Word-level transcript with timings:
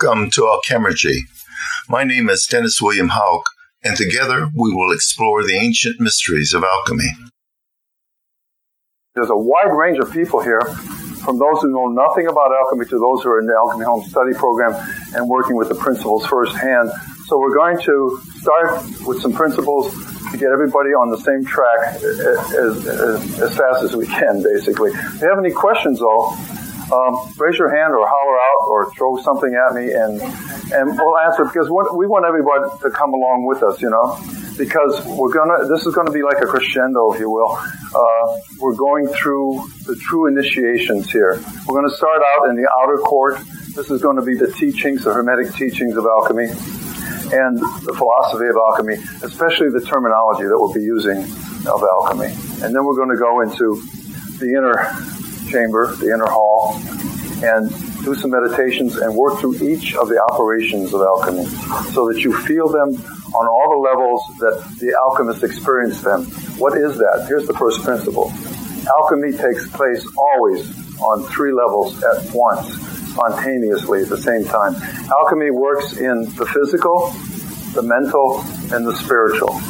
Welcome 0.00 0.28
to 0.32 0.40
Alchemergy. 0.40 1.18
My 1.88 2.02
name 2.02 2.28
is 2.28 2.48
Dennis 2.50 2.82
William 2.82 3.10
Hauck, 3.10 3.44
and 3.84 3.96
together 3.96 4.48
we 4.56 4.74
will 4.74 4.92
explore 4.92 5.44
the 5.44 5.54
ancient 5.54 6.00
mysteries 6.00 6.52
of 6.52 6.64
alchemy. 6.64 7.10
There's 9.14 9.30
a 9.30 9.36
wide 9.36 9.72
range 9.72 9.98
of 9.98 10.12
people 10.12 10.42
here, 10.42 10.60
from 11.22 11.38
those 11.38 11.62
who 11.62 11.70
know 11.70 11.86
nothing 11.86 12.26
about 12.26 12.50
alchemy 12.60 12.86
to 12.86 12.98
those 12.98 13.22
who 13.22 13.30
are 13.30 13.38
in 13.38 13.46
the 13.46 13.54
Alchemy 13.54 13.84
Home 13.84 14.02
Study 14.08 14.34
Program 14.34 14.74
and 15.14 15.28
working 15.28 15.54
with 15.54 15.68
the 15.68 15.76
principles 15.76 16.26
firsthand. 16.26 16.90
So 17.26 17.38
we're 17.38 17.54
going 17.54 17.78
to 17.82 18.20
start 18.40 18.82
with 19.06 19.20
some 19.20 19.32
principles 19.32 19.94
to 20.32 20.38
get 20.38 20.50
everybody 20.50 20.90
on 20.90 21.10
the 21.10 21.18
same 21.18 21.44
track 21.44 21.94
eh, 21.94 21.98
eh, 21.98 22.66
as, 22.66 22.86
as, 22.86 23.42
as 23.42 23.56
fast 23.56 23.84
as 23.84 23.94
we 23.94 24.06
can, 24.06 24.42
basically. 24.42 24.90
If 24.90 25.20
you 25.20 25.28
have 25.28 25.38
any 25.38 25.52
questions, 25.52 26.00
though, 26.00 26.36
um, 26.92 27.32
raise 27.38 27.58
your 27.58 27.74
hand 27.74 27.92
or 27.92 28.06
holler 28.06 28.38
out 28.38 28.62
or 28.68 28.92
throw 28.92 29.16
something 29.22 29.54
at 29.54 29.74
me 29.74 29.92
and 29.92 30.20
and 30.72 30.98
we'll 30.98 31.18
answer 31.18 31.44
because 31.44 31.68
we 31.68 32.06
want 32.06 32.24
everybody 32.26 32.64
to 32.82 32.90
come 32.90 33.12
along 33.14 33.44
with 33.46 33.62
us, 33.62 33.80
you 33.80 33.90
know, 33.90 34.18
because 34.56 35.04
we're 35.06 35.32
gonna. 35.32 35.68
This 35.68 35.86
is 35.86 35.94
to 36.06 36.12
be 36.12 36.22
like 36.22 36.40
a 36.42 36.46
crescendo, 36.46 37.12
if 37.12 37.20
you 37.20 37.30
will. 37.30 37.52
Uh, 37.54 38.40
we're 38.58 38.74
going 38.74 39.06
through 39.08 39.64
the 39.86 39.96
true 39.96 40.26
initiations 40.26 41.10
here. 41.10 41.40
We're 41.66 41.80
to 41.88 41.96
start 41.96 42.22
out 42.36 42.48
in 42.48 42.56
the 42.56 42.68
outer 42.82 42.98
court. 42.98 43.38
This 43.74 43.90
is 43.90 44.00
going 44.00 44.16
to 44.16 44.22
be 44.22 44.34
the 44.34 44.50
teachings, 44.50 45.04
the 45.04 45.12
Hermetic 45.12 45.54
teachings 45.54 45.96
of 45.96 46.06
alchemy, 46.06 46.46
and 46.46 47.58
the 47.58 47.94
philosophy 47.96 48.46
of 48.46 48.56
alchemy, 48.56 48.94
especially 49.22 49.70
the 49.70 49.80
terminology 49.80 50.44
that 50.44 50.56
we'll 50.58 50.72
be 50.72 50.82
using 50.82 51.18
of 51.66 51.82
alchemy. 51.82 52.34
And 52.62 52.74
then 52.74 52.84
we're 52.84 52.96
going 52.96 53.10
to 53.10 53.20
go 53.20 53.40
into 53.40 53.82
the 54.38 54.54
inner 54.54 55.13
chamber, 55.54 55.94
the 55.96 56.12
inner 56.12 56.26
hall, 56.26 56.74
and 57.42 57.70
do 58.04 58.14
some 58.14 58.30
meditations 58.30 58.96
and 58.96 59.14
work 59.14 59.38
through 59.38 59.54
each 59.62 59.94
of 59.94 60.08
the 60.08 60.20
operations 60.30 60.92
of 60.92 61.00
alchemy 61.00 61.46
so 61.92 62.08
that 62.08 62.18
you 62.20 62.36
feel 62.42 62.68
them 62.68 62.90
on 63.34 63.46
all 63.48 63.68
the 63.70 63.82
levels 63.90 64.20
that 64.38 64.78
the 64.80 64.94
alchemists 65.06 65.42
experience 65.42 66.00
them. 66.02 66.24
What 66.58 66.76
is 66.76 66.98
that? 66.98 67.26
Here's 67.28 67.46
the 67.46 67.54
first 67.54 67.82
principle. 67.82 68.32
Alchemy 68.98 69.32
takes 69.32 69.68
place 69.70 70.06
always 70.16 70.68
on 71.00 71.24
three 71.24 71.52
levels 71.52 72.02
at 72.02 72.32
once, 72.34 72.68
spontaneously 73.12 74.02
at 74.02 74.08
the 74.08 74.18
same 74.18 74.44
time. 74.44 74.74
Alchemy 75.10 75.50
works 75.50 75.96
in 75.96 76.24
the 76.34 76.46
physical, 76.46 77.10
the 77.74 77.82
mental, 77.82 78.40
and 78.72 78.86
the 78.86 78.94
spiritual. 78.96 79.60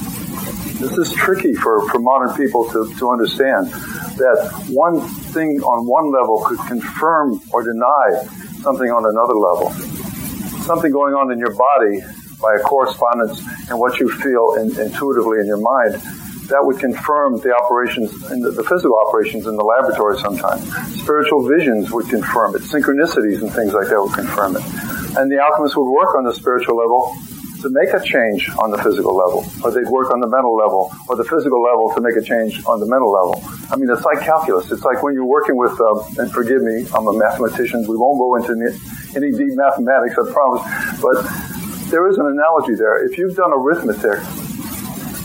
This 0.80 0.98
is 0.98 1.12
tricky 1.12 1.55
for, 1.55 1.89
for 1.89 2.00
modern 2.00 2.34
people 2.34 2.64
to, 2.70 2.92
to 2.98 3.11
understand 3.11 3.69
that 4.19 4.67
one 4.69 5.00
thing 5.31 5.61
on 5.62 5.86
one 5.86 6.11
level 6.11 6.42
could 6.44 6.58
confirm 6.66 7.41
or 7.53 7.62
deny 7.62 8.27
something 8.61 8.91
on 8.91 9.06
another 9.06 9.34
level. 9.34 9.70
Something 10.66 10.91
going 10.91 11.14
on 11.14 11.31
in 11.31 11.39
your 11.39 11.55
body 11.55 12.03
by 12.42 12.56
a 12.56 12.58
correspondence 12.58 13.39
and 13.70 13.78
what 13.78 14.00
you 14.00 14.11
feel 14.11 14.55
in, 14.58 14.75
intuitively 14.81 15.39
in 15.39 15.47
your 15.47 15.62
mind, 15.62 15.94
that 16.50 16.61
would 16.61 16.78
confirm 16.78 17.38
the 17.38 17.55
operations, 17.55 18.11
the, 18.28 18.50
the, 18.50 18.64
physical 18.64 18.98
operations 18.98 19.47
in 19.47 19.56
the 19.56 19.64
laboratory 19.64 20.19
sometimes. 20.19 20.62
Spiritual 21.00 21.48
visions 21.48 21.91
would 21.91 22.09
confirm 22.11 22.55
it. 22.56 22.62
Synchronicities 22.62 23.41
and 23.41 23.53
things 23.53 23.72
like 23.72 23.88
that 23.88 24.03
would 24.03 24.12
confirm 24.12 24.56
it. 24.56 24.62
And 25.16 25.31
the 25.31 25.38
alchemists 25.38 25.77
would 25.77 25.88
work 25.88 26.14
on 26.16 26.25
the 26.25 26.34
spiritual 26.34 26.77
level 26.77 27.16
to 27.65 27.70
make 27.73 27.89
a 27.97 28.01
change 28.05 28.51
on 28.61 28.70
the 28.70 28.77
physical 28.77 29.17
level, 29.17 29.41
or 29.65 29.73
they'd 29.73 29.89
work 29.89 30.12
on 30.12 30.20
the 30.20 30.29
mental 30.29 30.55
level, 30.55 30.93
or 31.09 31.17
the 31.17 31.25
physical 31.25 31.62
level 31.65 31.89
to 31.97 32.01
make 32.05 32.15
a 32.15 32.21
change 32.21 32.61
on 32.67 32.79
the 32.79 32.84
mental 32.84 33.11
level. 33.11 33.41
I 33.73 33.77
mean, 33.77 33.89
it's 33.89 34.05
like 34.05 34.21
calculus. 34.21 34.71
It's 34.71 34.84
like 34.84 35.03
when 35.03 35.15
you're 35.15 35.25
working 35.25 35.56
with, 35.56 35.73
uh, 35.81 36.21
and 36.21 36.31
forgive 36.31 36.61
me, 36.61 36.84
I'm 36.93 37.09
a 37.09 37.17
mathematician. 37.17 37.89
We 37.89 37.97
won't 37.97 38.21
go 38.21 38.37
into 38.37 38.53
any 39.16 39.33
deep 39.33 39.56
mathematics, 39.56 40.12
I 40.21 40.31
promise. 40.31 40.61
But 41.00 41.25
there 41.88 42.06
is 42.06 42.19
an 42.19 42.27
analogy 42.27 42.75
there. 42.77 43.00
If 43.00 43.16
you've 43.16 43.34
done 43.34 43.53
arithmetic, 43.56 44.21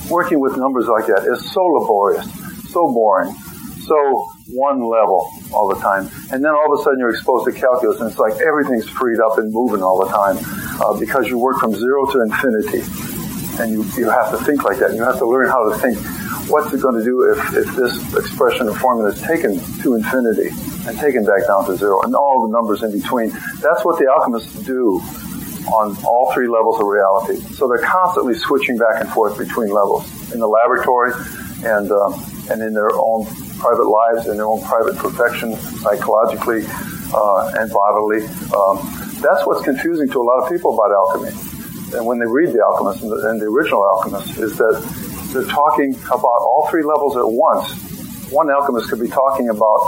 working 0.09 0.39
with 0.39 0.55
numbers 0.55 0.87
like 0.87 1.07
that 1.07 1.27
is 1.27 1.51
so 1.51 1.59
laborious, 1.59 2.23
so 2.71 2.87
boring, 2.87 3.35
so 3.83 4.28
one 4.51 4.81
level 4.81 5.29
all 5.53 5.67
the 5.67 5.79
time. 5.79 6.09
And 6.31 6.43
then 6.43 6.51
all 6.51 6.73
of 6.73 6.79
a 6.79 6.83
sudden 6.83 6.99
you're 6.99 7.11
exposed 7.11 7.45
to 7.45 7.51
calculus 7.51 7.99
and 7.99 8.09
it's 8.09 8.19
like 8.19 8.33
everything's 8.41 8.87
freed 8.89 9.19
up 9.19 9.37
and 9.37 9.51
moving 9.53 9.83
all 9.83 9.99
the 9.99 10.11
time 10.11 10.37
uh, 10.81 10.97
because 10.99 11.27
you 11.27 11.37
work 11.37 11.59
from 11.59 11.75
zero 11.75 12.05
to 12.11 12.21
infinity. 12.21 12.81
And 13.61 13.71
you, 13.71 13.83
you 13.97 14.09
have 14.09 14.31
to 14.31 14.37
think 14.45 14.63
like 14.63 14.79
that. 14.79 14.95
You 14.95 15.03
have 15.03 15.17
to 15.19 15.25
learn 15.25 15.49
how 15.49 15.69
to 15.69 15.77
think 15.77 15.97
what's 16.49 16.73
it 16.73 16.81
going 16.81 16.95
to 16.95 17.03
do 17.03 17.31
if, 17.31 17.53
if 17.53 17.75
this 17.75 18.15
expression 18.15 18.67
or 18.67 18.75
formula 18.75 19.11
is 19.11 19.21
taken 19.21 19.59
to 19.81 19.95
infinity 19.95 20.49
and 20.87 20.97
taken 20.97 21.25
back 21.25 21.45
down 21.47 21.65
to 21.65 21.75
zero 21.75 22.01
and 22.01 22.15
all 22.15 22.47
the 22.47 22.51
numbers 22.51 22.81
in 22.81 22.91
between. 22.91 23.29
That's 23.61 23.83
what 23.83 23.99
the 23.99 24.07
alchemists 24.07 24.53
do 24.63 25.01
on 25.73 25.95
all 26.05 26.31
three 26.33 26.47
levels 26.47 26.79
of 26.79 26.87
reality. 26.87 27.35
So 27.53 27.67
they're 27.67 27.85
constantly 27.85 28.33
switching 28.33 28.77
back 28.77 29.01
and 29.01 29.09
forth 29.09 29.37
between 29.37 29.69
levels 29.69 30.09
in 30.33 30.39
the 30.39 30.47
laboratory 30.47 31.11
and, 31.63 31.91
um, 31.91 32.13
and 32.49 32.61
in 32.63 32.73
their 32.73 32.91
own 32.93 33.27
private 33.59 33.87
lives, 33.87 34.27
and 34.27 34.39
their 34.39 34.47
own 34.47 34.63
private 34.63 34.95
perfection, 34.97 35.55
psychologically 35.83 36.63
uh, 37.13 37.59
and 37.59 37.71
bodily. 37.71 38.25
Um, 38.55 38.79
that's 39.21 39.45
what's 39.45 39.63
confusing 39.63 40.09
to 40.09 40.21
a 40.21 40.25
lot 40.25 40.43
of 40.43 40.49
people 40.49 40.73
about 40.73 40.91
alchemy. 40.91 41.35
And 41.95 42.05
when 42.05 42.19
they 42.19 42.25
read 42.25 42.53
The 42.53 42.63
Alchemist 42.63 43.03
and 43.03 43.11
the, 43.11 43.29
and 43.29 43.41
the 43.41 43.47
original 43.47 43.83
Alchemist, 43.83 44.37
is 44.37 44.57
that 44.57 44.77
they're 45.33 45.43
talking 45.43 45.93
about 46.05 46.41
all 46.41 46.67
three 46.69 46.83
levels 46.83 47.17
at 47.17 47.25
once. 47.25 48.31
One 48.31 48.49
alchemist 48.49 48.89
could 48.89 48.99
be 48.99 49.09
talking 49.09 49.49
about 49.49 49.79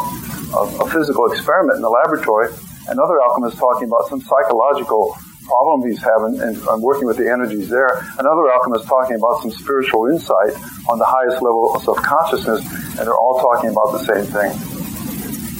a, 0.53 0.85
a 0.85 0.89
physical 0.89 1.31
experiment 1.31 1.77
in 1.77 1.81
the 1.81 1.89
laboratory, 1.89 2.49
another 2.87 3.21
alchemist 3.21 3.57
talking 3.57 3.87
about 3.87 4.07
some 4.09 4.21
psychological 4.21 5.15
problem 5.51 5.83
he's 5.83 5.99
having 5.99 6.39
and, 6.39 6.55
I'm 6.71 6.81
working 6.81 7.05
with 7.05 7.17
the 7.17 7.27
energies 7.27 7.67
there. 7.67 7.89
Another 8.17 8.47
alchemist 8.55 8.87
talking 8.87 9.17
about 9.17 9.41
some 9.41 9.51
spiritual 9.51 10.07
insight 10.07 10.55
on 10.87 10.97
the 10.99 11.05
highest 11.05 11.41
level 11.43 11.75
of 11.75 11.97
consciousness, 11.99 12.63
and 12.95 13.03
they're 13.03 13.17
all 13.17 13.39
talking 13.43 13.71
about 13.71 13.91
the 13.91 14.03
same 14.07 14.25
thing. 14.29 14.51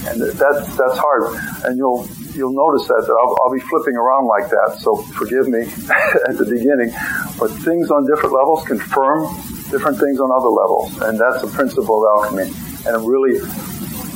And 0.07 0.21
that's 0.39 0.65
that's 0.77 0.97
hard. 0.97 1.35
And 1.65 1.77
you'll 1.77 2.07
you'll 2.33 2.55
notice 2.55 2.87
that, 2.87 3.03
that 3.05 3.13
I'll, 3.13 3.35
I'll, 3.43 3.53
be 3.53 3.59
flipping 3.59 3.95
around 3.95 4.25
like 4.27 4.49
that, 4.49 4.79
so 4.79 4.95
forgive 5.19 5.47
me 5.47 5.61
at 6.29 6.37
the 6.37 6.47
beginning. 6.47 6.89
But 7.37 7.51
things 7.61 7.91
on 7.91 8.07
different 8.07 8.33
levels 8.33 8.63
confirm 8.65 9.27
different 9.69 9.99
things 9.99 10.19
on 10.19 10.31
other 10.31 10.49
levels, 10.49 10.95
and 11.05 11.19
that's 11.19 11.41
the 11.41 11.51
principle 11.51 12.01
of 12.01 12.23
alchemy. 12.23 12.49
And 12.87 12.97
it 12.97 13.03
really 13.05 13.37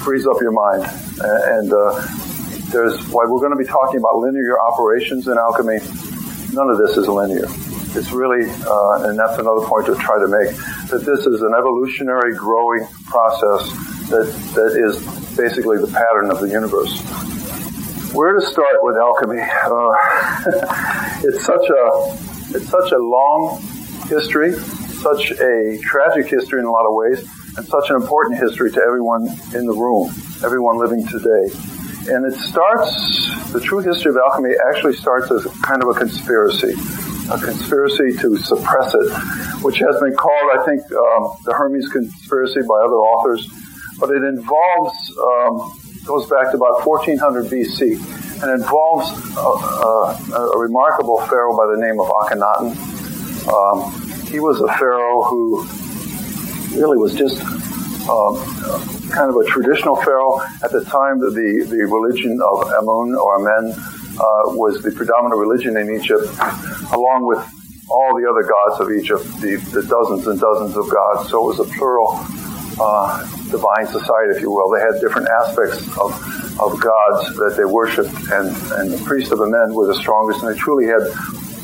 frees 0.01 0.25
up 0.25 0.41
your 0.41 0.53
mind. 0.53 0.85
And 1.21 1.73
uh, 1.73 2.24
there's 2.75 2.99
why 3.07 3.23
we're 3.25 3.39
going 3.39 3.55
to 3.55 3.63
be 3.63 3.67
talking 3.67 3.99
about 3.99 4.17
linear 4.17 4.59
operations 4.59 5.27
in 5.27 5.37
alchemy. 5.37 5.79
None 6.51 6.69
of 6.69 6.77
this 6.77 6.97
is 6.97 7.07
linear. 7.07 7.47
It's 7.95 8.11
really, 8.11 8.51
uh, 8.51 9.07
and 9.07 9.17
that's 9.17 9.39
another 9.39 9.65
point 9.65 9.85
to 9.85 9.95
try 9.95 10.19
to 10.19 10.27
make, 10.27 10.51
that 10.91 11.07
this 11.07 11.25
is 11.25 11.41
an 11.41 11.53
evolutionary 11.55 12.35
growing 12.35 12.85
process 13.07 13.71
that, 14.11 14.27
that 14.59 14.75
is 14.75 14.99
basically 15.37 15.77
the 15.79 15.87
pattern 15.87 16.29
of 16.29 16.41
the 16.41 16.49
universe. 16.49 16.99
Where 18.11 18.33
to 18.33 18.45
start 18.45 18.83
with 18.83 18.97
alchemy? 18.97 19.39
Uh, 19.39 19.95
it's 21.23 21.45
such 21.45 21.63
a 21.63 22.35
it's 22.55 22.69
such 22.69 22.91
a 22.91 22.97
long 22.97 23.61
history, 24.07 24.53
such 24.53 25.31
a 25.31 25.79
tragic 25.81 26.27
history 26.27 26.59
in 26.59 26.65
a 26.65 26.71
lot 26.71 26.85
of 26.85 26.93
ways, 26.93 27.19
and 27.57 27.65
such 27.65 27.89
an 27.89 27.95
important 27.95 28.39
history 28.39 28.71
to 28.71 28.81
everyone 28.81 29.27
in 29.53 29.65
the 29.65 29.75
room, 29.75 30.11
everyone 30.43 30.77
living 30.77 31.05
today. 31.07 31.51
And 32.07 32.25
it 32.25 32.37
starts, 32.39 33.51
the 33.51 33.59
true 33.59 33.79
history 33.79 34.11
of 34.11 34.17
alchemy 34.17 34.53
actually 34.69 34.93
starts 34.93 35.31
as 35.31 35.45
kind 35.61 35.81
of 35.81 35.89
a 35.89 35.93
conspiracy, 35.93 36.73
a 37.31 37.39
conspiracy 37.39 38.15
to 38.17 38.37
suppress 38.37 38.93
it, 38.93 39.63
which 39.63 39.79
has 39.79 39.99
been 39.99 40.15
called, 40.15 40.49
I 40.59 40.65
think, 40.65 40.81
um, 40.91 41.35
the 41.45 41.53
Hermes 41.53 41.89
conspiracy 41.89 42.61
by 42.61 42.77
other 42.85 43.01
authors. 43.01 43.49
But 43.99 44.11
it 44.11 44.23
involves 44.23 45.17
um, 45.17 45.71
goes 46.05 46.29
back 46.29 46.51
to 46.51 46.57
about 46.57 46.85
1400 46.85 47.45
BC 47.45 47.97
and 48.43 48.61
involves 48.61 49.09
a, 49.37 50.35
a, 50.35 50.51
a 50.53 50.59
remarkable 50.59 51.19
pharaoh 51.25 51.57
by 51.57 51.65
the 51.65 51.81
name 51.81 51.99
of 51.99 52.07
Akhenaten. 52.07 52.77
Um, 53.49 54.27
he 54.27 54.39
was 54.39 54.61
a 54.61 54.67
pharaoh 54.77 55.23
who 55.23 55.63
really 56.77 56.97
was 56.97 57.15
just 57.15 57.41
um, 58.09 58.35
kind 59.09 59.29
of 59.29 59.35
a 59.35 59.45
traditional 59.45 59.95
pharaoh. 59.95 60.41
At 60.63 60.71
the 60.71 60.83
time, 60.85 61.19
the, 61.19 61.31
the 61.69 61.83
religion 61.85 62.39
of 62.41 62.57
Amun 62.79 63.15
or 63.15 63.41
Amen 63.41 63.73
uh, 63.73 64.55
was 64.55 64.81
the 64.81 64.91
predominant 64.91 65.39
religion 65.39 65.77
in 65.77 65.93
Egypt, 65.95 66.23
along 66.93 67.25
with 67.25 67.39
all 67.89 68.15
the 68.17 68.25
other 68.29 68.43
gods 68.43 68.81
of 68.81 68.91
Egypt, 68.91 69.23
the, 69.41 69.57
the 69.73 69.83
dozens 69.83 70.25
and 70.27 70.39
dozens 70.39 70.75
of 70.75 70.89
gods. 70.89 71.29
So 71.29 71.43
it 71.43 71.57
was 71.57 71.59
a 71.59 71.69
plural 71.77 72.17
uh, 72.79 73.21
divine 73.51 73.87
society, 73.87 74.35
if 74.35 74.41
you 74.41 74.51
will. 74.51 74.69
They 74.71 74.81
had 74.81 74.99
different 75.01 75.29
aspects 75.29 75.81
of, 75.97 76.11
of 76.59 76.79
gods 76.79 77.35
that 77.37 77.53
they 77.57 77.65
worshipped, 77.65 78.13
and, 78.31 78.49
and 78.79 78.91
the 78.91 79.01
priests 79.05 79.31
of 79.31 79.39
Amen 79.39 79.73
were 79.73 79.87
the 79.87 79.95
strongest, 79.95 80.43
and 80.43 80.53
they 80.53 80.57
truly 80.57 80.85
had 80.85 81.01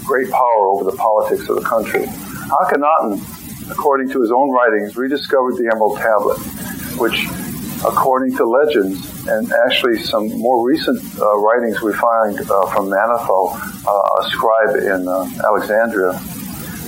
great 0.06 0.30
power 0.30 0.70
over 0.70 0.84
the 0.84 0.98
politics 0.98 1.48
of 1.50 1.56
the 1.56 1.62
country. 1.62 2.06
Akhenaten, 2.52 3.20
according 3.72 4.10
to 4.10 4.22
his 4.22 4.32
own 4.32 4.52
writings, 4.52 4.96
rediscovered 4.96 5.56
the 5.58 5.68
Emerald 5.72 5.98
Tablet, 5.98 6.38
which, 7.00 7.26
according 7.86 8.36
to 8.38 8.46
legends, 8.46 9.28
and 9.28 9.52
actually 9.66 9.98
some 10.00 10.30
more 10.38 10.66
recent 10.66 11.00
uh, 11.20 11.38
writings 11.38 11.82
we 11.82 11.94
find 11.94 12.40
uh, 12.40 12.66
from 12.68 12.88
Manetho, 12.88 13.54
uh, 13.88 14.20
a 14.20 14.30
scribe 14.30 14.76
in 14.76 15.08
uh, 15.08 15.28
Alexandria. 15.46 16.12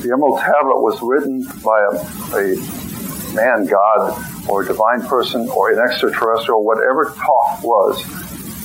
The 0.01 0.11
Emerald 0.11 0.39
Tablet 0.39 0.81
was 0.81 0.99
written 1.01 1.45
by 1.63 1.79
a, 1.79 1.93
a 2.37 3.33
man, 3.33 3.65
God, 3.65 4.49
or 4.49 4.63
divine 4.63 5.01
person, 5.07 5.47
or 5.49 5.71
an 5.71 5.79
extraterrestrial, 5.79 6.63
whatever 6.63 7.05
Thoth 7.05 7.63
was. 7.63 8.03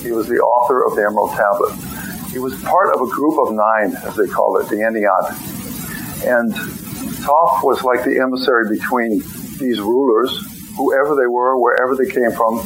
He 0.03 0.11
was 0.11 0.27
the 0.27 0.39
author 0.39 0.85
of 0.85 0.95
the 0.95 1.03
Emerald 1.03 1.31
Tablet. 1.31 1.73
He 2.31 2.39
was 2.39 2.53
part 2.63 2.93
of 2.93 3.01
a 3.01 3.07
group 3.07 3.39
of 3.39 3.53
nine, 3.53 3.95
as 4.03 4.15
they 4.15 4.27
call 4.27 4.57
it, 4.57 4.67
the 4.69 4.77
Ennead. 4.77 5.25
And 6.25 6.53
Thoth 7.19 7.63
was 7.63 7.83
like 7.83 8.03
the 8.03 8.19
emissary 8.19 8.69
between 8.69 9.19
these 9.59 9.79
rulers, 9.79 10.31
whoever 10.75 11.15
they 11.15 11.27
were, 11.27 11.57
wherever 11.59 11.95
they 11.95 12.09
came 12.09 12.31
from, 12.31 12.61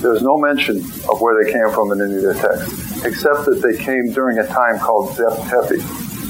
there's 0.00 0.22
no 0.22 0.36
mention 0.38 0.78
of 1.10 1.20
where 1.20 1.42
they 1.42 1.50
came 1.52 1.70
from 1.70 1.92
in 1.92 2.00
any 2.00 2.16
of 2.16 2.22
the 2.22 2.34
texts, 2.34 3.04
except 3.04 3.46
that 3.46 3.62
they 3.62 3.76
came 3.76 4.12
during 4.12 4.38
a 4.38 4.46
time 4.46 4.78
called 4.78 5.14
Zep 5.16 5.32
Tepi. 5.48 5.80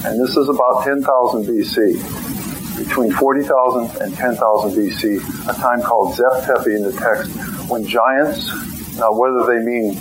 And 0.06 0.20
this 0.20 0.36
is 0.36 0.48
about 0.48 0.84
10,000 0.84 1.02
BC. 1.44 2.78
Between 2.78 3.10
40,000 3.10 4.02
and 4.02 4.14
10,000 4.14 4.70
BC, 4.70 5.48
a 5.48 5.54
time 5.54 5.82
called 5.82 6.14
Zep 6.14 6.32
Tepi 6.44 6.76
in 6.76 6.82
the 6.82 6.92
text, 6.92 7.30
when 7.70 7.86
giants, 7.86 8.50
now 8.98 9.12
whether 9.12 9.46
they 9.46 9.64
mean 9.64 9.94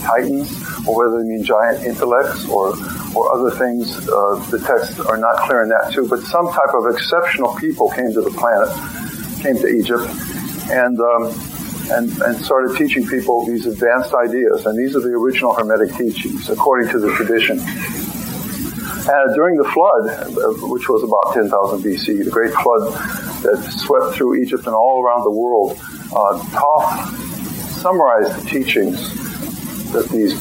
titans 0.00 0.50
or 0.86 0.96
whether 0.96 1.22
they 1.22 1.28
mean 1.28 1.44
giant 1.44 1.84
intellects 1.84 2.48
or, 2.48 2.74
or 3.14 3.32
other 3.32 3.50
things, 3.50 3.96
uh, 4.08 4.34
the 4.50 4.58
texts 4.58 4.98
are 5.00 5.16
not 5.16 5.36
clear 5.46 5.62
in 5.62 5.68
that 5.68 5.92
too, 5.92 6.06
but 6.08 6.20
some 6.20 6.48
type 6.52 6.74
of 6.74 6.86
exceptional 6.94 7.54
people 7.56 7.90
came 7.90 8.12
to 8.12 8.20
the 8.20 8.30
planet, 8.30 8.68
came 9.42 9.56
to 9.56 9.68
Egypt, 9.68 10.08
and 10.70 11.00
um, 11.00 11.32
and, 11.90 12.10
and 12.22 12.44
started 12.44 12.76
teaching 12.76 13.06
people 13.06 13.44
these 13.46 13.66
advanced 13.66 14.14
ideas. 14.14 14.66
And 14.66 14.78
these 14.78 14.94
are 14.94 15.00
the 15.00 15.08
original 15.08 15.52
Hermetic 15.52 15.96
teachings, 15.96 16.48
according 16.48 16.88
to 16.90 16.98
the 16.98 17.12
tradition. 17.14 17.58
And 17.58 19.34
during 19.34 19.56
the 19.56 19.64
flood, 19.64 20.08
uh, 20.08 20.68
which 20.68 20.88
was 20.88 21.02
about 21.02 21.34
10,000 21.34 21.82
BC, 21.82 22.24
the 22.24 22.30
great 22.30 22.52
flood 22.52 22.92
that 23.42 23.72
swept 23.78 24.14
through 24.14 24.36
Egypt 24.36 24.66
and 24.66 24.74
all 24.74 25.02
around 25.02 25.24
the 25.24 25.30
world, 25.30 25.78
uh, 26.14 26.38
Thoth 26.38 27.80
summarized 27.80 28.40
the 28.40 28.48
teachings 28.48 29.19
that 29.92 30.08
these 30.10 30.34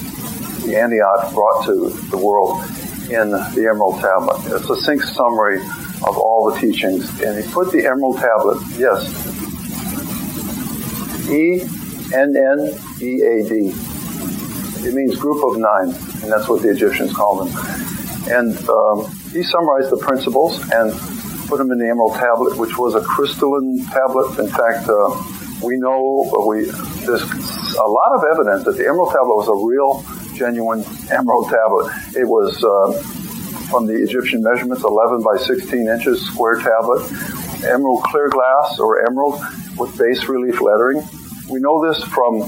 the 0.64 0.76
Ennead 0.76 1.34
brought 1.34 1.66
to 1.66 1.90
the 2.10 2.18
world 2.18 2.62
in 3.10 3.32
the 3.32 3.68
Emerald 3.70 4.00
Tablet. 4.00 4.46
A 4.54 4.64
succinct 4.64 5.06
summary 5.08 5.60
of 6.08 6.18
all 6.18 6.52
the 6.52 6.60
teachings. 6.60 7.10
And 7.22 7.44
he 7.44 7.52
put 7.52 7.72
the 7.72 7.86
Emerald 7.86 8.18
Tablet, 8.18 8.62
yes, 8.78 9.10
E 11.30 11.62
N 12.14 12.36
N 12.36 12.60
E 13.02 13.22
A 13.22 13.50
D. 13.50 13.74
It 14.82 14.94
means 14.94 15.16
group 15.16 15.44
of 15.44 15.58
nine, 15.58 15.90
and 16.24 16.32
that's 16.32 16.48
what 16.48 16.62
the 16.62 16.70
Egyptians 16.70 17.14
called 17.14 17.48
them. 17.48 17.58
And 18.30 18.58
um, 18.70 19.12
he 19.32 19.44
summarized 19.44 19.90
the 19.90 19.98
principles 19.98 20.60
and 20.72 20.94
put 21.48 21.58
them 21.58 21.72
in 21.72 21.80
the 21.80 21.90
Emerald 21.90 22.16
Tablet, 22.16 22.58
which 22.58 22.78
was 22.78 22.96
a 22.96 23.02
crystalline 23.02 23.84
tablet. 23.86 24.40
In 24.40 24.48
fact, 24.48 24.88
uh, 24.88 25.10
we 25.62 25.78
know 25.78 26.30
we 26.48 26.66
there's 27.06 27.24
a 27.24 27.88
lot 27.88 28.12
of 28.16 28.24
evidence 28.32 28.64
that 28.66 28.78
the 28.78 28.88
Emerald 28.88 29.12
Tablet 29.12 29.36
was 29.36 29.48
a 29.48 29.56
real, 29.56 30.04
genuine 30.36 30.84
Emerald 31.12 31.50
Tablet. 31.50 31.92
It 32.16 32.28
was 32.28 32.64
uh, 32.64 32.94
from 33.70 33.86
the 33.86 33.94
Egyptian 33.94 34.42
measurements, 34.42 34.84
11 34.84 35.22
by 35.22 35.38
16 35.38 35.88
inches 35.88 36.26
square 36.26 36.60
tablet, 36.60 37.06
emerald 37.64 38.04
clear 38.04 38.30
glass 38.30 38.80
or 38.80 39.06
emerald 39.06 39.40
with 39.78 39.98
bas 39.98 40.28
relief 40.28 40.62
lettering. 40.62 41.04
We 41.50 41.60
know 41.60 41.86
this 41.88 42.04
from 42.04 42.42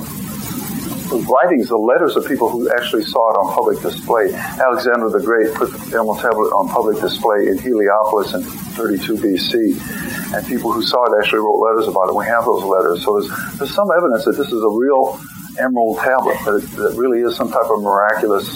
writings, 1.19 1.67
the 1.67 1.77
letters 1.77 2.15
of 2.15 2.25
people 2.25 2.49
who 2.49 2.69
actually 2.71 3.03
saw 3.03 3.31
it 3.31 3.37
on 3.37 3.53
public 3.53 3.81
display. 3.81 4.33
Alexander 4.33 5.09
the 5.09 5.19
Great 5.19 5.53
put 5.53 5.71
the 5.71 5.97
Emerald 5.97 6.19
Tablet 6.19 6.49
on 6.55 6.69
public 6.69 6.99
display 7.01 7.47
in 7.47 7.57
Heliopolis 7.57 8.33
in 8.33 8.43
32 8.43 9.15
BC, 9.17 10.33
and 10.35 10.47
people 10.47 10.71
who 10.71 10.81
saw 10.81 11.03
it 11.05 11.19
actually 11.19 11.39
wrote 11.39 11.59
letters 11.59 11.87
about 11.87 12.09
it. 12.09 12.15
We 12.15 12.25
have 12.25 12.45
those 12.45 12.63
letters, 12.63 13.03
so 13.03 13.19
there's, 13.19 13.57
there's 13.57 13.75
some 13.75 13.91
evidence 13.91 14.25
that 14.25 14.37
this 14.37 14.47
is 14.47 14.61
a 14.63 14.71
real 14.71 15.19
Emerald 15.59 15.99
Tablet, 15.99 16.37
that 16.45 16.55
it, 16.63 16.69
that 16.77 16.93
really 16.95 17.19
is 17.21 17.35
some 17.35 17.51
type 17.51 17.67
of 17.69 17.83
miraculous 17.83 18.47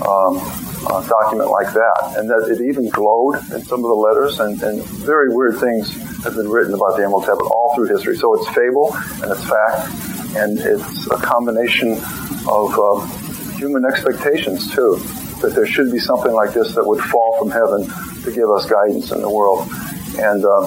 um, 0.00 0.40
uh, 0.88 1.04
document 1.06 1.50
like 1.50 1.72
that, 1.74 2.14
and 2.16 2.30
that 2.30 2.48
it 2.48 2.60
even 2.64 2.88
glowed 2.88 3.36
in 3.52 3.60
some 3.64 3.84
of 3.84 3.90
the 3.90 4.00
letters, 4.00 4.40
and, 4.40 4.62
and 4.62 4.82
very 5.04 5.28
weird 5.34 5.58
things 5.58 5.92
have 6.24 6.34
been 6.34 6.48
written 6.48 6.74
about 6.74 6.96
the 6.96 7.04
Emerald 7.04 7.24
Tablet 7.24 7.46
all 7.46 7.74
through 7.74 7.88
history. 7.88 8.16
So 8.16 8.34
it's 8.34 8.48
fable 8.54 8.94
and 9.22 9.30
it's 9.30 9.44
fact, 9.44 10.17
and 10.36 10.58
it's 10.58 11.06
a 11.08 11.16
combination 11.16 11.92
of 12.48 12.78
uh, 12.78 13.06
human 13.56 13.84
expectations 13.84 14.72
too. 14.74 14.96
That 15.40 15.54
there 15.54 15.66
should 15.66 15.92
be 15.92 16.00
something 16.00 16.32
like 16.32 16.52
this 16.52 16.74
that 16.74 16.84
would 16.84 17.00
fall 17.04 17.36
from 17.38 17.50
heaven 17.50 17.86
to 18.24 18.32
give 18.32 18.50
us 18.50 18.66
guidance 18.66 19.12
in 19.12 19.20
the 19.20 19.30
world, 19.30 19.68
and 20.18 20.44
uh, 20.44 20.66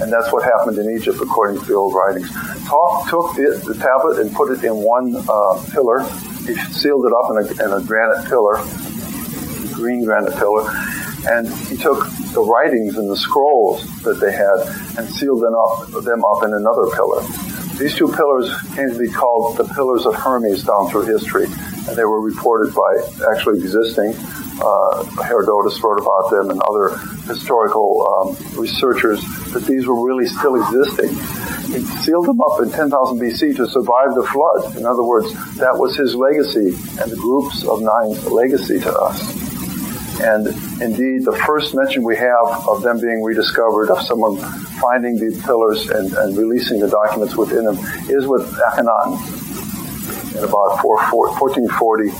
and 0.00 0.12
that's 0.12 0.32
what 0.32 0.44
happened 0.44 0.78
in 0.78 0.94
Egypt 0.96 1.18
according 1.20 1.58
to 1.60 1.64
the 1.64 1.74
old 1.74 1.94
writings. 1.94 2.30
Thoth 2.68 3.08
took 3.08 3.34
the, 3.34 3.62
the, 3.64 3.74
tablet 3.74 4.20
and 4.20 4.32
put 4.32 4.52
it 4.52 4.62
in 4.62 4.76
one 4.76 5.16
uh, 5.16 5.64
pillar. 5.72 6.02
He 6.44 6.54
sealed 6.70 7.06
it 7.06 7.12
up 7.12 7.30
in 7.30 7.36
a, 7.38 7.64
in 7.64 7.82
a 7.82 7.84
granite 7.84 8.28
pillar, 8.28 8.62
green 9.72 10.04
granite 10.04 10.34
pillar, 10.36 10.70
and 11.28 11.48
he 11.66 11.76
took 11.76 12.06
the 12.32 12.42
writings 12.42 12.98
and 12.98 13.10
the 13.10 13.16
scrolls 13.16 13.82
that 14.02 14.20
they 14.20 14.32
had 14.32 14.98
and 14.98 15.08
sealed 15.14 15.42
them 15.42 15.54
up, 15.54 16.04
them 16.04 16.24
up 16.24 16.44
in 16.44 16.52
another 16.52 16.86
pillar. 16.94 17.22
These 17.78 17.94
two 17.94 18.08
pillars 18.08 18.50
came 18.74 18.88
to 18.88 18.98
be 18.98 19.08
called 19.08 19.58
the 19.58 19.64
Pillars 19.64 20.06
of 20.06 20.14
Hermes 20.14 20.64
down 20.64 20.88
through 20.88 21.04
history, 21.04 21.44
and 21.44 21.96
they 21.96 22.06
were 22.06 22.22
reported 22.22 22.74
by 22.74 23.30
actually 23.30 23.58
existing. 23.58 24.14
Uh, 24.62 25.04
Herodotus 25.22 25.78
wrote 25.84 26.00
about 26.00 26.30
them, 26.30 26.50
and 26.50 26.60
other 26.62 26.96
historical 27.28 28.08
um, 28.08 28.58
researchers 28.58 29.20
that 29.52 29.64
these 29.64 29.86
were 29.86 30.02
really 30.06 30.26
still 30.26 30.56
existing. 30.56 31.10
He 31.70 31.84
sealed 32.00 32.26
them 32.26 32.40
up 32.40 32.62
in 32.62 32.70
10,000 32.70 32.88
BC 33.18 33.56
to 33.56 33.68
survive 33.68 34.14
the 34.14 34.24
flood. 34.24 34.76
In 34.76 34.86
other 34.86 35.04
words, 35.04 35.30
that 35.56 35.76
was 35.76 35.96
his 35.96 36.14
legacy, 36.14 36.72
and 36.98 37.12
the 37.12 37.16
groups 37.16 37.62
of 37.64 37.82
nine's 37.82 38.24
legacy 38.24 38.80
to 38.80 38.98
us. 38.98 39.45
And 40.20 40.46
indeed, 40.80 41.24
the 41.24 41.36
first 41.46 41.74
mention 41.74 42.02
we 42.02 42.16
have 42.16 42.68
of 42.68 42.82
them 42.82 43.00
being 43.00 43.22
rediscovered, 43.22 43.90
of 43.90 44.00
someone 44.02 44.36
finding 44.80 45.18
these 45.18 45.42
pillars 45.42 45.88
and, 45.88 46.12
and 46.12 46.36
releasing 46.36 46.80
the 46.80 46.88
documents 46.88 47.36
within 47.36 47.64
them, 47.64 47.76
is 48.08 48.26
with 48.26 48.50
Akhenaten 48.56 49.18
in 50.36 50.44
about 50.44 50.82
1440 50.82 52.10
uh, 52.10 52.12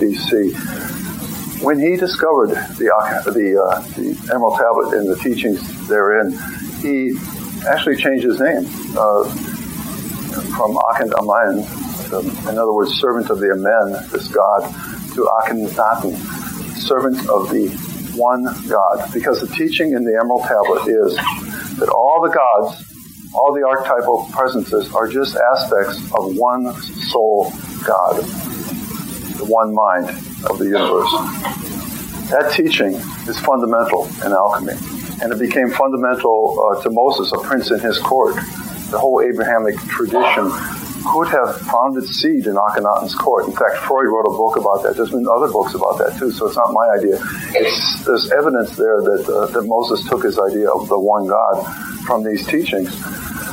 BC. 0.00 1.62
When 1.62 1.78
he 1.78 1.96
discovered 1.96 2.50
the, 2.50 2.90
the, 3.26 3.62
uh, 3.62 3.80
the 3.94 4.32
Emerald 4.34 4.58
Tablet 4.58 4.98
and 4.98 5.08
the 5.08 5.16
teachings 5.16 5.88
therein, 5.88 6.32
he 6.80 7.12
actually 7.68 7.96
changed 7.96 8.24
his 8.24 8.40
name 8.40 8.66
uh, 8.96 9.24
from 10.56 10.74
Aken 10.90 11.12
in 12.12 12.58
other 12.58 12.72
words, 12.72 12.92
servant 13.00 13.30
of 13.30 13.38
the 13.38 13.50
Amen, 13.52 13.92
this 14.10 14.28
god, 14.28 14.62
to 15.14 15.28
Akhenaten, 15.40 16.41
servant 16.86 17.18
of 17.28 17.50
the 17.50 17.68
one 18.16 18.44
God. 18.68 19.10
Because 19.12 19.40
the 19.40 19.48
teaching 19.48 19.92
in 19.92 20.04
the 20.04 20.18
Emerald 20.18 20.42
Tablet 20.42 20.88
is 20.88 21.16
that 21.78 21.88
all 21.88 22.20
the 22.22 22.28
gods, 22.28 23.32
all 23.34 23.54
the 23.54 23.66
archetypal 23.66 24.28
presences 24.32 24.92
are 24.94 25.08
just 25.08 25.36
aspects 25.36 25.98
of 26.12 26.36
one 26.36 26.74
soul 27.10 27.52
God, 27.84 28.16
the 29.38 29.46
one 29.46 29.74
mind 29.74 30.08
of 30.50 30.58
the 30.58 30.66
universe. 30.66 31.10
That 32.30 32.52
teaching 32.52 32.94
is 33.28 33.38
fundamental 33.40 34.06
in 34.24 34.32
alchemy. 34.32 34.74
And 35.22 35.32
it 35.32 35.38
became 35.38 35.70
fundamental 35.70 36.58
uh, 36.58 36.82
to 36.82 36.90
Moses, 36.90 37.32
a 37.32 37.38
prince 37.38 37.70
in 37.70 37.78
his 37.78 37.98
court. 37.98 38.34
The 38.90 38.98
whole 38.98 39.22
Abrahamic 39.22 39.76
tradition 39.86 40.50
could 41.04 41.28
have 41.28 41.56
found 41.62 41.96
its 41.96 42.20
seed 42.20 42.46
in 42.46 42.54
Akhenaten's 42.54 43.14
court. 43.14 43.46
In 43.46 43.52
fact, 43.52 43.76
Freud 43.86 44.08
wrote 44.08 44.26
a 44.26 44.36
book 44.36 44.56
about 44.56 44.82
that. 44.82 44.96
There's 44.96 45.10
been 45.10 45.26
other 45.28 45.48
books 45.48 45.74
about 45.74 45.98
that 45.98 46.18
too, 46.18 46.30
so 46.30 46.46
it's 46.46 46.56
not 46.56 46.72
my 46.72 46.88
idea. 46.96 47.18
It's, 47.54 48.04
there's 48.04 48.30
evidence 48.32 48.76
there 48.76 49.00
that, 49.00 49.28
uh, 49.28 49.46
that 49.46 49.62
Moses 49.62 50.08
took 50.08 50.24
his 50.24 50.38
idea 50.38 50.68
of 50.70 50.88
the 50.88 50.98
one 50.98 51.26
God 51.26 51.64
from 52.06 52.24
these 52.24 52.46
teachings. 52.46 52.90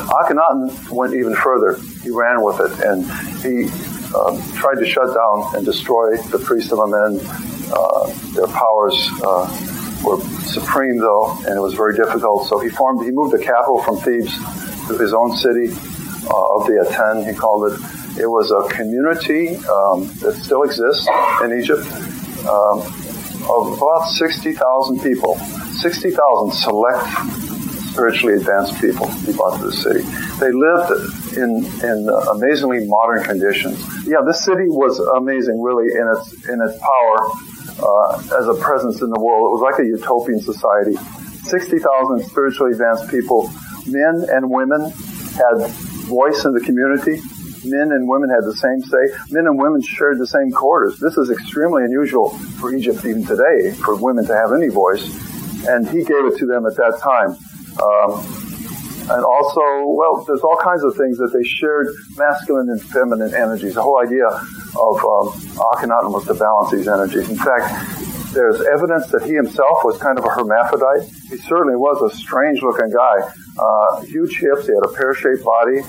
Akhenaten 0.10 0.89
went 0.89 1.13
even 1.13 1.36
further. 1.36 1.77
He 2.01 2.10
ran 2.10 2.44
with 2.44 2.60
it, 2.60 2.72
and 2.84 3.06
he 3.44 3.70
um, 4.15 4.41
tried 4.53 4.79
to 4.79 4.86
shut 4.86 5.13
down 5.13 5.56
and 5.56 5.65
destroy 5.65 6.18
the 6.18 6.39
priests 6.39 6.72
of 6.72 6.79
Amen. 6.79 7.20
Uh, 7.72 8.08
their 8.34 8.48
powers 8.48 8.98
uh, 9.24 9.46
were 10.03 10.20
supreme, 10.46 10.98
though, 10.98 11.38
and 11.46 11.56
it 11.56 11.62
was 11.62 11.74
very 11.75 11.96
difficult. 11.96 12.48
So 12.48 12.60
he 12.60 12.70
formed. 12.70 13.06
He 13.06 13.12
moved 13.12 13.34
the 13.34 13.44
capital 13.44 13.82
from 13.84 13.98
Thebes 13.98 14.34
to 14.88 14.98
his 14.98 15.13
own 15.13 15.36
city, 15.38 15.70
of 16.29 16.67
the 16.67 16.86
Aten, 16.86 17.25
he 17.25 17.33
called 17.33 17.71
it. 17.71 17.79
It 18.19 18.27
was 18.27 18.51
a 18.51 18.67
community 18.74 19.55
um, 19.67 20.07
that 20.19 20.36
still 20.41 20.63
exists 20.63 21.07
in 21.43 21.57
Egypt 21.57 21.86
um, 22.45 22.83
of 23.50 23.77
about 23.77 24.07
60,000 24.09 25.00
people. 25.01 25.36
60,000 25.79 26.51
select, 26.51 27.07
spiritually 27.91 28.36
advanced 28.36 28.79
people 28.79 29.07
he 29.25 29.33
brought 29.33 29.57
to 29.59 29.65
the 29.65 29.74
city. 29.74 30.01
They 30.39 30.51
lived 30.51 31.38
in, 31.38 31.65
in 31.83 32.09
amazingly 32.36 32.86
modern 32.88 33.24
conditions. 33.24 33.79
Yeah, 34.05 34.21
this 34.25 34.43
city 34.43 34.67
was 34.67 35.00
amazing, 35.00 35.62
really, 35.62 35.93
in 35.93 36.05
its, 36.15 36.33
in 36.48 36.62
its 36.62 36.77
power 36.77 37.17
uh, 37.81 38.39
as 38.39 38.48
a 38.48 38.55
presence 38.59 39.01
in 39.01 39.09
the 39.09 39.19
world. 39.19 39.48
It 39.48 39.53
was 39.55 39.63
like 39.63 39.79
a 39.79 39.88
utopian 39.88 40.41
society. 40.41 40.95
60,000 41.43 42.24
spiritually 42.25 42.74
advanced 42.74 43.09
people, 43.09 43.50
men 43.88 44.25
and 44.29 44.50
women, 44.50 44.91
had 45.39 45.88
voice 46.09 46.43
in 46.45 46.53
the 46.53 46.59
community. 46.59 47.21
Men 47.63 47.91
and 47.91 48.07
women 48.09 48.29
had 48.29 48.43
the 48.43 48.55
same 48.55 48.81
say. 48.81 49.03
Men 49.29 49.45
and 49.45 49.59
women 49.59 49.81
shared 49.81 50.17
the 50.17 50.27
same 50.27 50.51
quarters. 50.51 50.97
This 50.97 51.17
is 51.17 51.29
extremely 51.29 51.83
unusual 51.83 52.29
for 52.59 52.73
Egypt 52.73 53.05
even 53.05 53.25
today, 53.25 53.71
for 53.85 53.95
women 53.95 54.25
to 54.25 54.35
have 54.35 54.51
any 54.51 54.69
voice. 54.69 55.05
And 55.67 55.87
he 55.87 56.03
gave 56.03 56.25
it 56.25 56.37
to 56.39 56.45
them 56.45 56.65
at 56.65 56.75
that 56.77 56.97
time. 57.03 57.37
Um, 57.83 58.11
and 59.09 59.25
also, 59.25 59.61
well, 59.87 60.23
there's 60.27 60.41
all 60.41 60.57
kinds 60.61 60.83
of 60.83 60.95
things 60.95 61.17
that 61.17 61.31
they 61.33 61.43
shared 61.43 61.87
masculine 62.15 62.69
and 62.69 62.81
feminine 62.81 63.33
energies. 63.33 63.73
The 63.73 63.81
whole 63.81 63.99
idea 63.99 64.27
of 64.27 64.95
um, 65.01 65.33
Akhenaten 65.73 66.13
was 66.13 66.25
to 66.27 66.35
balance 66.35 66.71
these 66.71 66.87
energies. 66.87 67.29
In 67.29 67.37
fact, 67.37 67.65
there's 68.33 68.62
evidence 68.62 69.07
that 69.07 69.24
he 69.24 69.33
himself 69.33 69.79
was 69.83 69.98
kind 69.98 70.17
of 70.17 70.25
a 70.25 70.29
hermaphrodite. 70.29 71.09
He 71.29 71.38
certainly 71.38 71.75
was 71.75 72.01
a 72.01 72.15
strange 72.15 72.62
looking 72.62 72.91
guy. 72.91 73.17
Uh, 73.57 74.01
huge 74.01 74.38
hips, 74.38 74.67
he 74.67 74.74
had 74.74 74.83
a 74.83 74.93
pear 74.93 75.13
shaped 75.13 75.43
body, 75.43 75.81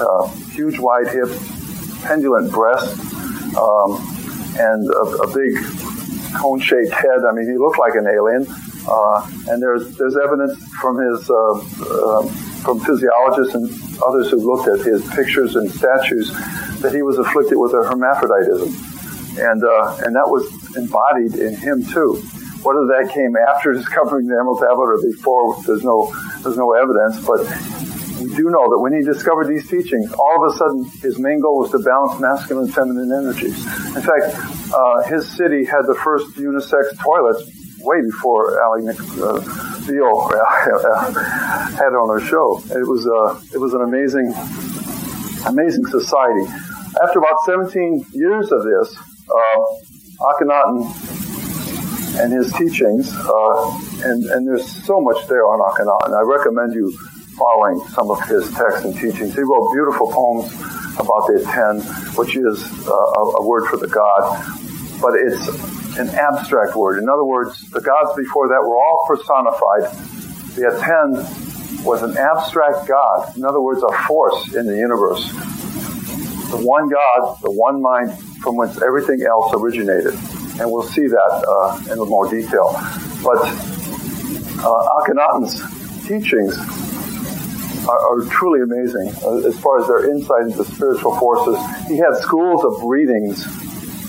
uh, 0.00 0.28
huge 0.52 0.78
wide 0.78 1.08
hips, 1.08 1.36
pendulent 2.02 2.52
breasts, 2.52 2.98
um, 3.56 3.98
and 4.58 4.88
a, 4.88 5.04
a 5.22 5.34
big 5.34 5.52
cone 6.36 6.60
shaped 6.60 6.92
head. 6.92 7.20
I 7.28 7.32
mean, 7.32 7.50
he 7.50 7.58
looked 7.58 7.78
like 7.78 7.94
an 7.94 8.06
alien. 8.06 8.46
Uh, 8.88 9.28
and 9.48 9.62
there's 9.62 9.96
there's 9.98 10.16
evidence 10.16 10.56
from 10.80 10.96
his 10.98 11.28
uh, 11.28 11.52
uh, 11.52 12.26
from 12.64 12.80
physiologists 12.80 13.54
and 13.54 13.68
others 14.02 14.30
who've 14.30 14.44
looked 14.44 14.68
at 14.68 14.84
his 14.84 15.06
pictures 15.10 15.56
and 15.56 15.70
statues 15.70 16.32
that 16.80 16.92
he 16.94 17.02
was 17.02 17.18
afflicted 17.18 17.58
with 17.58 17.72
a 17.72 17.84
hermaphroditism, 17.84 18.68
and 19.38 19.62
uh, 19.62 19.96
and 20.04 20.16
that 20.16 20.26
was 20.26 20.44
embodied 20.76 21.38
in 21.38 21.56
him 21.56 21.84
too. 21.84 22.20
Whether 22.62 22.84
that 22.92 23.10
came 23.12 23.36
after 23.36 23.72
discovering 23.78 24.26
the 24.26 24.34
Emerald 24.34 24.60
Tablet 24.60 24.96
or 24.96 25.02
before, 25.02 25.56
there's 25.66 25.84
no 25.84 26.12
there's 26.42 26.56
no 26.56 26.72
evidence, 26.72 27.24
but 27.24 27.46
we 28.20 28.28
do 28.36 28.52
know 28.52 28.68
that 28.68 28.78
when 28.78 28.92
he 28.92 29.00
discovered 29.00 29.48
these 29.48 29.66
teachings, 29.68 30.12
all 30.12 30.44
of 30.44 30.52
a 30.52 30.56
sudden 30.56 30.84
his 31.00 31.18
main 31.18 31.40
goal 31.40 31.64
was 31.64 31.70
to 31.72 31.80
balance 31.80 32.20
masculine 32.20 32.66
and 32.66 32.74
feminine 32.74 33.08
energies. 33.08 33.56
In 33.96 34.04
fact, 34.04 34.36
uh, 34.74 35.02
his 35.08 35.24
city 35.24 35.64
had 35.64 35.88
the 35.88 35.96
first 35.96 36.36
unisex 36.36 36.92
toilets 37.00 37.48
way 37.80 37.96
before 38.04 38.60
Ally 38.60 38.92
uh, 38.92 39.40
had 41.80 41.96
on 41.96 42.12
her 42.12 42.20
show. 42.20 42.60
It 42.76 42.84
was 42.84 43.08
uh, 43.08 43.40
it 43.54 43.58
was 43.58 43.72
an 43.72 43.80
amazing 43.82 44.34
amazing 45.46 45.86
society. 45.86 46.44
After 47.02 47.20
about 47.20 47.40
17 47.46 48.04
years 48.12 48.52
of 48.52 48.64
this, 48.64 48.94
uh, 49.30 50.32
Akhenaten 50.32 50.84
and 52.20 52.32
his 52.32 52.52
teachings, 52.52 53.14
uh, 53.14 53.80
and, 54.04 54.24
and 54.26 54.46
there's 54.46 54.66
so 54.84 55.00
much 55.00 55.26
there 55.28 55.46
on 55.46 55.60
Akhenaten. 55.60 56.12
I 56.16 56.22
recommend 56.22 56.74
you 56.74 56.90
following 57.38 57.80
some 57.90 58.10
of 58.10 58.20
his 58.28 58.50
texts 58.52 58.84
and 58.84 58.94
teachings. 58.94 59.34
He 59.34 59.40
wrote 59.40 59.72
beautiful 59.72 60.12
poems 60.12 60.52
about 60.98 61.26
the 61.26 61.40
Aten, 61.40 61.80
which 62.16 62.36
is 62.36 62.62
uh, 62.86 62.92
a, 62.92 63.22
a 63.40 63.46
word 63.46 63.66
for 63.66 63.78
the 63.78 63.88
god, 63.88 64.22
but 65.00 65.14
it's 65.14 65.48
an 65.98 66.10
abstract 66.10 66.76
word. 66.76 67.02
In 67.02 67.08
other 67.08 67.24
words, 67.24 67.70
the 67.70 67.80
gods 67.80 68.16
before 68.16 68.48
that 68.48 68.60
were 68.60 68.76
all 68.76 69.04
personified. 69.06 69.88
The 70.54 70.68
Aten 70.68 71.84
was 71.84 72.02
an 72.02 72.16
abstract 72.18 72.86
god. 72.86 73.36
In 73.36 73.44
other 73.44 73.62
words, 73.62 73.82
a 73.82 73.92
force 74.04 74.54
in 74.54 74.66
the 74.66 74.76
universe. 74.76 75.26
The 76.50 76.60
one 76.60 76.88
God, 76.88 77.38
the 77.42 77.50
one 77.50 77.80
mind 77.80 78.12
from 78.40 78.56
whence 78.56 78.80
everything 78.82 79.22
else 79.22 79.52
originated. 79.54 80.14
And 80.60 80.70
we'll 80.70 80.82
see 80.82 81.06
that 81.06 81.44
uh, 81.48 81.92
in 81.92 81.98
more 82.08 82.28
detail. 82.28 82.72
But 83.22 83.40
uh, 84.62 84.88
Akhenaten's 85.00 85.60
teachings 86.06 86.56
are, 87.88 87.98
are, 87.98 88.24
truly 88.30 88.60
amazing 88.60 89.08
uh, 89.24 89.48
as 89.48 89.58
far 89.58 89.80
as 89.80 89.86
their 89.88 90.10
insight 90.10 90.42
into 90.42 90.64
spiritual 90.64 91.16
forces. 91.16 91.56
He 91.88 91.96
had 91.96 92.14
schools 92.16 92.64
of 92.64 92.80
breathings 92.80 93.44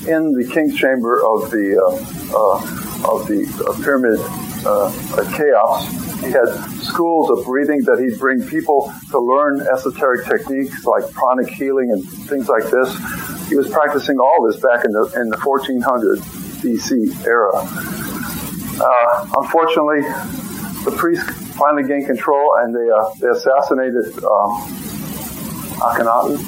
in 0.08 0.34
the 0.34 0.50
king's 0.52 0.76
chamber 0.76 1.22
of 1.26 1.52
the 1.52 1.78
uh, 1.78 2.36
uh, 2.36 3.14
of 3.14 3.28
the 3.28 3.48
uh, 3.68 3.84
pyramid 3.84 4.20
at 4.20 5.36
Cheops. 5.36 6.02
He 6.22 6.32
had 6.32 6.50
schools 6.82 7.30
of 7.32 7.46
breathing 7.46 7.82
that 7.86 8.00
he'd 8.00 8.20
bring 8.20 8.46
people 8.48 8.94
to 9.12 9.20
learn 9.20 9.62
esoteric 9.62 10.26
techniques 10.26 10.86
like 10.86 11.10
pranic 11.12 11.50
healing 11.50 11.92
and 11.92 12.04
things 12.30 12.48
like 12.48 12.70
this. 12.70 13.41
He 13.52 13.58
was 13.58 13.68
practicing 13.68 14.16
all 14.16 14.48
this 14.48 14.56
back 14.64 14.86
in 14.86 14.96
the 14.96 15.04
in 15.20 15.28
the 15.28 15.36
1400 15.36 16.20
BC 16.64 17.28
era. 17.28 17.52
Uh, 17.52 19.28
unfortunately, 19.44 20.08
the 20.88 20.96
priests 20.96 21.28
finally 21.60 21.84
gained 21.84 22.08
control 22.08 22.56
and 22.64 22.74
they, 22.74 22.88
uh, 22.88 23.12
they 23.20 23.28
assassinated 23.28 24.08
um, 24.24 24.56
Akhenaten 25.84 26.40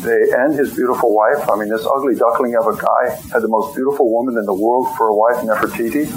they, 0.00 0.32
and 0.40 0.56
his 0.56 0.74
beautiful 0.74 1.14
wife. 1.14 1.48
I 1.50 1.56
mean, 1.56 1.68
this 1.68 1.84
ugly 1.84 2.14
duckling 2.14 2.56
of 2.56 2.64
a 2.64 2.80
guy 2.80 3.14
had 3.32 3.42
the 3.42 3.52
most 3.52 3.76
beautiful 3.76 4.10
woman 4.10 4.38
in 4.38 4.46
the 4.46 4.54
world 4.54 4.88
for 4.96 5.08
a 5.08 5.14
wife, 5.14 5.44
Nefertiti. 5.44 6.08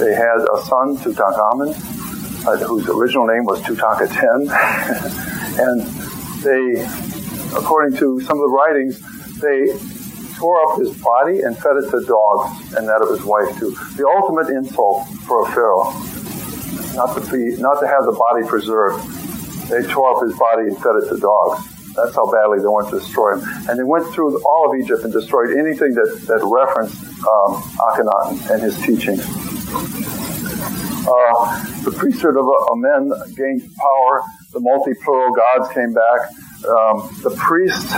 They 0.00 0.14
had 0.14 0.40
a 0.40 0.56
son, 0.64 0.96
Tutankhamun, 0.96 1.76
uh, 2.48 2.56
whose 2.64 2.88
original 2.88 3.26
name 3.26 3.44
was 3.44 3.60
Tutankhaten. 3.60 4.48
and 5.60 5.84
they, 6.40 7.09
according 7.54 7.96
to 7.98 8.20
some 8.20 8.38
of 8.38 8.44
the 8.44 8.52
writings, 8.52 9.00
they 9.40 9.72
tore 10.36 10.56
up 10.66 10.78
his 10.78 10.96
body 11.02 11.40
and 11.40 11.56
fed 11.58 11.76
it 11.76 11.90
to 11.90 12.00
dogs 12.06 12.74
and 12.74 12.88
that 12.88 13.02
of 13.02 13.10
his 13.10 13.24
wife 13.24 13.48
too. 13.58 13.70
The 13.96 14.08
ultimate 14.08 14.48
insult 14.48 15.06
for 15.28 15.44
a 15.44 15.52
pharaoh, 15.52 15.92
not 16.96 17.14
to 17.14 17.20
be, 17.30 17.60
not 17.60 17.80
to 17.80 17.86
have 17.86 18.04
the 18.04 18.16
body 18.16 18.46
preserved. 18.48 19.04
They 19.68 19.82
tore 19.82 20.16
up 20.16 20.22
his 20.24 20.36
body 20.38 20.68
and 20.68 20.76
fed 20.80 20.96
it 21.02 21.08
to 21.10 21.18
dogs. 21.20 21.66
That's 21.94 22.14
how 22.14 22.30
badly 22.30 22.58
they 22.58 22.70
wanted 22.70 22.90
to 22.92 22.98
destroy 23.00 23.36
him. 23.36 23.42
And 23.68 23.78
they 23.78 23.84
went 23.84 24.06
through 24.14 24.40
all 24.42 24.70
of 24.70 24.80
Egypt 24.80 25.04
and 25.04 25.12
destroyed 25.12 25.50
anything 25.50 25.92
that, 25.94 26.22
that 26.26 26.40
referenced 26.46 26.96
um, 27.26 27.60
Akhenaten 27.90 28.50
and 28.50 28.62
his 28.62 28.78
teachings. 28.80 29.20
Uh, 31.00 31.34
the 31.82 31.92
priesthood 31.96 32.36
of 32.36 32.46
Amen 32.72 33.10
gained 33.34 33.62
power. 33.76 34.22
The 34.52 34.60
multi-plural 34.60 35.34
gods 35.34 35.72
came 35.74 35.92
back. 35.92 36.30
Um, 36.68 37.08
the 37.22 37.34
priests 37.36 37.92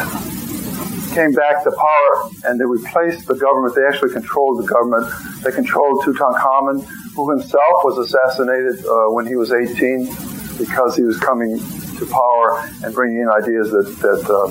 came 1.15 1.33
back 1.33 1.63
to 1.65 1.71
power 1.71 2.31
and 2.45 2.59
they 2.59 2.65
replaced 2.65 3.27
the 3.27 3.35
government. 3.35 3.75
They 3.75 3.85
actually 3.85 4.13
controlled 4.13 4.63
the 4.63 4.67
government. 4.67 5.13
They 5.43 5.51
controlled 5.51 6.05
Tutankhamun, 6.05 6.85
who 7.15 7.31
himself 7.31 7.85
was 7.85 7.99
assassinated 7.99 8.85
uh, 8.87 9.13
when 9.13 9.27
he 9.27 9.37
was 9.37 9.53
18 9.53 10.07
because 10.59 10.97
he 10.97 11.03
was 11.03 11.19
coming 11.19 11.59
to 11.59 12.07
power 12.07 12.69
and 12.85 12.95
bringing 12.95 13.23
in 13.23 13.29
ideas 13.29 13.71
that, 13.71 13.97
that 14.01 14.23
uh, 14.31 14.47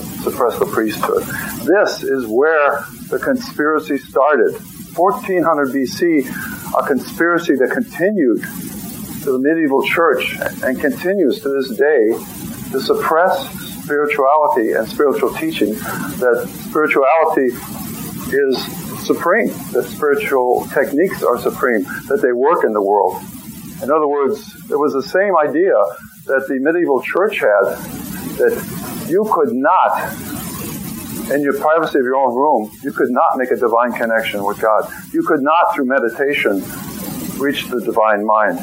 the 0.59 0.65
priesthood. 0.65 1.23
This 1.65 2.03
is 2.03 2.27
where 2.27 2.83
the 3.09 3.19
conspiracy 3.19 3.97
started. 3.97 4.53
1400 4.95 5.69
BC, 5.69 6.27
a 6.77 6.87
conspiracy 6.87 7.55
that 7.55 7.71
continued 7.71 8.41
to 9.23 9.31
the 9.31 9.39
medieval 9.39 9.83
church 9.83 10.37
and 10.63 10.79
continues 10.79 11.41
to 11.41 11.49
this 11.49 11.77
day 11.77 12.11
to 12.71 12.81
suppress 12.81 13.60
spirituality 13.83 14.73
and 14.73 14.87
spiritual 14.87 15.33
teaching, 15.33 15.73
that 15.73 16.47
spirituality 16.69 17.53
is 18.31 18.81
supreme, 19.05 19.47
that 19.73 19.85
spiritual 19.89 20.67
techniques 20.73 21.23
are 21.23 21.37
supreme, 21.39 21.83
that 22.07 22.19
they 22.21 22.31
work 22.31 22.63
in 22.63 22.73
the 22.73 22.81
world. 22.81 23.21
In 23.81 23.89
other 23.89 24.07
words, 24.07 24.55
it 24.69 24.77
was 24.77 24.93
the 24.93 25.03
same 25.03 25.35
idea 25.37 25.73
that 26.27 26.45
the 26.47 26.59
medieval 26.59 27.01
church 27.01 27.39
had 27.39 27.65
that 28.37 29.07
you 29.09 29.27
could 29.33 29.53
not, 29.53 30.13
in 31.31 31.41
your 31.41 31.57
privacy 31.59 31.97
of 31.99 32.05
your 32.05 32.15
own 32.15 32.35
room, 32.35 32.71
you 32.83 32.91
could 32.91 33.09
not 33.09 33.37
make 33.37 33.51
a 33.51 33.55
divine 33.55 33.91
connection 33.93 34.43
with 34.43 34.59
God. 34.61 34.85
You 35.11 35.23
could 35.23 35.41
not, 35.41 35.73
through 35.73 35.85
meditation, 35.85 36.61
reach 37.39 37.67
the 37.67 37.81
divine 37.83 38.25
mind. 38.25 38.59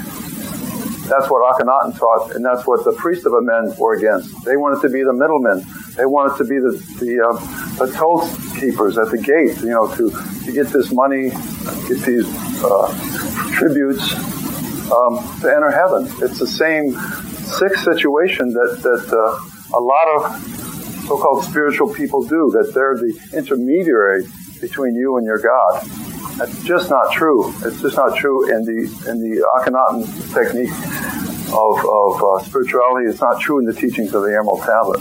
That's 1.09 1.31
what 1.31 1.41
Akhenaten 1.51 1.99
taught, 1.99 2.35
and 2.35 2.45
that's 2.45 2.67
what 2.67 2.85
the 2.85 2.93
priests 2.93 3.25
of 3.25 3.33
Amen 3.33 3.75
were 3.79 3.95
against. 3.97 4.45
They 4.45 4.57
wanted 4.57 4.83
to 4.83 4.91
be 4.91 5.03
the 5.03 5.13
middlemen. 5.13 5.65
They 5.97 6.07
wanted 6.07 6.37
to 6.39 6.45
be 6.45 6.59
the 6.59 6.73
the, 7.01 7.13
uh, 7.25 7.87
the 7.87 7.93
toll 7.93 8.29
keepers 8.59 8.99
at 8.99 9.11
the 9.11 9.19
gate, 9.19 9.57
you 9.63 9.71
know, 9.71 9.87
to, 9.97 10.11
to 10.45 10.53
get 10.53 10.67
this 10.69 10.93
money, 10.93 11.31
get 11.89 12.01
these 12.05 12.27
uh, 12.63 12.89
tributes 13.53 14.15
um, 14.93 15.19
to 15.41 15.49
enter 15.49 15.71
heaven. 15.71 16.07
It's 16.21 16.39
the 16.39 16.47
same 16.47 16.93
sick 16.93 17.77
situation 17.77 18.51
that, 18.53 18.81
that 18.83 19.05
uh, 19.13 19.77
a 19.77 19.81
lot 19.81 20.07
of 20.17 20.21
so-called 21.07 21.45
spiritual 21.45 21.95
people 21.95 22.23
do, 22.23 22.51
that 22.53 22.73
they're 22.75 22.97
the 22.97 23.37
intermediary 23.37 24.25
between 24.61 24.95
you 24.95 25.17
and 25.17 25.25
your 25.25 25.39
God. 25.39 26.08
That's 26.39 26.63
just 26.63 26.89
not 26.89 27.13
true. 27.13 27.53
It's 27.65 27.83
just 27.83 27.97
not 27.97 28.17
true 28.17 28.49
in 28.51 28.65
the 28.65 28.83
in 29.11 29.19
the 29.19 29.45
Akhenaten 29.59 30.07
technique. 30.33 30.73
of, 31.53 31.79
of 31.79 32.23
uh, 32.23 32.45
spirituality 32.45 33.09
It's 33.09 33.21
not 33.21 33.41
true 33.41 33.59
in 33.59 33.65
the 33.65 33.73
teachings 33.73 34.15
of 34.15 34.23
the 34.23 34.37
Emerald 34.37 34.61
Tablet. 34.63 35.01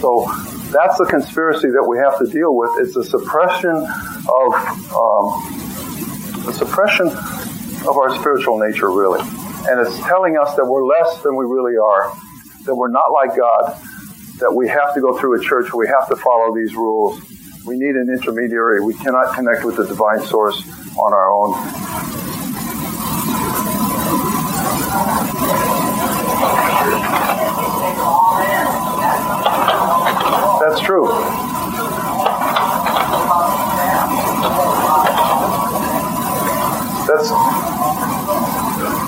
So 0.00 0.24
that's 0.72 0.98
the 0.98 1.06
conspiracy 1.08 1.68
that 1.68 1.84
we 1.86 1.98
have 1.98 2.18
to 2.18 2.26
deal 2.26 2.54
with. 2.54 2.70
It's 2.80 2.96
a 2.96 3.04
suppression 3.04 3.76
of 3.76 4.48
um, 4.92 5.24
a 6.48 6.52
suppression 6.52 7.08
of 7.08 7.96
our 7.96 8.16
spiritual 8.18 8.58
nature, 8.58 8.90
really, 8.90 9.20
and 9.20 9.80
it's 9.80 9.98
telling 10.00 10.36
us 10.36 10.54
that 10.56 10.64
we're 10.64 10.84
less 10.84 11.22
than 11.22 11.36
we 11.36 11.44
really 11.44 11.76
are, 11.76 12.12
that 12.64 12.74
we're 12.74 12.90
not 12.90 13.12
like 13.12 13.36
God, 13.36 13.78
that 14.38 14.52
we 14.52 14.68
have 14.68 14.94
to 14.94 15.00
go 15.00 15.18
through 15.18 15.40
a 15.40 15.44
church, 15.44 15.72
we 15.72 15.86
have 15.86 16.08
to 16.08 16.16
follow 16.16 16.54
these 16.54 16.74
rules. 16.74 17.20
We 17.64 17.76
need 17.78 17.96
an 17.96 18.10
intermediary. 18.10 18.82
We 18.82 18.92
cannot 18.92 19.34
connect 19.34 19.64
with 19.64 19.76
the 19.76 19.86
divine 19.86 20.20
source 20.20 20.62
on 20.98 21.14
our 21.14 21.32
own. 21.32 21.54
That's 30.60 30.80
true. 30.80 31.08
That's 37.06 37.30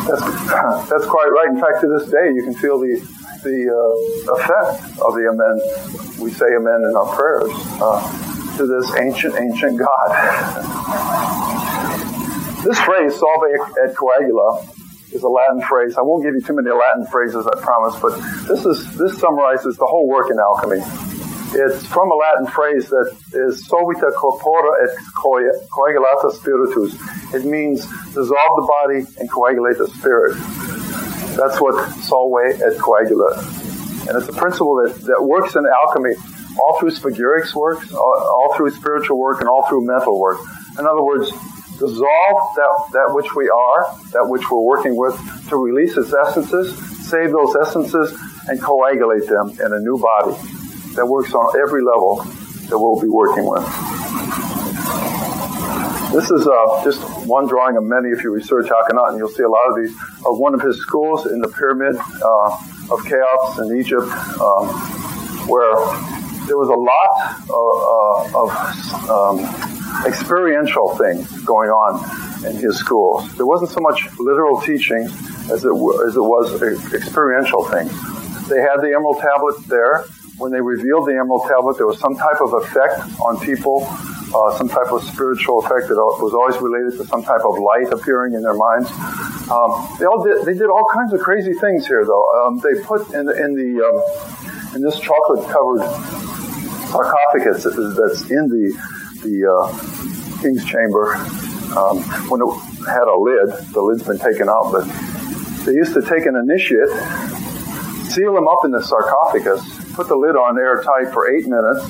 that's 0.08 0.22
that's 0.90 1.06
quite 1.06 1.28
right. 1.28 1.48
In 1.50 1.60
fact, 1.60 1.82
to 1.82 1.88
this 1.88 2.08
day, 2.10 2.32
you 2.34 2.42
can 2.42 2.54
feel 2.54 2.78
the 2.78 3.00
the 3.42 3.68
uh, 3.68 4.32
effect 4.34 4.98
of 5.00 5.14
the 5.14 5.28
amen. 5.28 5.60
We 6.22 6.30
say 6.30 6.46
amen 6.56 6.82
in 6.88 6.96
our 6.96 7.14
prayers 7.14 7.50
uh, 7.82 8.35
to 8.56 8.66
this 8.66 8.96
ancient, 8.96 9.34
ancient 9.36 9.78
God. 9.78 10.08
this 12.64 12.78
phrase, 12.80 13.14
solve 13.16 13.42
et 13.84 13.94
coagula, 13.94 14.66
is 15.12 15.22
a 15.22 15.28
Latin 15.28 15.62
phrase. 15.62 15.96
I 15.96 16.02
won't 16.02 16.24
give 16.24 16.34
you 16.34 16.40
too 16.40 16.54
many 16.54 16.70
Latin 16.70 17.06
phrases, 17.10 17.46
I 17.46 17.60
promise, 17.60 18.00
but 18.00 18.16
this 18.48 18.64
is 18.64 18.96
this 18.96 19.18
summarizes 19.18 19.76
the 19.76 19.86
whole 19.86 20.08
work 20.08 20.30
in 20.30 20.38
alchemy. 20.38 20.80
It's 21.58 21.86
from 21.86 22.10
a 22.10 22.14
Latin 22.14 22.46
phrase 22.48 22.88
that 22.88 23.16
is 23.32 23.66
solvita 23.68 24.12
corpora 24.14 24.84
et 24.84 24.96
coagulata 25.14 26.32
spiritus. 26.32 26.94
It 27.34 27.44
means 27.44 27.86
dissolve 28.12 28.54
the 28.56 28.66
body 28.68 29.06
and 29.20 29.30
coagulate 29.30 29.78
the 29.78 29.88
spirit. 29.88 30.36
That's 31.36 31.60
what 31.60 31.76
solve 32.02 32.32
et 32.46 32.76
coagula. 32.78 34.08
And 34.08 34.18
it's 34.18 34.28
a 34.28 34.32
principle 34.32 34.76
that, 34.84 34.94
that 35.06 35.22
works 35.22 35.56
in 35.56 35.66
alchemy 35.66 36.14
all 36.58 36.78
through 36.78 36.90
Spagyric's 36.90 37.54
work, 37.54 37.78
all, 37.92 38.54
through 38.56 38.70
spiritual 38.70 39.18
work, 39.18 39.40
and 39.40 39.48
all 39.48 39.66
through 39.68 39.86
mental 39.86 40.18
work. 40.18 40.38
In 40.78 40.86
other 40.86 41.02
words, 41.02 41.30
dissolve 41.78 42.54
that, 42.56 42.88
that 42.92 43.10
which 43.12 43.34
we 43.34 43.48
are, 43.48 43.86
that 44.12 44.26
which 44.28 44.50
we're 44.50 44.60
working 44.62 44.96
with, 44.96 45.14
to 45.48 45.56
release 45.56 45.96
its 45.96 46.12
essences, 46.12 46.76
save 47.08 47.32
those 47.32 47.54
essences, 47.56 48.18
and 48.48 48.60
coagulate 48.62 49.28
them 49.28 49.50
in 49.50 49.72
a 49.72 49.80
new 49.80 49.98
body 49.98 50.34
that 50.94 51.06
works 51.06 51.34
on 51.34 51.46
every 51.60 51.82
level 51.82 52.24
that 52.68 52.78
we'll 52.78 53.00
be 53.00 53.08
working 53.08 53.44
with. 53.48 53.64
This 56.12 56.30
is 56.30 56.46
uh, 56.46 56.84
just 56.84 57.02
one 57.26 57.46
drawing 57.46 57.76
of 57.76 57.84
many. 57.84 58.08
If 58.08 58.22
you 58.24 58.30
research 58.30 58.66
Akhenaten, 58.66 59.10
and 59.10 59.18
you'll 59.18 59.28
see 59.28 59.42
a 59.42 59.48
lot 59.48 59.68
of 59.68 59.76
these. 59.76 59.92
Of 60.24 60.38
one 60.38 60.54
of 60.54 60.62
his 60.62 60.80
schools 60.80 61.26
in 61.26 61.40
the 61.40 61.48
pyramid 61.48 61.96
uh, 61.96 62.58
of 62.90 63.04
Cheops 63.06 63.58
in 63.58 63.76
Egypt, 63.78 64.08
um, 64.40 64.68
where 65.46 65.76
there 66.46 66.58
was 66.58 66.68
a 66.68 66.78
lot 66.78 67.10
of, 67.50 67.74
uh, 67.94 68.42
of 68.42 68.48
um, 69.10 70.06
experiential 70.06 70.96
things 70.96 71.26
going 71.42 71.70
on 71.70 71.98
in 72.46 72.56
his 72.56 72.76
schools. 72.76 73.34
There 73.36 73.46
wasn't 73.46 73.70
so 73.70 73.80
much 73.80 74.06
literal 74.18 74.60
teaching 74.60 75.02
as 75.50 75.64
it, 75.64 75.74
as 76.06 76.16
it 76.16 76.22
was 76.22 76.62
experiential 76.94 77.64
things. 77.64 77.90
They 78.48 78.60
had 78.60 78.78
the 78.80 78.92
Emerald 78.94 79.18
Tablet 79.20 79.66
there. 79.66 80.04
When 80.38 80.52
they 80.52 80.60
revealed 80.60 81.08
the 81.08 81.16
Emerald 81.16 81.48
Tablet, 81.48 81.78
there 81.78 81.86
was 81.86 81.98
some 81.98 82.14
type 82.14 82.40
of 82.40 82.52
effect 82.52 83.00
on 83.24 83.40
people, 83.40 83.88
uh, 84.36 84.52
some 84.58 84.68
type 84.68 84.92
of 84.92 85.02
spiritual 85.02 85.64
effect 85.64 85.88
that 85.88 85.96
was 85.96 86.34
always 86.34 86.60
related 86.60 86.98
to 86.98 87.06
some 87.06 87.22
type 87.22 87.40
of 87.40 87.58
light 87.58 87.88
appearing 87.90 88.34
in 88.34 88.42
their 88.42 88.54
minds. 88.54 88.90
Um, 89.48 89.96
they 89.98 90.04
all 90.04 90.22
did. 90.22 90.44
They 90.44 90.52
did 90.52 90.68
all 90.68 90.84
kinds 90.92 91.14
of 91.14 91.20
crazy 91.20 91.54
things 91.54 91.86
here, 91.86 92.04
though. 92.04 92.24
Um, 92.44 92.58
they 92.58 92.74
put 92.84 93.14
in 93.14 93.24
the 93.24 93.32
in 93.32 93.54
the 93.54 93.80
um, 93.80 93.96
in 94.76 94.82
this 94.82 95.00
chocolate-covered 95.00 95.80
sarcophagus 96.90 97.64
that's 97.64 98.30
in 98.30 98.48
the 98.48 98.72
the 99.22 99.48
uh, 99.48 100.42
king's 100.42 100.64
chamber 100.64 101.14
um, 101.76 101.98
when 102.28 102.40
it 102.40 102.50
had 102.86 103.08
a 103.08 103.18
lid. 103.18 103.48
The 103.72 103.82
lid's 103.82 104.02
been 104.02 104.18
taken 104.18 104.48
out, 104.48 104.72
but 104.72 104.84
they 105.64 105.72
used 105.72 105.94
to 105.94 106.02
take 106.02 106.26
an 106.26 106.36
initiate, 106.36 106.90
seal 108.06 108.36
him 108.36 108.46
up 108.46 108.64
in 108.64 108.70
the 108.70 108.82
sarcophagus, 108.82 109.60
put 109.94 110.08
the 110.08 110.16
lid 110.16 110.36
on 110.36 110.58
airtight 110.58 111.12
for 111.12 111.34
eight 111.34 111.46
minutes. 111.46 111.82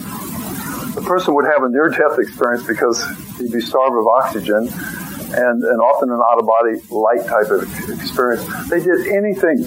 The 0.94 1.02
person 1.02 1.35
would 1.35 1.44
have 1.44 1.62
a 1.62 1.68
near-death 1.68 2.18
experience 2.18 2.66
because 2.66 3.04
he'd 3.37 3.52
be 3.52 3.61
starved 3.61 3.96
of 4.00 4.06
oxygen 4.06 4.64
and, 4.64 5.62
and 5.62 5.80
often 5.80 6.09
an 6.09 6.20
out-of-body 6.24 6.88
light 6.88 7.26
type 7.28 7.50
of 7.52 7.68
experience. 8.00 8.46
They 8.70 8.80
did 8.80 9.06
anything, 9.12 9.61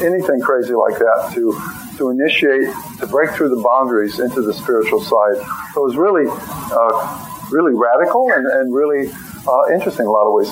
anything 0.00 0.40
crazy 0.40 0.72
like 0.72 0.96
that 0.96 1.32
to 1.34 1.52
to 1.98 2.10
initiate, 2.10 2.68
to 3.00 3.06
break 3.06 3.30
through 3.30 3.50
the 3.50 3.62
boundaries 3.62 4.18
into 4.20 4.42
the 4.42 4.52
spiritual 4.52 5.00
side. 5.00 5.36
So 5.74 5.82
it 5.82 5.86
was 5.86 5.96
really, 5.96 6.26
uh, 6.28 7.48
really 7.50 7.74
radical 7.74 8.30
and, 8.32 8.46
and 8.46 8.74
really 8.74 9.10
uh, 9.46 9.72
interesting 9.72 10.04
in 10.04 10.08
a 10.08 10.12
lot 10.12 10.26
of 10.26 10.32
ways. 10.32 10.50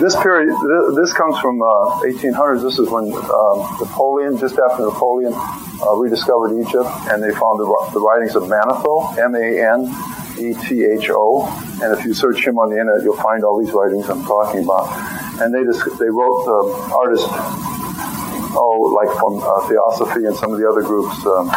This 0.00 0.16
period, 0.16 0.48
this 0.96 1.12
comes 1.12 1.38
from 1.40 1.60
uh, 1.60 2.00
1800s. 2.08 2.62
This 2.62 2.78
is 2.78 2.88
when 2.88 3.12
um, 3.12 3.76
Napoleon, 3.80 4.38
just 4.38 4.58
after 4.58 4.84
Napoleon, 4.84 5.34
uh, 5.34 5.94
rediscovered 5.96 6.52
Egypt, 6.56 6.88
and 7.12 7.22
they 7.22 7.32
found 7.32 7.60
the, 7.60 7.66
the 7.92 8.00
writings 8.00 8.34
of 8.34 8.44
Manetho, 8.44 9.18
M-A-N-E-T-H-O. 9.18 10.70
And 11.82 11.98
if 11.98 12.04
you 12.06 12.14
search 12.14 12.46
him 12.46 12.58
on 12.58 12.70
the 12.70 12.78
internet, 12.80 13.02
you'll 13.02 13.16
find 13.16 13.44
all 13.44 13.58
these 13.60 13.72
writings 13.72 14.08
I'm 14.08 14.24
talking 14.24 14.64
about. 14.64 14.88
And 15.42 15.52
they 15.52 15.64
they 15.64 16.08
wrote 16.08 16.44
the 16.44 16.56
um, 16.56 16.92
artist 16.92 17.28
oh, 18.56 18.92
like 18.94 19.10
from 19.18 19.38
uh, 19.42 19.66
Theosophy 19.68 20.26
and 20.26 20.36
some 20.36 20.52
of 20.52 20.58
the 20.58 20.68
other 20.68 20.82
groups 20.82 21.14
um, 21.26 21.50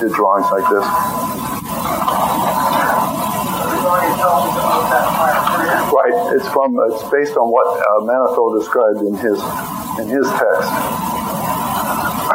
did 0.00 0.12
drawings 0.12 0.50
like 0.50 0.66
this. 0.70 0.86
Right, 5.86 6.34
it's 6.34 6.48
from 6.48 6.76
it's 6.90 7.02
based 7.10 7.36
on 7.36 7.50
what 7.50 7.66
uh, 7.78 8.00
Manetho 8.02 8.58
described 8.58 9.00
in 9.00 9.14
his 9.14 9.38
in 9.98 10.08
his 10.08 10.26
text. 10.34 10.70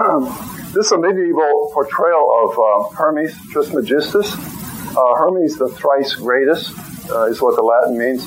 this 0.74 0.86
is 0.86 0.92
a 0.92 0.98
medieval 0.98 1.70
portrayal 1.74 2.26
of 2.44 2.58
uh, 2.58 2.96
Hermes 2.96 3.36
Trismegistus. 3.52 4.34
Uh, 4.34 5.16
Hermes, 5.16 5.58
the 5.58 5.70
thrice 5.70 6.16
greatest, 6.16 6.78
uh, 7.10 7.26
is 7.26 7.42
what 7.42 7.56
the 7.56 7.62
Latin 7.62 7.98
means. 7.98 8.24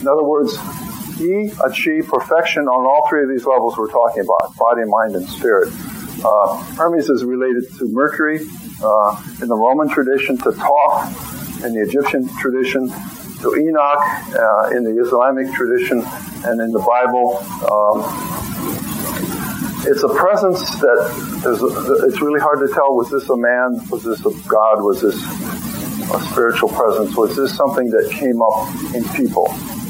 In 0.00 0.06
other 0.06 0.22
words, 0.22 0.56
he 1.16 1.50
achieved 1.64 2.08
perfection 2.08 2.68
on 2.68 2.86
all 2.86 3.08
three 3.08 3.22
of 3.22 3.28
these 3.28 3.46
levels 3.46 3.76
we're 3.76 3.90
talking 3.90 4.22
about 4.22 4.54
body, 4.56 4.84
mind, 4.84 5.14
and 5.14 5.28
spirit. 5.28 5.72
Uh, 6.24 6.56
Hermes 6.74 7.08
is 7.08 7.24
related 7.24 7.64
to 7.78 7.88
Mercury 7.88 8.40
uh, 8.82 9.22
in 9.40 9.48
the 9.48 9.56
Roman 9.56 9.88
tradition, 9.88 10.36
to 10.38 10.52
Thoth 10.52 11.64
in 11.64 11.74
the 11.74 11.80
Egyptian 11.80 12.28
tradition, 12.36 12.88
to 13.40 13.56
Enoch 13.56 14.02
uh, 14.34 14.76
in 14.76 14.84
the 14.84 15.00
Islamic 15.00 15.52
tradition, 15.54 16.02
and 16.44 16.60
in 16.60 16.70
the 16.70 16.80
Bible. 16.80 17.38
Um, 17.70 18.04
it's 19.88 20.02
a 20.02 20.08
presence 20.08 20.68
that 20.80 20.98
is, 21.46 21.62
it's 22.04 22.20
really 22.20 22.40
hard 22.40 22.58
to 22.66 22.74
tell 22.74 22.94
was 22.94 23.10
this 23.10 23.28
a 23.30 23.36
man, 23.36 23.78
was 23.88 24.02
this 24.02 24.20
a 24.20 24.48
God, 24.48 24.82
was 24.82 25.00
this 25.00 25.14
a 26.12 26.20
spiritual 26.30 26.68
presence, 26.70 27.16
was 27.16 27.36
this 27.36 27.54
something 27.54 27.88
that 27.90 28.10
came 28.10 28.42
up 28.42 28.94
in 28.94 29.04
people? 29.14 29.46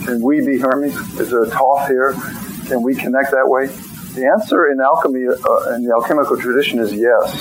Can 0.06 0.22
we 0.22 0.40
be 0.40 0.56
Hermes? 0.56 0.94
Is 1.18 1.30
there 1.30 1.42
a 1.42 1.50
Thoth 1.50 1.88
here? 1.88 2.14
Can 2.68 2.80
we 2.82 2.94
connect 2.94 3.32
that 3.32 3.48
way? 3.48 3.66
The 4.14 4.30
answer 4.32 4.70
in 4.70 4.80
alchemy, 4.80 5.26
uh, 5.26 5.74
in 5.74 5.82
the 5.82 5.92
alchemical 5.92 6.38
tradition, 6.38 6.78
is 6.78 6.92
yes. 6.94 7.34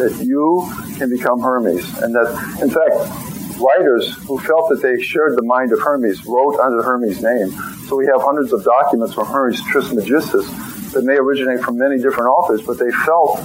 That 0.00 0.24
you 0.24 0.72
can 0.96 1.10
become 1.10 1.38
Hermes, 1.40 1.84
and 1.98 2.14
that, 2.14 2.32
in 2.62 2.70
fact, 2.70 3.60
writers 3.60 4.16
who 4.24 4.38
felt 4.38 4.70
that 4.70 4.80
they 4.80 5.02
shared 5.02 5.36
the 5.36 5.42
mind 5.42 5.70
of 5.72 5.80
Hermes 5.80 6.24
wrote 6.24 6.58
under 6.58 6.82
Hermes' 6.82 7.20
name. 7.20 7.50
So 7.86 7.96
we 7.96 8.06
have 8.06 8.22
hundreds 8.22 8.54
of 8.54 8.64
documents 8.64 9.12
from 9.12 9.26
Hermes 9.26 9.62
Trismegistus 9.66 10.48
that 10.92 11.04
may 11.04 11.14
originate 11.14 11.60
from 11.60 11.76
many 11.76 11.98
different 11.98 12.30
authors, 12.30 12.62
but 12.62 12.78
they 12.78 12.90
felt 13.04 13.36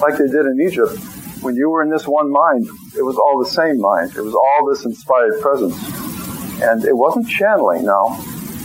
like 0.00 0.18
they 0.18 0.28
did 0.28 0.44
in 0.44 0.60
Egypt. 0.60 0.98
When 1.40 1.56
you 1.56 1.70
were 1.70 1.82
in 1.82 1.88
this 1.88 2.06
one 2.06 2.30
mind, 2.30 2.66
it 2.94 3.02
was 3.02 3.16
all 3.16 3.42
the 3.42 3.48
same 3.48 3.80
mind. 3.80 4.12
It 4.14 4.20
was 4.20 4.34
all 4.34 4.68
this 4.68 4.84
inspired 4.84 5.40
presence. 5.40 6.11
And 6.62 6.84
it 6.84 6.96
wasn't 6.96 7.28
channeling, 7.28 7.84
no. 7.84 8.16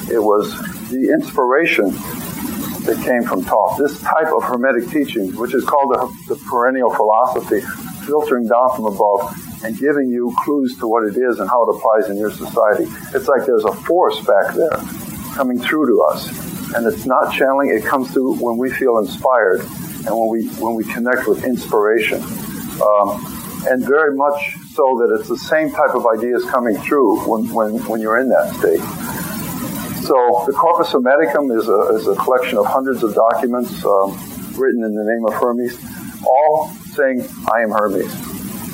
It 0.10 0.22
was 0.24 0.54
the 0.90 1.10
inspiration 1.12 1.90
that 2.88 3.04
came 3.04 3.24
from 3.24 3.44
Thoth. 3.44 3.78
This 3.78 4.00
type 4.02 4.32
of 4.32 4.44
Hermetic 4.44 4.90
teaching, 4.90 5.36
which 5.36 5.54
is 5.54 5.66
called 5.66 5.94
the, 5.94 6.34
the 6.34 6.42
perennial 6.50 6.94
philosophy, 6.94 7.62
filtering 8.06 8.48
down 8.48 8.70
from 8.76 8.86
above 8.86 9.36
and 9.64 9.78
giving 9.78 10.10
you 10.10 10.34
clues 10.46 10.78
to 10.80 10.88
what 10.88 11.04
it 11.04 11.18
is 11.18 11.40
and 11.40 11.50
how 11.50 11.64
it 11.64 11.76
applies 11.76 12.10
in 12.10 12.18
your 12.18 12.32
society. 12.32 12.86
It's 13.14 13.28
like 13.28 13.46
there's 13.46 13.66
a 13.66 13.74
force 13.74 14.22
back 14.22 14.56
there 14.56 14.78
coming 15.36 15.60
through 15.60 15.88
to 15.88 16.02
us 16.10 16.74
And 16.76 16.88
it's 16.88 17.06
not 17.06 17.34
channeling, 17.34 17.70
it 17.70 17.84
comes 17.84 18.12
through 18.12 18.36
when 18.36 18.58
we 18.58 18.72
feel 18.72 18.98
inspired 18.98 19.62
and 20.06 20.18
when 20.18 20.30
we, 20.30 20.48
when 20.62 20.76
we 20.76 20.84
connect 20.86 21.28
with 21.28 21.44
inspiration. 21.44 22.22
Um, 22.82 23.66
and 23.68 23.84
very 23.86 24.16
much 24.16 24.56
so 24.78 24.94
that 25.02 25.18
it's 25.20 25.28
the 25.28 25.38
same 25.38 25.72
type 25.72 25.96
of 25.96 26.06
ideas 26.06 26.46
coming 26.46 26.78
through 26.78 27.18
when, 27.26 27.50
when, 27.50 27.74
when 27.90 28.00
you're 28.00 28.20
in 28.22 28.30
that 28.30 28.54
state. 28.62 28.78
So 30.06 30.14
the 30.46 30.54
Corpus 30.54 30.94
Hermeticum 30.94 31.50
is 31.58 31.68
a, 31.68 31.98
is 31.98 32.08
a 32.08 32.16
collection 32.16 32.60
of 32.60 32.68
hundreds 32.68 33.02
of 33.02 33.16
documents 33.16 33.84
um, 33.84 34.14
written 34.54 34.86
in 34.86 34.94
the 34.94 35.04
name 35.04 35.26
of 35.26 35.34
Hermes, 35.34 35.74
all 36.22 36.70
saying, 36.94 37.26
I 37.52 37.62
am 37.66 37.72
Hermes. 37.72 38.14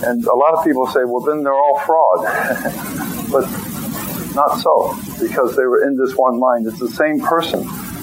And 0.03 0.25
a 0.27 0.35
lot 0.35 0.53
of 0.59 0.65
people 0.65 0.85
say, 0.87 1.07
well, 1.07 1.21
then 1.21 1.41
they're 1.41 1.55
all 1.55 1.79
fraud. 1.79 2.27
but 3.31 3.47
not 4.35 4.59
so, 4.59 4.91
because 5.23 5.55
they 5.55 5.63
were 5.63 5.87
in 5.87 5.95
this 5.95 6.17
one 6.17 6.37
mind. 6.37 6.67
It's 6.67 6.79
the 6.79 6.91
same 6.91 7.21
person. 7.21 7.61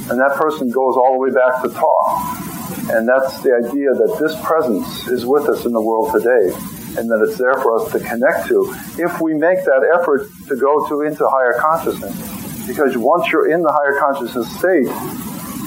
And 0.08 0.18
that 0.18 0.40
person 0.40 0.70
goes 0.70 0.96
all 0.96 1.20
the 1.20 1.20
way 1.20 1.30
back 1.36 1.60
to 1.62 1.68
Thoth. 1.68 2.90
And 2.96 3.06
that's 3.06 3.42
the 3.42 3.52
idea 3.52 3.92
that 3.92 4.16
this 4.18 4.40
presence 4.40 5.06
is 5.06 5.26
with 5.26 5.50
us 5.50 5.66
in 5.66 5.72
the 5.72 5.82
world 5.82 6.12
today 6.16 6.56
and 6.98 7.08
that 7.10 7.24
it's 7.26 7.38
there 7.38 7.54
for 7.54 7.76
us 7.76 7.92
to 7.92 8.00
connect 8.00 8.48
to 8.48 8.74
if 8.98 9.20
we 9.20 9.34
make 9.34 9.64
that 9.64 9.82
effort 9.98 10.28
to 10.48 10.56
go 10.56 10.86
to 10.88 11.02
into 11.02 11.28
higher 11.28 11.54
consciousness. 11.58 12.14
Because 12.66 12.96
once 12.96 13.30
you're 13.32 13.50
in 13.50 13.62
the 13.62 13.72
higher 13.72 13.98
consciousness 13.98 14.48
state, 14.58 14.86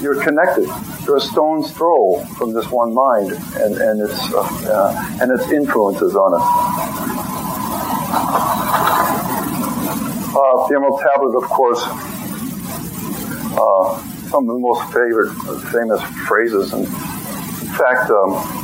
you're 0.01 0.21
connected. 0.21 0.67
You're 1.05 1.17
a 1.17 1.21
stone's 1.21 1.71
throw 1.71 2.23
from 2.37 2.53
this 2.53 2.69
one 2.69 2.93
mind 2.93 3.31
and, 3.31 3.77
and 3.77 4.01
its 4.01 4.33
uh, 4.33 5.17
and 5.21 5.31
its 5.31 5.49
influences 5.51 6.15
on 6.15 6.33
us. 6.35 6.43
Uh, 10.35 10.67
the 10.67 10.75
Emerald 10.75 11.01
Tablet, 11.01 11.37
of 11.37 11.43
course, 11.49 11.83
uh, 13.55 13.97
some 14.29 14.49
of 14.49 14.55
the 14.55 14.59
most 14.59 14.83
favorite, 14.91 15.31
famous 15.71 16.01
phrases. 16.27 16.73
And 16.73 16.85
in 16.85 17.71
fact, 17.77 18.09
um, 18.09 18.62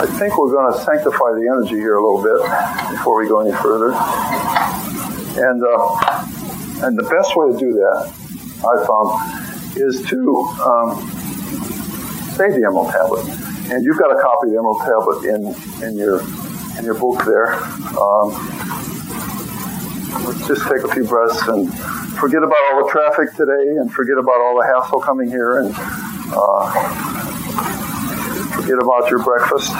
I 0.00 0.06
think 0.06 0.38
we're 0.38 0.52
going 0.52 0.72
to 0.72 0.78
sanctify 0.78 1.34
the 1.34 1.48
energy 1.50 1.74
here 1.74 1.96
a 1.96 2.02
little 2.02 2.22
bit 2.22 2.38
before 2.92 3.18
we 3.18 3.26
go 3.26 3.40
any 3.40 3.50
further. 3.50 3.90
And 3.90 5.58
uh, 5.58 6.86
and 6.86 6.96
the 6.96 7.02
best 7.02 7.34
way 7.34 7.50
to 7.50 7.58
do 7.58 7.72
that, 7.82 8.06
I 8.62 8.86
found, 8.86 9.10
is 9.76 10.06
to 10.06 10.22
um, 10.62 10.94
say 12.30 12.46
the 12.54 12.62
Emerald 12.62 12.92
Tablet. 12.92 13.26
And 13.74 13.84
you've 13.84 13.98
got 13.98 14.14
a 14.14 14.20
copy 14.22 14.46
of 14.46 14.52
the 14.52 14.58
Emerald 14.58 14.80
Tablet 14.86 15.18
in, 15.26 15.42
in 15.82 15.98
your 15.98 16.22
in 16.78 16.84
your 16.84 16.94
book 16.94 17.24
there. 17.26 17.58
Um, 17.98 18.30
let's 20.30 20.46
just 20.46 20.62
take 20.70 20.86
a 20.86 20.94
few 20.94 21.04
breaths 21.10 21.42
and 21.48 21.74
forget 22.22 22.44
about 22.44 22.62
all 22.70 22.86
the 22.86 22.90
traffic 22.92 23.34
today 23.34 23.82
and 23.82 23.90
forget 23.90 24.16
about 24.16 24.38
all 24.38 24.62
the 24.62 24.66
hassle 24.66 25.00
coming 25.00 25.28
here 25.28 25.58
and 25.58 25.74
uh, 25.74 27.27
forget 28.68 28.84
about 28.84 29.10
your 29.10 29.22
breakfast. 29.22 29.72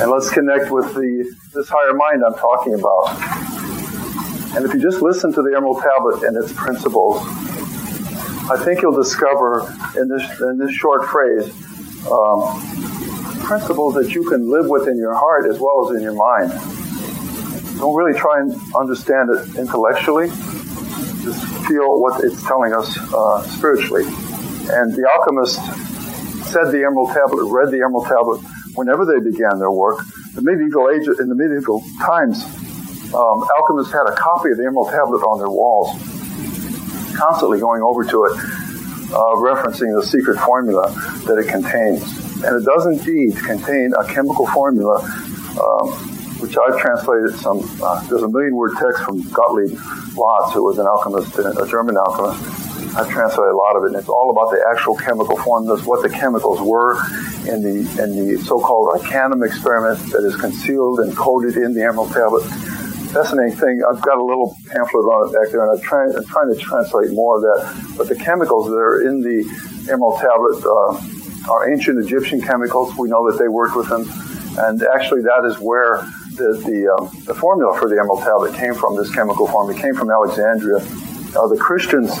and 0.00 0.10
let's 0.10 0.30
connect 0.30 0.70
with 0.72 0.92
the 0.94 1.32
this 1.54 1.68
higher 1.68 1.92
mind 1.94 2.24
I'm 2.26 2.34
talking 2.34 2.74
about. 2.74 3.08
And 4.56 4.64
if 4.64 4.74
you 4.74 4.80
just 4.80 5.00
listen 5.02 5.32
to 5.32 5.42
the 5.42 5.54
Emerald 5.56 5.80
Tablet 5.80 6.24
and 6.24 6.36
its 6.36 6.52
principles, 6.52 7.22
I 8.50 8.60
think 8.64 8.82
you'll 8.82 8.96
discover 9.00 9.72
in 9.96 10.08
this, 10.08 10.40
in 10.40 10.58
this 10.58 10.72
short 10.72 11.04
phrase 11.06 11.52
um, 12.10 12.60
principles 13.44 13.94
that 13.94 14.12
you 14.14 14.28
can 14.28 14.50
live 14.50 14.66
with 14.68 14.88
in 14.88 14.96
your 14.96 15.14
heart 15.14 15.46
as 15.46 15.60
well 15.60 15.88
as 15.88 15.96
in 15.96 16.02
your 16.02 16.14
mind. 16.14 16.50
Don't 17.78 17.94
really 17.94 18.18
try 18.18 18.40
and 18.40 18.52
understand 18.74 19.30
it 19.30 19.56
intellectually. 19.56 20.28
Just 21.22 21.46
feel 21.68 22.00
what 22.00 22.24
it's 22.24 22.42
telling 22.44 22.72
us 22.74 22.98
uh, 23.14 23.42
spiritually. 23.42 24.04
And 24.70 24.92
the 24.92 25.08
alchemists 25.14 25.87
said 26.48 26.72
the 26.72 26.80
Emerald 26.80 27.12
Tablet, 27.12 27.44
read 27.52 27.70
the 27.70 27.84
Emerald 27.84 28.08
Tablet 28.08 28.40
whenever 28.74 29.04
they 29.04 29.20
began 29.20 29.58
their 29.58 29.70
work. 29.70 30.00
The 30.34 30.42
medieval 30.42 30.88
age, 30.88 31.04
in 31.20 31.28
the 31.28 31.36
medieval 31.36 31.84
times, 32.00 32.44
um, 33.12 33.44
alchemists 33.60 33.92
had 33.92 34.08
a 34.08 34.16
copy 34.16 34.50
of 34.52 34.56
the 34.56 34.64
Emerald 34.64 34.88
Tablet 34.88 35.20
on 35.24 35.38
their 35.38 35.52
walls, 35.52 35.92
constantly 37.16 37.60
going 37.60 37.82
over 37.82 38.04
to 38.04 38.24
it, 38.24 38.34
uh, 39.12 39.36
referencing 39.44 39.92
the 39.92 40.04
secret 40.04 40.38
formula 40.40 40.88
that 41.26 41.36
it 41.36 41.48
contains. 41.48 42.04
And 42.44 42.56
it 42.56 42.64
does 42.64 42.86
indeed 42.86 43.36
contain 43.36 43.92
a 43.98 44.04
chemical 44.04 44.46
formula, 44.48 45.00
um, 45.58 45.88
which 46.40 46.56
I've 46.56 46.78
translated 46.78 47.34
some, 47.40 47.60
uh, 47.82 48.00
there's 48.08 48.22
a 48.22 48.28
million 48.28 48.54
word 48.54 48.72
text 48.78 49.02
from 49.04 49.20
Gottlieb 49.32 49.76
Latz, 50.16 50.54
who 50.54 50.64
was 50.64 50.78
an 50.78 50.86
alchemist, 50.86 51.36
a 51.38 51.66
German 51.66 51.96
alchemist. 51.96 52.67
I've 52.96 53.08
translated 53.08 53.52
a 53.52 53.56
lot 53.56 53.76
of 53.76 53.84
it, 53.84 53.86
and 53.88 53.96
it's 53.96 54.08
all 54.08 54.30
about 54.30 54.50
the 54.50 54.64
actual 54.70 54.96
chemical 54.96 55.36
formulas, 55.36 55.84
what 55.84 56.02
the 56.02 56.10
chemicals 56.10 56.60
were 56.60 56.96
in 57.46 57.62
the 57.62 57.78
in 58.02 58.16
the 58.16 58.42
so-called 58.44 59.00
Arcanum 59.00 59.42
experiment 59.42 59.98
that 60.12 60.24
is 60.24 60.36
concealed 60.36 61.00
and 61.00 61.16
coded 61.16 61.56
in 61.56 61.74
the 61.74 61.82
Emerald 61.82 62.12
Tablet 62.12 62.44
fascinating 63.08 63.56
thing. 63.56 63.80
I've 63.88 64.00
got 64.02 64.18
a 64.18 64.24
little 64.24 64.56
pamphlet 64.68 65.04
on 65.04 65.28
it 65.28 65.32
back 65.32 65.50
there, 65.50 65.64
and 65.64 65.72
I'm 65.72 65.80
trying, 65.80 66.14
I'm 66.14 66.24
trying 66.26 66.52
to 66.52 66.60
translate 66.60 67.12
more 67.12 67.36
of 67.36 67.42
that. 67.42 67.94
But 67.96 68.08
the 68.08 68.16
chemicals 68.16 68.68
that 68.68 68.76
are 68.76 69.00
in 69.08 69.22
the 69.22 69.42
Emerald 69.90 70.20
Tablet 70.20 70.60
uh, 70.64 71.50
are 71.50 71.70
ancient 71.72 71.98
Egyptian 72.04 72.40
chemicals. 72.40 72.94
We 72.96 73.08
know 73.08 73.30
that 73.30 73.38
they 73.38 73.48
worked 73.48 73.76
with 73.76 73.88
them, 73.88 74.04
and 74.58 74.82
actually, 74.94 75.22
that 75.22 75.44
is 75.46 75.58
where 75.58 76.04
the 76.36 76.60
the, 76.64 76.94
um, 76.94 77.10
the 77.24 77.34
formula 77.34 77.76
for 77.78 77.88
the 77.88 77.96
Emerald 77.96 78.20
Tablet 78.20 78.54
came 78.54 78.74
from. 78.74 78.96
This 78.96 79.12
chemical 79.14 79.46
formula 79.46 79.80
came 79.80 79.94
from 79.94 80.10
Alexandria. 80.10 80.78
Uh, 81.36 81.46
the 81.48 81.58
Christians 81.58 82.12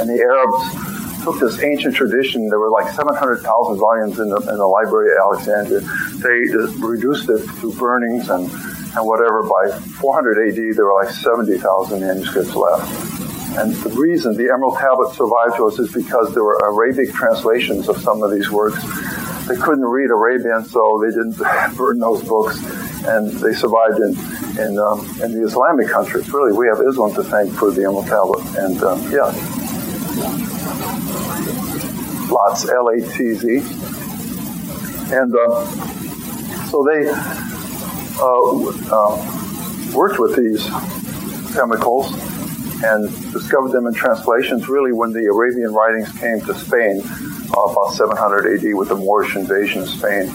and 0.00 0.08
the 0.08 0.20
Arabs 0.20 1.22
took 1.22 1.38
this 1.38 1.62
ancient 1.62 1.94
tradition. 1.94 2.48
There 2.48 2.58
were 2.58 2.70
like 2.70 2.90
700,000 2.92 3.44
volumes 3.76 4.18
in 4.18 4.30
the, 4.30 4.40
in 4.40 4.56
the 4.56 4.66
Library 4.66 5.12
of 5.12 5.18
Alexandria. 5.20 5.80
They 6.16 6.56
reduced 6.80 7.28
it 7.28 7.44
through 7.60 7.74
burnings 7.74 8.30
and 8.30 8.50
and 8.96 9.06
whatever, 9.06 9.42
by 9.42 9.70
400 9.70 10.48
AD, 10.48 10.76
there 10.76 10.86
were 10.86 11.04
like 11.04 11.14
70,000 11.14 12.00
manuscripts 12.00 12.56
left. 12.56 12.90
And 13.56 13.74
the 13.74 13.90
reason 13.90 14.36
the 14.36 14.50
Emerald 14.50 14.78
Tablet 14.78 15.14
survived 15.14 15.56
to 15.56 15.66
us 15.66 15.78
is 15.78 15.92
because 15.92 16.34
there 16.34 16.42
were 16.42 16.58
Arabic 16.64 17.12
translations 17.12 17.88
of 17.88 17.98
some 17.98 18.22
of 18.22 18.30
these 18.30 18.50
works. 18.50 18.82
They 19.46 19.56
couldn't 19.56 19.84
read 19.84 20.10
Arabian, 20.10 20.64
so 20.64 21.02
they 21.02 21.10
didn't 21.10 21.38
burn 21.76 21.98
those 21.98 22.22
books, 22.22 22.58
and 23.06 23.30
they 23.30 23.52
survived 23.52 23.98
in 23.98 24.14
in, 24.58 24.78
um, 24.78 25.00
in 25.22 25.34
the 25.34 25.42
Islamic 25.44 25.88
countries. 25.88 26.32
Really, 26.32 26.52
we 26.56 26.66
have 26.66 26.80
Islam 26.86 27.14
to 27.14 27.22
thank 27.24 27.52
for 27.54 27.70
the 27.70 27.82
Emerald 27.82 28.06
Tablet, 28.06 28.44
and 28.58 28.82
um, 28.82 29.02
yeah, 29.10 29.30
Latz 32.30 32.68
L 32.68 32.88
A 32.88 33.00
T 33.00 33.34
Z, 33.34 33.62
and 35.12 35.34
uh, 35.34 35.64
so 36.66 36.84
they 36.84 37.08
uh, 38.20 38.30
uh, 38.92 39.16
worked 39.94 40.18
with 40.18 40.36
these 40.36 40.64
chemicals 41.54 42.12
and 42.82 43.10
discovered 43.32 43.72
them 43.72 43.86
in 43.86 43.92
translations 43.92 44.68
really 44.68 44.92
when 44.92 45.12
the 45.12 45.26
Arabian 45.26 45.74
writings 45.74 46.10
came 46.18 46.40
to 46.40 46.54
Spain 46.54 47.02
uh, 47.56 47.60
about 47.60 47.92
700 47.92 48.46
AD 48.54 48.74
with 48.74 48.88
the 48.88 48.94
Moorish 48.94 49.36
invasion 49.36 49.82
of 49.82 49.88
Spain. 49.88 50.30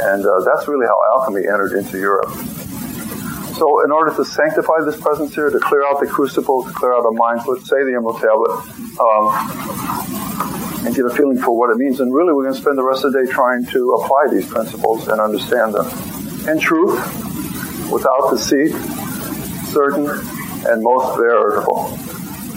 And 0.00 0.24
uh, 0.24 0.40
that's 0.44 0.68
really 0.68 0.86
how 0.86 0.96
alchemy 1.14 1.48
entered 1.48 1.72
into 1.72 1.98
Europe. 1.98 2.30
So, 3.58 3.82
in 3.84 3.90
order 3.90 4.14
to 4.14 4.24
sanctify 4.24 4.84
this 4.86 5.00
presence 5.00 5.34
here, 5.34 5.50
to 5.50 5.58
clear 5.58 5.82
out 5.84 5.98
the 5.98 6.06
crucible, 6.06 6.62
to 6.62 6.70
clear 6.70 6.94
out 6.94 7.04
our 7.04 7.10
minds, 7.10 7.44
let's 7.48 7.68
say 7.68 7.82
the 7.82 7.90
Emerald 7.98 8.20
Tablet, 8.22 8.54
um, 9.02 10.86
and 10.86 10.94
get 10.94 11.04
a 11.04 11.10
feeling 11.10 11.38
for 11.38 11.58
what 11.58 11.68
it 11.70 11.76
means. 11.76 11.98
And 11.98 12.14
really, 12.14 12.32
we're 12.32 12.44
going 12.44 12.54
to 12.54 12.60
spend 12.60 12.78
the 12.78 12.84
rest 12.84 13.04
of 13.04 13.12
the 13.12 13.24
day 13.24 13.32
trying 13.32 13.66
to 13.66 13.94
apply 13.94 14.28
these 14.30 14.46
principles 14.46 15.08
and 15.08 15.20
understand 15.20 15.74
them. 15.74 15.90
In 16.48 16.60
truth, 16.60 17.02
without 17.90 18.30
deceit, 18.30 18.70
certain, 19.74 20.06
and 20.06 20.80
most 20.80 21.18
veritable. 21.18 21.88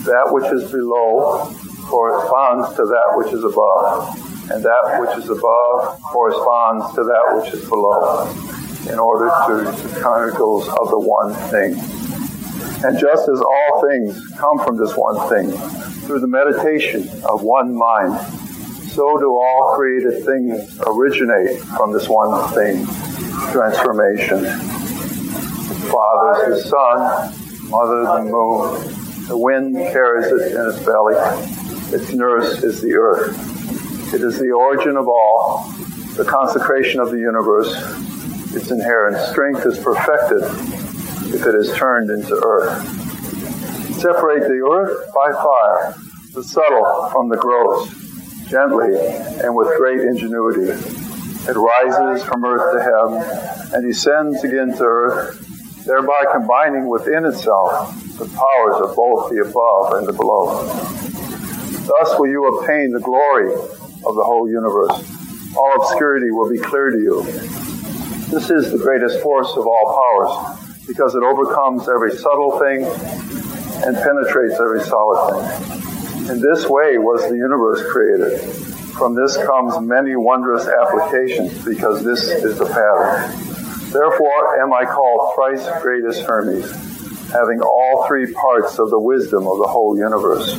That 0.06 0.30
which 0.30 0.54
is 0.54 0.72
below 0.72 1.50
corresponds 1.90 2.76
to 2.76 2.86
that 2.86 3.18
which 3.18 3.34
is 3.34 3.44
above, 3.44 4.06
and 4.52 4.64
that 4.64 5.02
which 5.02 5.18
is 5.18 5.32
above 5.32 6.00
corresponds 6.04 6.94
to 6.94 7.04
that 7.06 7.42
which 7.42 7.54
is 7.56 7.68
below, 7.68 8.30
in 8.90 9.00
order 9.00 9.30
to 9.48 9.72
the 9.72 10.00
chronicles 10.02 10.68
of 10.68 10.90
the 10.90 11.00
one 11.00 11.34
thing. 11.50 11.76
And 12.84 12.98
just 12.98 13.30
as 13.30 13.42
all 13.42 13.88
things 13.90 14.28
come 14.38 14.58
from 14.60 14.78
this 14.78 14.94
one 14.96 15.30
thing, 15.30 15.52
through 16.08 16.20
the 16.20 16.28
meditation 16.28 17.08
of 17.30 17.44
one 17.44 17.76
mind, 17.76 18.20
so 18.92 19.18
do 19.18 19.30
all 19.30 19.74
created 19.76 20.26
things 20.26 20.80
originate 20.86 21.60
from 21.78 21.94
this 21.94 22.10
one 22.10 22.54
thing, 22.54 22.86
transformation. 23.52 24.42
The 24.42 25.90
Father 25.92 26.54
is 26.54 26.64
the 26.64 26.70
sun, 26.70 27.70
mother 27.70 28.04
the 28.04 28.24
moon. 28.30 29.28
The 29.28 29.38
wind 29.38 29.76
carries 29.76 30.26
it 30.26 30.52
in 30.52 30.70
its 30.70 30.84
belly. 30.84 31.16
Its 31.94 32.12
nurse 32.12 32.64
is 32.64 32.82
the 32.82 32.96
earth. 32.96 33.34
It 34.14 34.22
is 34.22 34.38
the 34.40 34.52
origin 34.52 34.98
of 34.98 35.08
all, 35.08 35.72
the 36.18 36.26
consecration 36.26 37.00
of 37.00 37.12
the 37.12 37.20
universe. 37.20 37.74
Its 38.54 38.70
inherent 38.70 39.18
strength 39.32 39.66
is 39.66 39.78
perfected 39.78 40.44
if 41.34 41.46
it 41.46 41.56
is 41.56 41.74
turned 41.74 42.10
into 42.10 42.36
earth. 42.44 42.86
Separate 44.00 44.48
the 44.48 44.68
earth 44.70 45.14
by 45.14 45.32
fire, 45.32 45.96
the 46.34 46.44
subtle 46.44 47.10
from 47.12 47.30
the 47.30 47.38
gross, 47.38 47.88
gently 48.50 48.94
and 49.42 49.56
with 49.56 49.78
great 49.78 50.02
ingenuity. 50.02 50.70
It 50.70 51.56
rises 51.56 52.24
from 52.26 52.44
earth 52.44 52.74
to 52.74 52.84
heaven 52.84 53.74
and 53.74 53.88
descends 53.88 54.44
again 54.44 54.76
to 54.78 54.84
earth, 54.84 55.86
thereby 55.86 56.26
combining 56.34 56.90
within 56.90 57.26
itself 57.26 57.96
the 58.18 58.26
powers 58.26 58.82
of 58.82 58.96
both 58.96 59.32
the 59.32 59.40
above 59.48 59.94
and 59.94 60.08
the 60.08 60.14
below. 60.14 60.68
Thus 61.88 62.20
will 62.20 62.30
you 62.30 62.46
obtain 62.60 62.92
the 62.92 63.00
glory 63.00 63.54
of 63.54 64.16
the 64.16 64.24
whole 64.24 64.50
universe. 64.50 65.56
All 65.58 65.74
obscurity 65.82 66.32
will 66.32 66.50
be 66.50 66.60
clear 66.60 66.90
to 66.90 66.98
you. 66.98 67.71
This 68.32 68.50
is 68.50 68.72
the 68.72 68.78
greatest 68.78 69.20
force 69.20 69.52
of 69.58 69.68
all 69.68 70.02
powers 70.02 70.88
because 70.88 71.16
it 71.16 71.22
overcomes 71.22 71.90
every 71.90 72.16
subtle 72.16 72.58
thing 72.60 72.86
and 73.84 73.94
penetrates 73.98 74.58
every 74.58 74.80
solid 74.80 75.20
thing. 75.36 76.32
In 76.32 76.40
this 76.40 76.66
way 76.66 76.98
was 76.98 77.28
the 77.28 77.36
universe 77.36 77.84
created. 77.92 78.40
From 78.96 79.16
this 79.16 79.36
comes 79.36 79.86
many 79.86 80.16
wondrous 80.16 80.66
applications 80.66 81.66
because 81.66 82.06
this 82.06 82.30
is 82.30 82.58
the 82.58 82.68
pattern. 82.68 83.36
Therefore 83.92 84.62
am 84.64 84.72
I 84.72 84.86
called 84.86 85.36
thrice 85.36 85.68
greatest 85.82 86.22
Hermes, 86.22 86.72
having 87.34 87.60
all 87.60 88.06
three 88.08 88.32
parts 88.32 88.80
of 88.80 88.90
the 88.92 89.00
wisdom 89.00 89.46
of 89.46 89.58
the 89.58 89.68
whole 89.68 89.98
universe. 89.98 90.54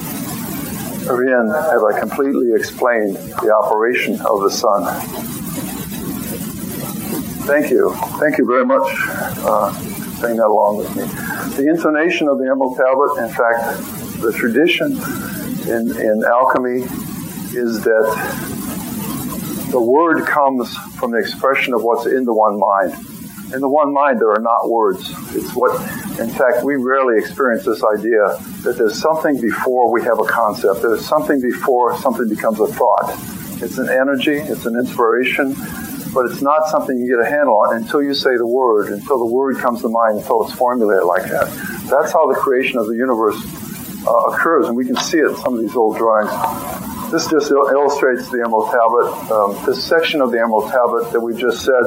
Herein 1.07 1.49
have 1.49 1.85
I 1.85 1.99
completely 1.99 2.53
explained 2.55 3.17
the 3.17 3.57
operation 3.57 4.21
of 4.21 4.43
the 4.43 4.51
sun. 4.51 5.42
Thank 7.45 7.71
you. 7.71 7.93
Thank 8.21 8.39
you 8.39 8.47
very 8.47 8.65
much. 8.65 8.89
Uh, 9.45 9.73
saying 10.23 10.37
that 10.37 10.47
along 10.47 10.79
with 10.79 10.95
me. 10.95 11.03
The 11.57 11.69
intonation 11.69 12.29
of 12.29 12.39
the 12.39 12.45
Emerald 12.45 12.77
Tablet, 12.77 13.25
in 13.25 13.29
fact, 13.29 14.23
the 14.23 14.33
tradition 14.33 14.93
in, 15.67 15.91
in 16.01 16.25
alchemy 16.25 16.83
is 17.59 17.83
that 17.83 19.69
the 19.71 19.81
word 19.81 20.25
comes 20.27 20.77
from 20.97 21.11
the 21.11 21.19
expression 21.19 21.75
of 21.75 21.83
what's 21.83 22.07
in 22.07 22.25
the 22.25 22.33
one 22.33 22.59
mind. 22.59 22.93
In 23.53 23.61
the 23.61 23.69
one 23.69 23.93
mind, 23.93 24.21
there 24.21 24.31
are 24.31 24.41
not 24.41 24.71
words. 24.71 25.11
It's 25.35 25.55
what, 25.55 25.75
in 26.21 26.31
fact, 26.31 26.63
we 26.63 26.77
rarely 26.77 27.19
experience 27.19 27.65
this 27.65 27.83
idea 27.83 28.39
that 28.63 28.77
there's 28.79 29.01
something 29.01 29.41
before 29.41 29.91
we 29.91 30.03
have 30.03 30.21
a 30.21 30.25
concept. 30.25 30.83
There's 30.83 31.05
something 31.05 31.41
before 31.41 31.99
something 31.99 32.29
becomes 32.29 32.61
a 32.61 32.69
thought. 32.69 33.19
It's 33.61 33.79
an 33.79 33.89
energy, 33.89 34.37
it's 34.37 34.67
an 34.67 34.77
inspiration, 34.77 35.55
but 36.13 36.31
it's 36.31 36.43
not 36.43 36.69
something 36.69 36.97
you 36.99 37.09
get 37.09 37.27
a 37.27 37.29
handle 37.29 37.57
on 37.61 37.77
until 37.77 38.03
you 38.03 38.15
say 38.15 38.37
the 38.37 38.47
word, 38.47 38.93
until 38.93 39.19
the 39.19 39.33
word 39.33 39.59
comes 39.59 39.81
to 39.83 39.89
mind, 39.89 40.19
until 40.19 40.45
it's 40.45 40.53
formulated 40.55 41.05
like 41.05 41.25
that. 41.25 41.49
That's 41.89 42.13
how 42.13 42.27
the 42.31 42.39
creation 42.39 42.79
of 42.79 42.87
the 42.87 42.95
universe 42.95 43.37
uh, 44.07 44.13
occurs, 44.33 44.69
and 44.69 44.77
we 44.77 44.85
can 44.85 44.97
see 44.97 45.19
it 45.19 45.31
in 45.31 45.37
some 45.37 45.55
of 45.55 45.61
these 45.61 45.75
old 45.75 45.97
drawings. 45.97 46.31
This 47.11 47.29
just 47.29 47.51
illustrates 47.51 48.31
the 48.31 48.43
Emerald 48.45 48.71
Tablet. 48.71 49.09
Um, 49.31 49.67
this 49.67 49.85
section 49.85 50.21
of 50.21 50.33
the 50.33 50.41
Emerald 50.41 50.71
Tablet 50.71 51.13
that 51.13 51.21
we 51.21 51.35
just 51.35 51.65
said, 51.65 51.85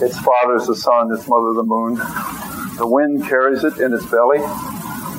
its 0.00 0.18
father 0.18 0.56
is 0.56 0.66
the 0.66 0.76
sun, 0.76 1.12
its 1.12 1.28
mother 1.28 1.52
the 1.52 1.64
moon. 1.64 1.94
The 2.76 2.86
wind 2.86 3.26
carries 3.26 3.64
it 3.64 3.78
in 3.78 3.92
its 3.92 4.06
belly. 4.06 4.38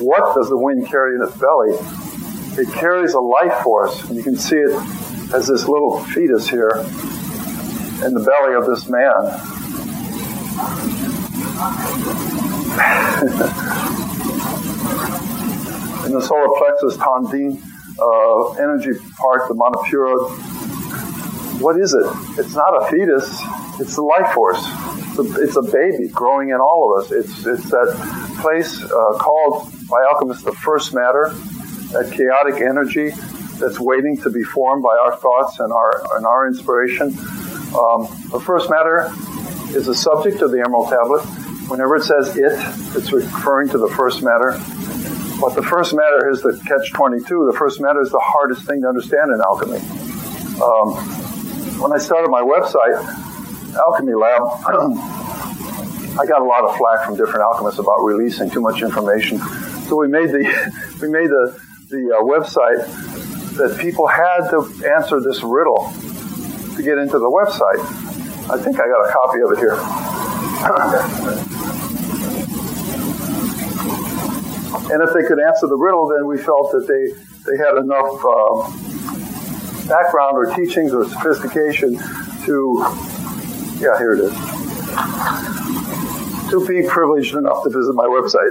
What 0.00 0.34
does 0.34 0.48
the 0.48 0.56
wind 0.56 0.88
carry 0.88 1.14
in 1.14 1.22
its 1.22 1.36
belly? 1.36 1.76
It 2.56 2.72
carries 2.72 3.12
a 3.12 3.20
life 3.20 3.62
force, 3.62 4.02
and 4.08 4.16
you 4.16 4.22
can 4.22 4.36
see 4.36 4.56
it 4.56 4.72
as 5.32 5.46
this 5.46 5.68
little 5.68 6.02
fetus 6.04 6.48
here 6.48 6.72
in 8.04 8.14
the 8.14 8.20
belly 8.20 8.54
of 8.54 8.66
this 8.66 8.88
man. 8.88 9.20
in 16.06 16.12
the 16.12 16.22
solar 16.22 16.48
plexus 16.58 16.96
tandem, 16.96 17.62
uh, 18.00 18.52
energy 18.54 18.92
part, 19.18 19.48
the 19.48 19.54
Manipura. 19.54 20.30
What 21.60 21.78
is 21.78 21.92
it? 21.92 22.06
It's 22.38 22.54
not 22.54 22.82
a 22.82 22.86
fetus. 22.90 23.28
It's 23.78 23.96
the 23.96 24.02
life 24.02 24.32
force. 24.32 24.64
It's 24.64 25.18
a, 25.18 25.42
it's 25.42 25.56
a 25.56 25.62
baby 25.62 26.08
growing 26.08 26.48
in 26.50 26.56
all 26.56 26.92
of 26.92 27.04
us. 27.04 27.12
It's, 27.12 27.46
it's 27.46 27.70
that 27.70 28.38
place 28.40 28.82
uh, 28.82 29.18
called 29.18 29.70
by 29.88 30.02
alchemists 30.10 30.44
the 30.44 30.52
first 30.52 30.94
matter, 30.94 31.30
that 31.92 32.12
chaotic 32.12 32.62
energy 32.62 33.10
that's 33.58 33.78
waiting 33.78 34.16
to 34.22 34.30
be 34.30 34.42
formed 34.42 34.82
by 34.82 34.96
our 35.04 35.16
thoughts 35.16 35.60
and 35.60 35.72
our, 35.72 36.02
and 36.16 36.24
our 36.26 36.46
inspiration. 36.46 37.14
Um, 37.70 38.08
the 38.30 38.40
first 38.40 38.68
matter 38.68 39.12
is 39.76 39.86
the 39.86 39.94
subject 39.94 40.42
of 40.42 40.50
the 40.50 40.60
Emerald 40.60 40.88
Tablet. 40.88 41.22
Whenever 41.70 41.96
it 41.96 42.02
says 42.02 42.36
it, 42.36 42.52
it's 42.96 43.12
referring 43.12 43.68
to 43.68 43.78
the 43.78 43.88
first 43.88 44.22
matter. 44.22 44.58
But 45.40 45.54
the 45.54 45.62
first 45.62 45.94
matter 45.94 46.28
is 46.30 46.42
the 46.42 46.60
catch 46.66 46.92
22. 46.92 47.50
The 47.50 47.56
first 47.56 47.80
matter 47.80 48.02
is 48.02 48.10
the 48.10 48.20
hardest 48.20 48.66
thing 48.66 48.82
to 48.82 48.88
understand 48.88 49.30
in 49.32 49.40
alchemy. 49.40 49.78
Um, 50.60 50.94
when 51.80 51.92
I 51.92 51.98
started 51.98 52.28
my 52.28 52.42
website, 52.42 52.98
Alchemy 53.74 54.14
Lab, 54.14 54.42
I 56.18 56.26
got 56.26 56.42
a 56.42 56.44
lot 56.44 56.64
of 56.64 56.76
flack 56.76 57.06
from 57.06 57.16
different 57.16 57.42
alchemists 57.42 57.78
about 57.78 58.02
releasing 58.02 58.50
too 58.50 58.60
much 58.60 58.82
information. 58.82 59.38
So 59.86 59.96
we 59.96 60.08
made 60.08 60.30
the 60.30 60.42
we 61.00 61.08
made 61.08 61.30
the 61.30 61.58
the 61.88 62.18
uh, 62.18 62.22
website 62.22 63.56
that 63.56 63.78
people 63.80 64.06
had 64.08 64.50
to 64.50 64.90
answer 64.96 65.20
this 65.20 65.42
riddle 65.42 65.92
to 66.76 66.82
get 66.82 66.98
into 66.98 67.18
the 67.18 67.30
website. 67.30 67.80
I 68.50 68.58
think 68.62 68.80
I 68.80 68.86
got 68.86 69.08
a 69.08 69.12
copy 69.12 69.40
of 69.40 69.52
it 69.52 69.58
here. 69.58 69.76
And 74.92 75.02
if 75.04 75.14
they 75.14 75.22
could 75.22 75.38
answer 75.38 75.68
the 75.68 75.76
riddle, 75.76 76.08
then 76.08 76.26
we 76.26 76.36
felt 76.36 76.72
that 76.72 76.88
they, 76.88 77.12
they 77.46 77.56
had 77.56 77.76
enough 77.78 78.24
uh, 78.26 78.66
background 79.88 80.36
or 80.36 80.46
teachings 80.56 80.92
or 80.92 81.04
sophistication 81.08 81.96
to, 82.44 82.84
yeah, 83.78 83.96
here 83.98 84.14
it 84.14 84.20
is, 84.20 84.32
to 86.50 86.64
be 86.66 86.82
privileged 86.88 87.36
enough 87.36 87.62
to 87.62 87.70
visit 87.70 87.94
my 87.94 88.06
website. 88.06 88.50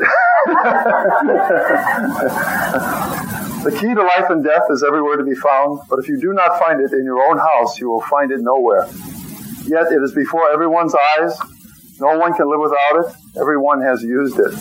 the 3.63 3.71
key 3.71 3.93
to 3.93 4.01
life 4.01 4.29
and 4.29 4.43
death 4.43 4.63
is 4.69 4.83
everywhere 4.83 5.17
to 5.17 5.23
be 5.23 5.35
found, 5.35 5.81
but 5.89 5.99
if 5.99 6.07
you 6.07 6.19
do 6.19 6.33
not 6.33 6.57
find 6.59 6.79
it 6.79 6.93
in 6.93 7.03
your 7.03 7.21
own 7.29 7.37
house, 7.37 7.79
you 7.79 7.89
will 7.89 8.01
find 8.01 8.31
it 8.31 8.39
nowhere. 8.41 8.87
Yet 9.65 9.91
it 9.91 10.01
is 10.01 10.13
before 10.13 10.51
everyone's 10.51 10.95
eyes. 10.95 11.37
No 11.99 12.17
one 12.17 12.33
can 12.33 12.49
live 12.49 12.61
without 12.61 13.05
it. 13.05 13.39
Everyone 13.39 13.81
has 13.81 14.01
used 14.01 14.39
it. 14.39 14.51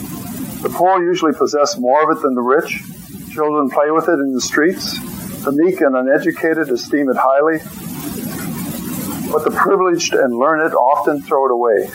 The 0.61 0.69
poor 0.69 1.01
usually 1.01 1.31
possess 1.31 1.77
more 1.77 2.03
of 2.03 2.17
it 2.17 2.21
than 2.21 2.35
the 2.35 2.41
rich. 2.41 2.83
Children 3.31 3.69
play 3.69 3.91
with 3.91 4.09
it 4.09 4.19
in 4.19 4.33
the 4.33 4.41
streets. 4.41 4.99
The 5.45 5.53
meek 5.53 5.79
and 5.79 5.95
uneducated 5.95 6.69
esteem 6.69 7.09
it 7.09 7.15
highly. 7.17 7.59
But 9.31 9.45
the 9.45 9.51
privileged 9.51 10.13
and 10.13 10.35
learned 10.35 10.73
often 10.73 11.21
throw 11.21 11.45
it 11.45 11.51
away. 11.51 11.87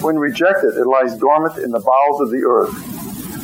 When 0.00 0.16
rejected, 0.16 0.78
it 0.78 0.86
lies 0.86 1.18
dormant 1.18 1.58
in 1.58 1.70
the 1.70 1.80
bowels 1.80 2.22
of 2.22 2.30
the 2.30 2.44
earth. 2.46 2.99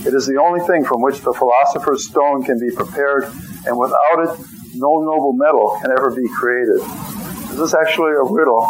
It 0.07 0.15
is 0.15 0.27
the 0.27 0.41
only 0.41 0.65
thing 0.67 0.85
from 0.85 1.03
which 1.03 1.21
the 1.21 1.33
philosopher's 1.33 2.07
stone 2.07 2.45
can 2.45 2.59
be 2.59 2.71
prepared, 2.75 3.25
and 3.67 3.79
without 3.79 4.19
it, 4.21 4.39
no 4.75 5.01
noble 5.01 5.33
metal 5.33 5.79
can 5.83 5.91
ever 5.91 6.11
be 6.11 6.29
created. 6.29 6.81
This 7.51 7.61
is 7.61 7.75
actually 7.75 8.13
a 8.13 8.23
riddle, 8.23 8.61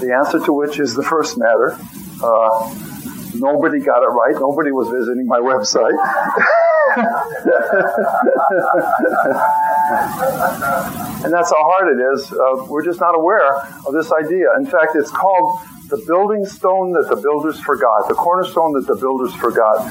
the 0.00 0.14
answer 0.16 0.38
to 0.44 0.52
which 0.52 0.78
is 0.78 0.94
the 0.94 1.02
first 1.02 1.38
matter. 1.38 1.76
Uh, 2.22 2.74
Nobody 3.34 3.80
got 3.80 4.02
it 4.02 4.08
right. 4.08 4.34
Nobody 4.34 4.72
was 4.72 4.88
visiting 4.88 5.26
my 5.26 5.38
website. 5.38 5.94
and 11.24 11.32
that's 11.32 11.50
how 11.50 11.62
hard 11.62 11.96
it 11.96 12.02
is. 12.12 12.32
Uh, 12.32 12.64
we're 12.68 12.84
just 12.84 12.98
not 13.00 13.14
aware 13.14 13.54
of 13.86 13.92
this 13.92 14.10
idea. 14.12 14.46
In 14.58 14.66
fact, 14.66 14.96
it's 14.96 15.10
called 15.10 15.60
the 15.90 16.02
building 16.06 16.46
stone 16.46 16.92
that 16.92 17.08
the 17.08 17.16
builders 17.16 17.58
forgot, 17.60 18.08
the 18.08 18.14
cornerstone 18.14 18.72
that 18.74 18.86
the 18.86 18.94
builders 18.94 19.34
forgot, 19.34 19.82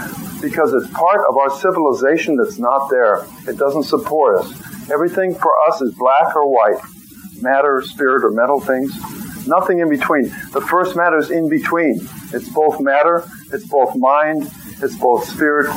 because 0.41 0.73
it's 0.73 0.89
part 0.93 1.21
of 1.27 1.35
our 1.35 1.49
civilization 1.49 2.37
that's 2.37 2.57
not 2.57 2.89
there. 2.89 3.25
It 3.47 3.57
doesn't 3.57 3.83
support 3.83 4.39
us. 4.39 4.89
Everything 4.89 5.35
for 5.35 5.51
us 5.67 5.81
is 5.81 5.93
black 5.95 6.35
or 6.35 6.49
white, 6.49 6.81
matter, 7.41 7.81
spirit, 7.81 8.23
or 8.23 8.31
metal 8.31 8.61
things. 8.61 8.95
Nothing 9.45 9.79
in 9.79 9.89
between. 9.89 10.23
The 10.51 10.61
first 10.61 10.95
matter 10.95 11.17
is 11.17 11.31
in 11.31 11.49
between. 11.49 11.99
It's 12.31 12.47
both 12.47 12.79
matter, 12.79 13.23
it's 13.51 13.67
both 13.67 13.95
mind, 13.97 14.49
it's 14.81 14.95
both 14.95 15.27
spirit. 15.27 15.67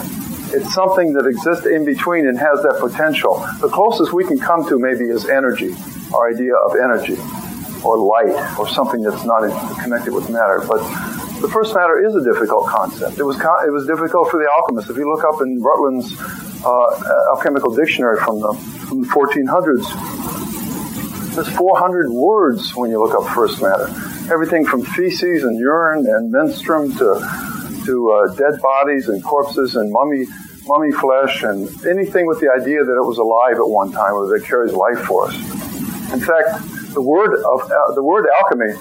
It's 0.54 0.72
something 0.72 1.14
that 1.14 1.26
exists 1.26 1.66
in 1.66 1.85
between 1.85 2.28
and 2.28 2.38
has 2.38 2.62
that 2.62 2.78
potential. 2.78 3.44
The 3.61 3.68
closest 3.68 4.12
we 4.12 4.24
can 4.24 4.38
come 4.38 4.68
to 4.68 4.78
maybe 4.78 5.06
is 5.06 5.28
energy, 5.28 5.74
our 6.14 6.30
idea 6.30 6.54
of 6.54 6.76
energy, 6.76 7.16
or 7.84 7.98
light, 7.98 8.58
or 8.58 8.68
something 8.68 9.02
that's 9.02 9.24
not 9.24 9.42
connected 9.82 10.14
with 10.14 10.30
matter. 10.30 10.62
But 10.66 10.78
the 11.40 11.48
first 11.48 11.74
matter 11.74 11.98
is 12.04 12.14
a 12.14 12.22
difficult 12.22 12.66
concept. 12.66 13.18
It 13.18 13.24
was 13.24 13.36
it 13.36 13.72
was 13.72 13.86
difficult 13.86 14.30
for 14.30 14.38
the 14.38 14.48
alchemists. 14.56 14.90
If 14.90 14.96
you 14.96 15.12
look 15.12 15.24
up 15.24 15.42
in 15.42 15.60
Ruland's 15.60 16.14
uh, 16.64 17.34
alchemical 17.34 17.74
dictionary 17.74 18.18
from 18.18 18.40
the 18.40 18.54
from 18.86 19.02
the 19.02 19.08
1400s, 19.08 21.34
there's 21.34 21.48
400 21.48 22.10
words 22.10 22.76
when 22.76 22.90
you 22.90 23.02
look 23.02 23.14
up 23.14 23.26
first 23.34 23.62
matter. 23.62 23.88
Everything 24.32 24.66
from 24.66 24.84
feces 24.84 25.44
and 25.44 25.58
urine 25.58 26.04
and 26.06 26.32
menstruum 26.32 26.92
to, 26.98 27.84
to 27.86 28.10
uh, 28.10 28.34
dead 28.34 28.60
bodies 28.60 29.08
and 29.08 29.24
corpses 29.24 29.76
and 29.76 29.90
mummy 29.90 30.26
mummy 30.66 30.92
flesh 30.92 31.42
and 31.42 31.68
anything 31.86 32.26
with 32.26 32.38
the 32.38 32.48
idea 32.48 32.84
that 32.84 32.92
it 32.92 33.04
was 33.04 33.18
alive 33.18 33.54
at 33.54 33.68
one 33.68 33.90
time 33.90 34.14
or 34.14 34.28
that 34.28 34.34
it 34.34 34.44
carries 34.44 34.72
life 34.72 35.00
for 35.00 35.26
us. 35.26 35.34
In 36.12 36.20
fact, 36.20 36.62
the 36.92 37.02
word 37.02 37.35
of 37.35 37.70
uh, 37.70 37.92
the 37.94 38.02
word 38.02 38.26
alchemy 38.38 38.74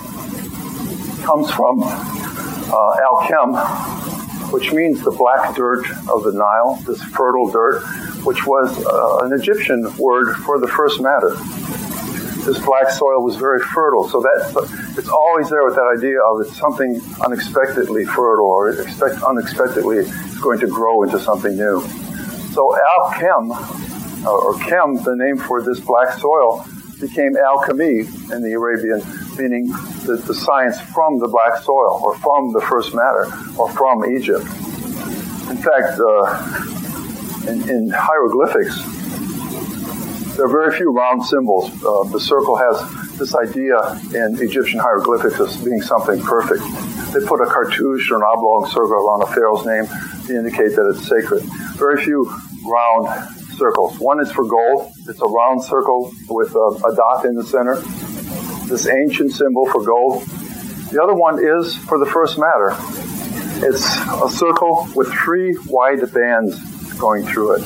comes 1.23 1.51
from 1.51 1.81
uh, 1.83 2.95
alchem, 3.07 4.51
which 4.51 4.71
means 4.71 5.01
the 5.01 5.11
black 5.11 5.55
dirt 5.55 5.85
of 6.09 6.23
the 6.23 6.33
Nile, 6.33 6.75
this 6.85 7.01
fertile 7.03 7.49
dirt, 7.49 7.81
which 8.23 8.45
was 8.45 8.85
uh, 8.85 9.25
an 9.25 9.33
Egyptian 9.33 9.83
word 9.97 10.35
for 10.35 10.59
the 10.59 10.67
first 10.67 11.01
matter. 11.01 11.35
This 12.43 12.59
black 12.65 12.89
soil 12.89 13.23
was 13.23 13.35
very 13.35 13.59
fertile, 13.59 14.09
so 14.09 14.19
that 14.21 14.95
it's 14.97 15.09
always 15.09 15.49
there 15.49 15.63
with 15.63 15.75
that 15.75 15.95
idea 15.95 16.19
of 16.19 16.41
it's 16.41 16.57
something 16.57 16.99
unexpectedly 17.23 18.03
fertile 18.03 18.47
or 18.47 18.69
expect, 18.69 19.21
unexpectedly 19.21 19.97
it's 19.99 20.39
going 20.39 20.59
to 20.59 20.67
grow 20.67 21.03
into 21.03 21.19
something 21.19 21.55
new. 21.55 21.81
So 22.51 22.75
alchem, 22.97 24.25
or 24.25 24.55
chem, 24.55 24.95
the 25.03 25.15
name 25.15 25.37
for 25.37 25.61
this 25.61 25.79
black 25.79 26.17
soil, 26.17 26.65
became 27.01 27.35
alchemy 27.35 28.05
in 28.31 28.41
the 28.41 28.53
Arabian, 28.53 29.01
meaning 29.37 29.67
the, 30.05 30.21
the 30.25 30.33
science 30.33 30.79
from 30.93 31.19
the 31.19 31.27
black 31.27 31.61
soil, 31.61 31.99
or 32.03 32.15
from 32.19 32.53
the 32.53 32.61
first 32.61 32.93
matter, 32.93 33.25
or 33.57 33.69
from 33.71 34.05
Egypt. 34.15 34.45
In 35.49 35.57
fact, 35.57 35.99
uh, 35.99 37.49
in, 37.49 37.69
in, 37.69 37.89
hieroglyphics, 37.89 38.77
there 40.37 40.45
are 40.45 40.49
very 40.49 40.77
few 40.77 40.91
round 40.91 41.25
symbols. 41.25 41.69
Uh, 41.83 42.03
the 42.03 42.19
circle 42.19 42.55
has 42.55 43.17
this 43.17 43.35
idea 43.35 43.75
in 44.13 44.37
Egyptian 44.39 44.79
hieroglyphics 44.79 45.39
as 45.39 45.57
being 45.63 45.81
something 45.81 46.21
perfect. 46.21 46.61
They 47.13 47.25
put 47.25 47.41
a 47.41 47.45
cartouche 47.45 48.09
or 48.11 48.17
an 48.17 48.23
oblong 48.23 48.69
circle 48.71 48.93
around 48.93 49.23
a 49.23 49.27
pharaoh's 49.27 49.65
name 49.65 49.85
to 50.27 50.35
indicate 50.37 50.75
that 50.75 50.95
it's 50.95 51.07
sacred. 51.07 51.43
Very 51.75 52.01
few 52.01 52.31
round 52.63 53.31
circles. 53.57 53.99
One 53.99 54.21
is 54.21 54.31
for 54.31 54.45
gold. 54.45 54.93
It's 55.11 55.21
a 55.21 55.27
round 55.27 55.61
circle 55.61 56.13
with 56.29 56.55
a, 56.55 56.67
a 56.87 56.95
dot 56.95 57.25
in 57.25 57.35
the 57.35 57.43
center. 57.43 57.75
This 58.67 58.87
ancient 58.87 59.33
symbol 59.33 59.65
for 59.69 59.83
gold. 59.83 60.23
The 60.89 61.03
other 61.03 61.13
one 61.13 61.37
is 61.43 61.75
for 61.75 61.99
the 61.99 62.05
first 62.05 62.39
matter. 62.39 62.73
It's 63.67 63.83
a 64.07 64.29
circle 64.29 64.87
with 64.95 65.11
three 65.11 65.57
wide 65.67 65.99
bands 66.13 66.57
going 66.97 67.25
through 67.25 67.57
it. 67.57 67.61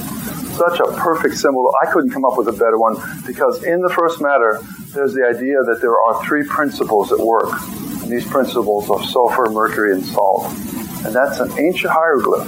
Such 0.58 0.79
a 0.79 0.91
perfect 0.93 1.36
symbol. 1.36 1.71
I 1.84 1.91
couldn't 1.91 2.10
come 2.10 2.25
up 2.25 2.36
with 2.36 2.47
a 2.47 2.51
better 2.51 2.79
one 2.79 2.95
because 3.27 3.63
in 3.63 3.79
the 3.79 3.89
first 3.89 4.19
matter, 4.21 4.60
there's 4.95 5.13
the 5.13 5.27
idea 5.29 5.62
that 5.65 5.81
there 5.81 5.99
are 6.01 6.25
three 6.25 6.47
principles 6.47 7.12
at 7.12 7.19
work. 7.19 7.62
And 8.01 8.12
these 8.12 8.25
principles 8.25 8.89
are 8.89 9.03
sulfur, 9.03 9.51
mercury, 9.51 9.93
and 9.93 10.03
salt. 10.03 10.47
And 11.05 11.13
that's 11.13 11.39
an 11.39 11.51
ancient 11.60 11.93
hieroglyph 11.93 12.47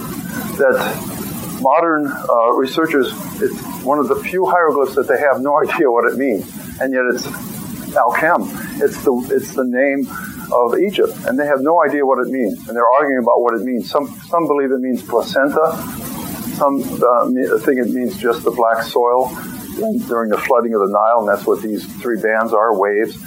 that 0.57 1.26
modern 1.61 2.07
uh, 2.07 2.51
researchers, 2.53 3.11
it's 3.41 3.83
one 3.83 3.99
of 3.99 4.07
the 4.07 4.15
few 4.15 4.45
hieroglyphs 4.45 4.95
that 4.95 5.07
they 5.07 5.19
have 5.19 5.41
no 5.41 5.59
idea 5.63 5.89
what 5.91 6.11
it 6.11 6.17
means, 6.17 6.45
and 6.79 6.93
yet 6.93 7.03
it's 7.13 7.27
Alchem. 7.95 8.47
It's 8.81 9.03
the 9.03 9.13
it's 9.35 9.53
the 9.55 9.63
name 9.65 10.07
of 10.51 10.79
Egypt, 10.79 11.13
and 11.25 11.37
they 11.37 11.45
have 11.45 11.61
no 11.61 11.83
idea 11.83 12.05
what 12.05 12.19
it 12.19 12.31
means, 12.31 12.67
and 12.67 12.75
they're 12.75 12.89
arguing 12.99 13.19
about 13.19 13.41
what 13.41 13.53
it 13.53 13.63
means. 13.63 13.89
Some 13.89 14.07
some 14.27 14.47
believe 14.47 14.71
it 14.71 14.79
means 14.79 15.01
placenta. 15.03 15.75
Some 16.55 16.81
uh, 16.81 17.57
think 17.59 17.79
it 17.79 17.89
means 17.89 18.17
just 18.17 18.43
the 18.43 18.51
black 18.51 18.83
soil 18.83 19.29
during 20.07 20.29
the 20.29 20.37
flooding 20.37 20.73
of 20.73 20.81
the 20.81 20.89
Nile, 20.89 21.19
and 21.19 21.29
that's 21.29 21.45
what 21.45 21.61
these 21.61 21.85
three 22.01 22.19
bands 22.19 22.53
are, 22.53 22.77
waves. 22.77 23.17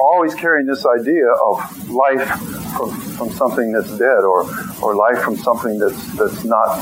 Always 0.00 0.34
carrying 0.34 0.66
this 0.66 0.86
idea 0.86 1.26
of 1.26 1.90
life 1.90 2.26
from, 2.76 2.90
from 3.16 3.30
something 3.30 3.72
that's 3.72 3.96
dead, 3.98 4.24
or 4.24 4.48
or 4.82 4.94
life 4.94 5.22
from 5.22 5.36
something 5.36 5.78
that's 5.78 6.16
that's 6.16 6.44
not 6.44 6.78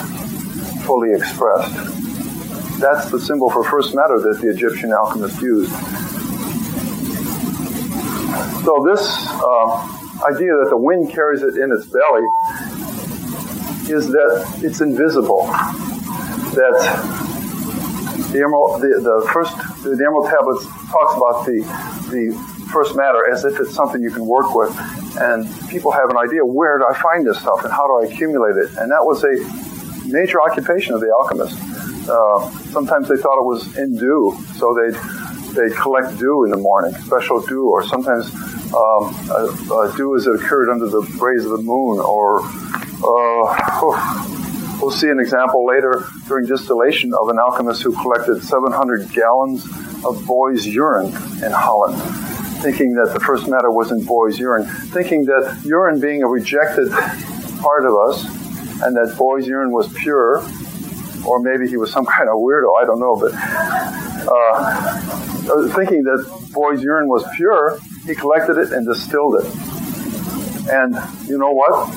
fully 0.87 1.13
expressed. 1.13 1.75
That's 2.81 3.11
the 3.11 3.19
symbol 3.21 3.51
for 3.51 3.65
first 3.65 3.95
matter 3.95 4.19
that 4.19 4.41
the 4.41 4.51
Egyptian 4.51 4.93
alchemists 4.93 5.41
used. 5.41 5.73
So 8.65 8.85
this 8.85 9.01
uh, 9.01 9.97
idea 10.27 10.53
that 10.59 10.69
the 10.71 10.77
wind 10.77 11.11
carries 11.11 11.43
it 11.43 11.57
in 11.57 11.73
its 11.73 11.87
belly 11.87 12.27
is 13.89 14.09
that 14.09 14.61
it's 14.63 14.81
invisible. 14.81 15.47
That 16.57 16.77
the 18.33 18.43
emerald, 18.43 18.83
the, 18.83 19.01
the 19.01 19.31
first, 19.33 19.57
the, 19.83 19.95
the 19.97 20.05
emerald 20.05 20.29
tablets 20.29 20.67
talks 20.91 21.17
about 21.17 21.47
the 21.47 21.63
the 22.11 22.35
first 22.73 22.97
matter 22.97 23.31
as 23.31 23.45
if 23.45 23.59
it's 23.61 23.73
something 23.75 24.03
you 24.03 24.11
can 24.11 24.27
work 24.27 24.55
with, 24.55 24.75
and 25.19 25.47
people 25.69 25.93
have 25.93 26.11
an 26.11 26.17
idea 26.17 26.45
where 26.45 26.79
do 26.79 26.87
I 26.91 27.01
find 27.01 27.27
this 27.27 27.39
stuff 27.39 27.63
and 27.65 27.73
how 27.73 27.87
do 27.87 28.03
I 28.03 28.13
accumulate 28.13 28.57
it, 28.57 28.71
and 28.79 28.91
that 28.91 29.05
was 29.05 29.23
a 29.25 29.37
major 30.09 30.43
occupation 30.43 30.95
of 30.95 31.01
the 31.01 31.13
alchemists. 31.21 31.61
Uh, 32.09 32.51
sometimes 32.71 33.09
they 33.09 33.17
thought 33.17 33.39
it 33.39 33.45
was 33.45 33.77
in 33.77 33.97
dew, 33.97 34.37
so 34.55 34.75
they'd 34.75 34.97
they'd 35.55 35.77
collect 35.77 36.19
dew 36.19 36.45
in 36.45 36.51
the 36.51 36.57
morning, 36.57 36.93
special 37.03 37.41
dew, 37.41 37.69
or 37.69 37.85
sometimes 37.85 38.33
um, 38.75 39.15
dew 39.97 40.17
as 40.17 40.27
it 40.27 40.35
occurred 40.35 40.71
under 40.71 40.87
the 40.87 41.01
rays 41.21 41.45
of 41.45 41.53
the 41.53 41.63
moon, 41.63 41.99
or 41.99 42.41
uh, 42.43 44.79
we'll 44.81 44.91
see 44.91 45.09
an 45.09 45.19
example 45.19 45.67
later 45.67 46.05
during 46.29 46.47
distillation 46.47 47.13
of 47.15 47.29
an 47.29 47.39
alchemist 47.39 47.83
who 47.83 47.93
collected 47.93 48.43
700 48.43 49.11
gallons 49.13 49.65
of 50.05 50.25
boy's 50.27 50.67
urine 50.67 51.09
in 51.43 51.53
Holland, 51.53 52.01
thinking 52.63 52.95
that 52.95 53.13
the 53.13 53.21
first 53.21 53.49
matter 53.49 53.71
was 53.71 53.91
in 53.91 54.05
boy's 54.05 54.39
urine, 54.39 54.67
thinking 54.67 55.25
that 55.25 55.61
urine 55.65 56.01
being 56.01 56.23
a 56.23 56.29
rejected 56.29 56.91
part 57.61 57.87
of 57.87 57.97
us 57.97 58.36
and 58.83 58.97
that 58.97 59.17
boy's 59.17 59.47
urine 59.47 59.73
was 59.73 59.93
pure, 59.93 60.43
or 61.27 61.41
maybe 61.41 61.69
he 61.69 61.77
was 61.77 61.91
some 61.91 62.07
kind 62.17 62.29
of 62.29 62.37
weirdo, 62.37 62.71
I 62.81 62.85
don't 62.85 63.01
know, 63.01 63.17
but 63.17 63.33
uh, 64.29 65.69
thinking 65.75 66.03
that 66.05 66.51
boy's 66.53 66.83
urine 66.83 67.09
was 67.09 67.25
pure, 67.37 67.79
he 68.07 68.15
collected 68.15 68.59
it 68.59 68.73
and 68.73 68.87
distilled 68.87 69.45
it. 69.45 69.47
And 70.69 70.95
you 71.29 71.39
know 71.39 71.53
what? 71.53 71.89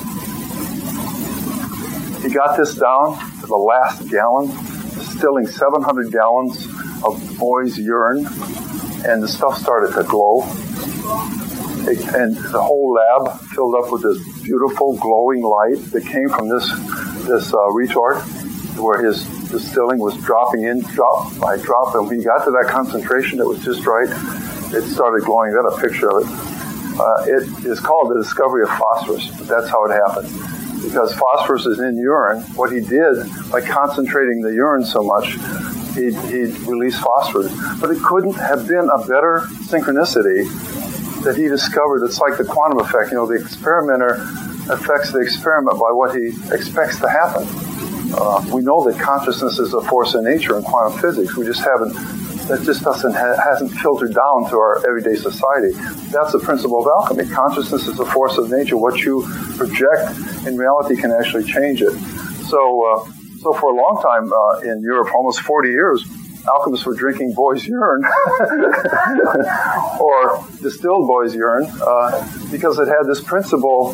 He 2.22 2.28
got 2.28 2.56
this 2.56 2.74
down 2.74 3.18
to 3.40 3.46
the 3.46 3.56
last 3.56 4.08
gallon, 4.08 4.48
distilling 4.94 5.46
700 5.46 6.12
gallons 6.12 6.66
of 7.04 7.38
boy's 7.38 7.78
urine, 7.78 8.26
and 9.06 9.22
the 9.22 9.28
stuff 9.28 9.56
started 9.58 9.94
to 9.94 10.02
glow. 10.04 10.42
And 11.88 12.36
the 12.36 12.60
whole 12.60 12.92
lab 12.92 13.40
filled 13.54 13.74
up 13.74 13.90
with 13.90 14.02
this 14.02 14.42
beautiful 14.42 14.96
glowing 14.96 15.42
light 15.42 15.78
that 15.92 16.04
came 16.04 16.28
from 16.28 16.48
this 16.48 16.68
this 17.26 17.54
uh, 17.54 17.70
retort, 17.70 18.18
where 18.76 19.04
his 19.04 19.24
distilling 19.48 19.98
was 19.98 20.16
dropping 20.18 20.64
in 20.64 20.80
drop 20.80 21.38
by 21.38 21.56
drop, 21.56 21.94
and 21.94 22.06
when 22.06 22.18
he 22.18 22.24
got 22.24 22.44
to 22.44 22.50
that 22.50 22.66
concentration 22.68 23.38
that 23.38 23.46
was 23.46 23.64
just 23.64 23.86
right, 23.86 24.08
it 24.74 24.82
started 24.82 25.24
glowing. 25.24 25.52
Got 25.52 25.72
a 25.72 25.80
picture 25.80 26.10
of 26.10 26.22
it. 26.22 26.60
Uh, 27.00 27.24
it 27.26 27.64
is 27.64 27.80
called 27.80 28.10
the 28.10 28.22
discovery 28.22 28.62
of 28.62 28.68
phosphorus, 28.68 29.28
but 29.38 29.48
that's 29.48 29.68
how 29.68 29.84
it 29.86 29.92
happened. 29.92 30.28
Because 30.82 31.14
phosphorus 31.14 31.66
is 31.66 31.78
in 31.78 31.96
urine, 31.96 32.42
what 32.56 32.72
he 32.72 32.80
did 32.80 33.16
by 33.50 33.60
concentrating 33.60 34.42
the 34.42 34.52
urine 34.52 34.84
so 34.84 35.02
much, 35.02 35.38
he, 35.94 36.12
he 36.28 36.44
released 36.68 37.00
phosphorus. 37.00 37.52
But 37.80 37.90
it 37.90 38.02
couldn't 38.02 38.34
have 38.34 38.66
been 38.68 38.88
a 38.92 38.98
better 39.06 39.46
synchronicity 39.64 40.44
that 41.22 41.36
he 41.36 41.48
discovered. 41.48 42.04
It's 42.04 42.20
like 42.20 42.38
the 42.38 42.44
quantum 42.44 42.78
effect. 42.80 43.10
You 43.10 43.18
know, 43.18 43.26
the 43.26 43.34
experimenter 43.34 44.14
affects 44.70 45.12
the 45.12 45.20
experiment 45.20 45.78
by 45.78 45.90
what 45.92 46.14
he 46.14 46.28
expects 46.52 46.98
to 47.00 47.08
happen. 47.08 47.46
Uh, 48.12 48.44
we 48.52 48.62
know 48.62 48.82
that 48.90 48.98
consciousness 49.00 49.58
is 49.58 49.72
a 49.74 49.80
force 49.82 50.14
in 50.14 50.24
nature 50.24 50.56
in 50.56 50.62
quantum 50.62 50.98
physics. 50.98 51.36
We 51.36 51.44
just 51.44 51.60
haven't. 51.60 51.94
That 52.48 52.62
just 52.64 52.82
doesn't 52.82 53.12
ha- 53.12 53.36
hasn't 53.44 53.70
filtered 53.70 54.12
down 54.12 54.50
to 54.50 54.56
our 54.56 54.84
everyday 54.84 55.14
society. 55.14 55.70
That's 56.10 56.32
the 56.32 56.40
principle 56.42 56.80
of 56.80 56.86
alchemy. 56.86 57.32
Consciousness 57.32 57.86
is 57.86 58.00
a 58.00 58.04
force 58.06 58.38
of 58.38 58.50
nature. 58.50 58.76
What 58.76 58.98
you 59.02 59.22
project 59.56 60.18
in 60.46 60.56
reality 60.56 60.96
can 60.96 61.12
actually 61.12 61.44
change 61.44 61.80
it. 61.80 61.92
So, 62.48 62.58
uh, 62.58 63.12
so 63.38 63.52
for 63.52 63.70
a 63.70 63.76
long 63.76 64.02
time 64.02 64.32
uh, 64.32 64.72
in 64.72 64.82
Europe, 64.82 65.14
almost 65.14 65.42
40 65.42 65.68
years, 65.68 66.04
alchemists 66.46 66.86
were 66.86 66.94
drinking 66.94 67.32
boy's 67.34 67.66
urine 67.66 68.04
or 70.00 70.44
distilled 70.62 71.06
boy's 71.06 71.34
urine 71.34 71.70
uh, 71.82 72.50
because 72.50 72.78
it 72.78 72.88
had 72.88 73.04
this 73.06 73.22
principle 73.22 73.92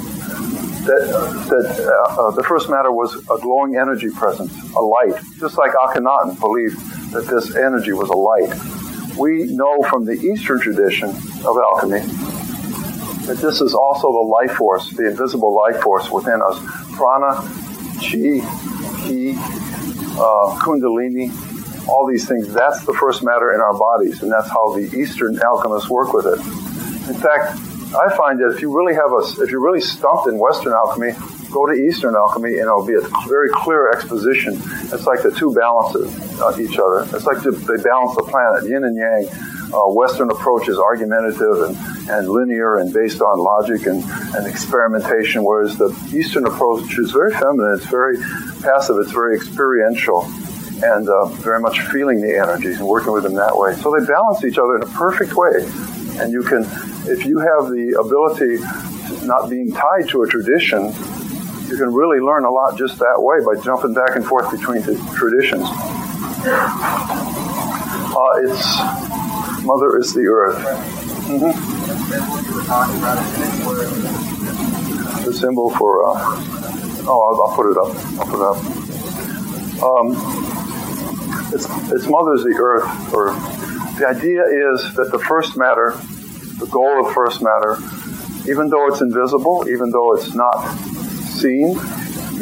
that, 0.87 1.03
that 1.51 1.67
uh, 1.87 2.29
uh, 2.29 2.31
the 2.33 2.43
first 2.45 2.71
matter 2.71 2.93
was 2.93 3.15
a 3.17 3.39
glowing 3.41 3.77
energy 3.77 4.09
presence, 4.11 4.53
a 4.75 4.81
light, 4.81 5.21
just 5.39 5.59
like 5.59 5.73
Akhenaten 5.73 6.39
believed 6.39 6.79
that 7.13 7.27
this 7.27 7.57
energy 7.57 7.93
was 7.93 8.09
a 8.09 8.17
light. 8.17 8.55
We 9.19 9.47
know 9.47 9.83
from 9.83 10.05
the 10.05 10.13
Eastern 10.13 10.61
tradition 10.61 11.11
of 11.11 11.57
alchemy 11.57 12.01
that 13.27 13.39
this 13.39 13.61
is 13.61 13.75
also 13.75 14.13
the 14.13 14.19
life 14.19 14.57
force, 14.57 14.93
the 14.93 15.09
invisible 15.09 15.55
life 15.55 15.83
force 15.83 16.11
within 16.11 16.41
us. 16.43 16.61
Prana, 16.95 17.43
chi, 17.99 18.41
ki, 19.03 19.35
uh, 20.17 20.59
kundalini, 20.63 21.31
all 21.89 22.07
these 22.07 22.27
things, 22.27 22.53
that's 22.53 22.85
the 22.85 22.95
first 22.95 23.23
matter 23.23 23.53
in 23.55 23.61
our 23.61 23.77
bodies, 23.77 24.23
and 24.23 24.31
that's 24.31 24.49
how 24.49 24.75
the 24.75 24.91
Eastern 24.97 25.41
alchemists 25.41 25.89
work 25.89 26.13
with 26.13 26.27
it. 26.27 26.39
In 27.09 27.15
fact, 27.15 27.59
I 27.95 28.15
find 28.17 28.41
that 28.41 28.53
if 28.55 28.63
you 28.63 28.77
really 28.77 28.95
have 28.95 29.13
a, 29.13 29.43
if 29.43 29.51
you're 29.51 29.63
really 29.63 29.81
stumped 29.81 30.27
in 30.27 30.39
Western 30.39 30.73
alchemy, 30.73 31.13
go 31.53 31.67
to 31.67 31.73
Eastern 31.73 32.17
alchemy 32.17 32.59
and 32.59 32.67
it'll 32.67 32.85
be 32.85 32.95
a 32.95 33.29
very 33.29 33.49
clear 33.51 33.91
exposition. 33.93 34.55
It's 34.93 35.07
like 35.07 35.23
the 35.23 35.31
two 35.31 35.55
balances 35.55 36.11
uh, 36.41 36.57
each 36.59 36.79
other. 36.79 37.07
It's 37.17 37.25
like 37.25 37.43
the, 37.43 37.53
they 37.53 37.81
balance 37.83 38.17
the 38.17 38.27
planet, 38.29 38.69
yin 38.69 38.85
and 38.85 38.97
yang. 38.97 39.29
Uh, 39.73 39.87
Western 39.91 40.31
approach 40.31 40.69
is 40.69 40.79
argumentative 40.79 41.63
and, 41.63 41.77
and 42.11 42.29
linear 42.29 42.79
and 42.79 42.93
based 42.93 43.21
on 43.21 43.39
logic 43.39 43.87
and, 43.87 44.03
and 44.35 44.47
experimentation, 44.47 45.45
whereas 45.45 45.77
the 45.79 45.91
Eastern 46.15 46.47
approach 46.47 46.99
is 46.99 47.11
very 47.11 47.33
feminine, 47.33 47.75
it's 47.75 47.87
very 47.87 48.17
passive, 48.63 48.97
it's 48.99 49.11
very 49.11 49.37
experiential 49.37 50.23
and 50.83 51.09
uh, 51.09 51.27
very 51.27 51.61
much 51.61 51.81
feeling 51.81 52.21
the 52.21 52.37
energies 52.37 52.79
and 52.79 52.87
working 52.87 53.13
with 53.13 53.23
them 53.23 53.35
that 53.35 53.57
way. 53.57 53.75
So 53.77 53.95
they 53.97 54.05
balance 54.05 54.45
each 54.45 54.59
other 54.59 54.77
in 54.77 54.83
a 54.83 54.87
perfect 54.87 55.35
way. 55.35 55.65
And 56.21 56.33
you 56.33 56.43
can, 56.43 56.65
if 57.09 57.25
you 57.25 57.39
have 57.39 57.71
the 57.71 57.97
ability 58.01 58.59
not 59.27 59.49
being 59.49 59.73
tied 59.73 60.09
to 60.11 60.23
a 60.23 60.29
tradition, 60.29 60.93
you 61.69 61.77
can 61.77 61.93
really 61.93 62.21
learn 62.21 62.45
a 62.45 62.51
lot 62.51 62.77
just 62.79 62.99
that 62.99 63.17
way 63.19 63.39
by 63.45 63.61
jumping 63.63 63.95
back 63.95 64.17
and 64.17 64.25
forth 64.25 64.51
between 64.51 64.83
the 64.83 64.95
traditions. 65.17 65.69
Uh, 68.17 68.31
it's 68.45 68.77
Mother 69.65 69.99
is 69.99 70.15
the 70.15 70.27
Earth. 70.29 70.59
Mm-hmm. 71.27 71.51
The 75.25 75.33
symbol 75.33 75.71
for, 75.71 76.09
uh, 76.09 76.15
oh, 77.09 77.21
I'll, 77.21 77.43
I'll, 77.43 77.57
put 77.57 77.71
it 77.71 77.77
up. 77.77 77.91
I'll 78.21 78.27
put 78.31 78.39
it 78.39 78.47
up. 78.47 78.59
Um, 79.83 80.46
it's, 81.57 81.67
it's 81.91 82.07
Mother 82.07 82.35
is 82.35 82.45
the 82.45 82.55
Earth, 82.61 83.15
or 83.15 83.33
the 83.99 84.07
idea 84.07 84.43
is 84.45 84.95
that 84.95 85.11
the 85.11 85.19
first 85.19 85.57
matter, 85.57 85.97
the 86.59 86.69
goal 86.71 87.07
of 87.07 87.15
first 87.15 87.43
matter, 87.43 87.79
even 88.49 88.69
though 88.69 88.87
it's 88.89 89.01
invisible, 89.01 89.67
even 89.69 89.91
though 89.91 90.15
it's 90.15 90.35
not 90.35 90.61
seen, 91.41 91.71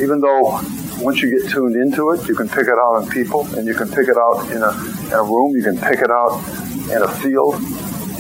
even 0.03 0.21
though 0.21 0.61
once 0.99 1.23
you 1.23 1.31
get 1.31 1.49
tuned 1.49 1.77
into 1.77 2.11
it, 2.11 2.27
you 2.29 2.35
can 2.35 2.49
pick 2.49 2.67
it 2.67 2.79
out 2.79 3.03
in 3.03 3.09
people, 3.09 3.47
and 3.55 3.67
you 3.67 3.75
can 3.75 3.89
pick 3.89 4.09
it 4.09 4.17
out 4.17 4.51
in 4.51 4.63
a, 4.63 4.73
in 5.07 5.13
a 5.13 5.23
room, 5.23 5.55
you 5.55 5.63
can 5.63 5.79
pick 5.79 6.01
it 6.01 6.11
out 6.11 6.43
in 6.91 7.03
a 7.03 7.09
field. 7.09 7.55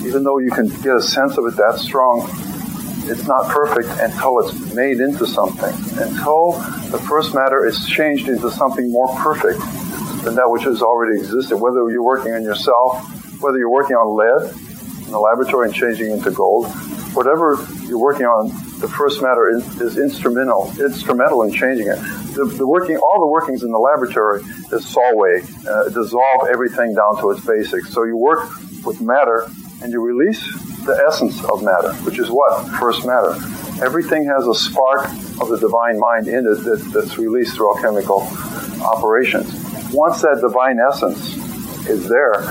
Even 0.06 0.22
though 0.22 0.38
you 0.38 0.50
can 0.50 0.68
get 0.68 0.94
a 0.94 1.02
sense 1.02 1.36
of 1.36 1.46
it 1.46 1.56
that 1.56 1.78
strong, 1.78 2.28
it's 3.06 3.26
not 3.26 3.50
perfect 3.50 3.88
until 4.00 4.38
it's 4.40 4.74
made 4.74 5.00
into 5.00 5.26
something. 5.26 5.74
Until 5.98 6.52
the 6.90 7.02
first 7.08 7.34
matter 7.34 7.66
is 7.66 7.84
changed 7.86 8.28
into 8.28 8.50
something 8.50 8.90
more 8.90 9.08
perfect 9.16 9.60
than 10.24 10.34
that 10.36 10.50
which 10.50 10.64
has 10.64 10.82
already 10.82 11.18
existed. 11.18 11.56
Whether 11.56 11.88
you're 11.90 12.02
working 12.02 12.32
on 12.32 12.42
yourself, 12.42 13.40
whether 13.40 13.58
you're 13.58 13.70
working 13.70 13.96
on 13.96 14.16
lead 14.16 14.52
in 15.06 15.12
the 15.12 15.20
laboratory 15.20 15.68
and 15.68 15.74
changing 15.74 16.10
into 16.10 16.30
gold, 16.30 16.66
whatever 17.14 17.58
you're 17.84 17.98
working 17.98 18.26
on, 18.26 18.48
the 18.80 18.88
first 18.88 19.22
matter 19.22 19.48
is, 19.48 19.80
is 19.80 19.98
instrumental, 19.98 20.72
instrumental 20.80 21.42
in 21.42 21.52
changing 21.52 21.86
it. 21.86 21.98
The, 22.34 22.44
the, 22.44 22.66
working, 22.66 22.96
all 22.96 23.20
the 23.20 23.30
workings 23.30 23.62
in 23.62 23.70
the 23.70 23.78
laboratory 23.78 24.42
is 24.72 24.86
Solve, 24.86 25.66
uh, 25.66 25.88
dissolve 25.90 26.48
everything 26.50 26.94
down 26.94 27.20
to 27.20 27.30
its 27.30 27.44
basics. 27.44 27.92
So 27.92 28.04
you 28.04 28.16
work 28.16 28.48
with 28.84 29.00
matter 29.00 29.46
and 29.82 29.92
you 29.92 30.00
release 30.00 30.42
the 30.84 31.00
essence 31.06 31.42
of 31.44 31.62
matter, 31.62 31.92
which 32.04 32.18
is 32.18 32.28
what? 32.30 32.66
First 32.80 33.06
matter. 33.06 33.34
Everything 33.84 34.24
has 34.24 34.46
a 34.46 34.54
spark 34.54 35.06
of 35.40 35.48
the 35.48 35.58
divine 35.58 35.98
mind 35.98 36.28
in 36.28 36.46
it 36.46 36.64
that, 36.64 36.90
that's 36.92 37.18
released 37.18 37.56
through 37.56 37.74
alchemical 37.76 38.22
operations. 38.82 39.63
Once 39.94 40.22
that 40.22 40.38
divine 40.40 40.80
essence 40.80 41.36
is 41.86 42.08
there, 42.08 42.42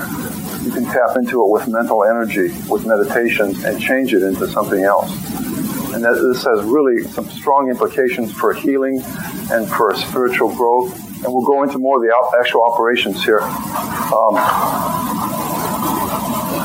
you 0.64 0.72
can 0.72 0.84
tap 0.84 1.14
into 1.16 1.44
it 1.44 1.50
with 1.50 1.68
mental 1.68 2.02
energy, 2.02 2.48
with 2.70 2.86
meditation, 2.86 3.54
and 3.66 3.78
change 3.78 4.14
it 4.14 4.22
into 4.22 4.48
something 4.48 4.82
else. 4.82 5.12
And 5.92 6.02
that, 6.02 6.14
this 6.14 6.42
has 6.44 6.64
really 6.64 7.04
some 7.04 7.28
strong 7.28 7.68
implications 7.68 8.32
for 8.32 8.54
healing 8.54 9.02
and 9.52 9.68
for 9.68 9.94
spiritual 9.94 10.56
growth. 10.56 10.96
And 11.22 11.32
we'll 11.32 11.44
go 11.44 11.62
into 11.62 11.78
more 11.78 11.96
of 11.96 12.02
the 12.02 12.14
actual 12.40 12.64
operations 12.64 13.22
here. 13.22 13.40
Um, 13.40 14.34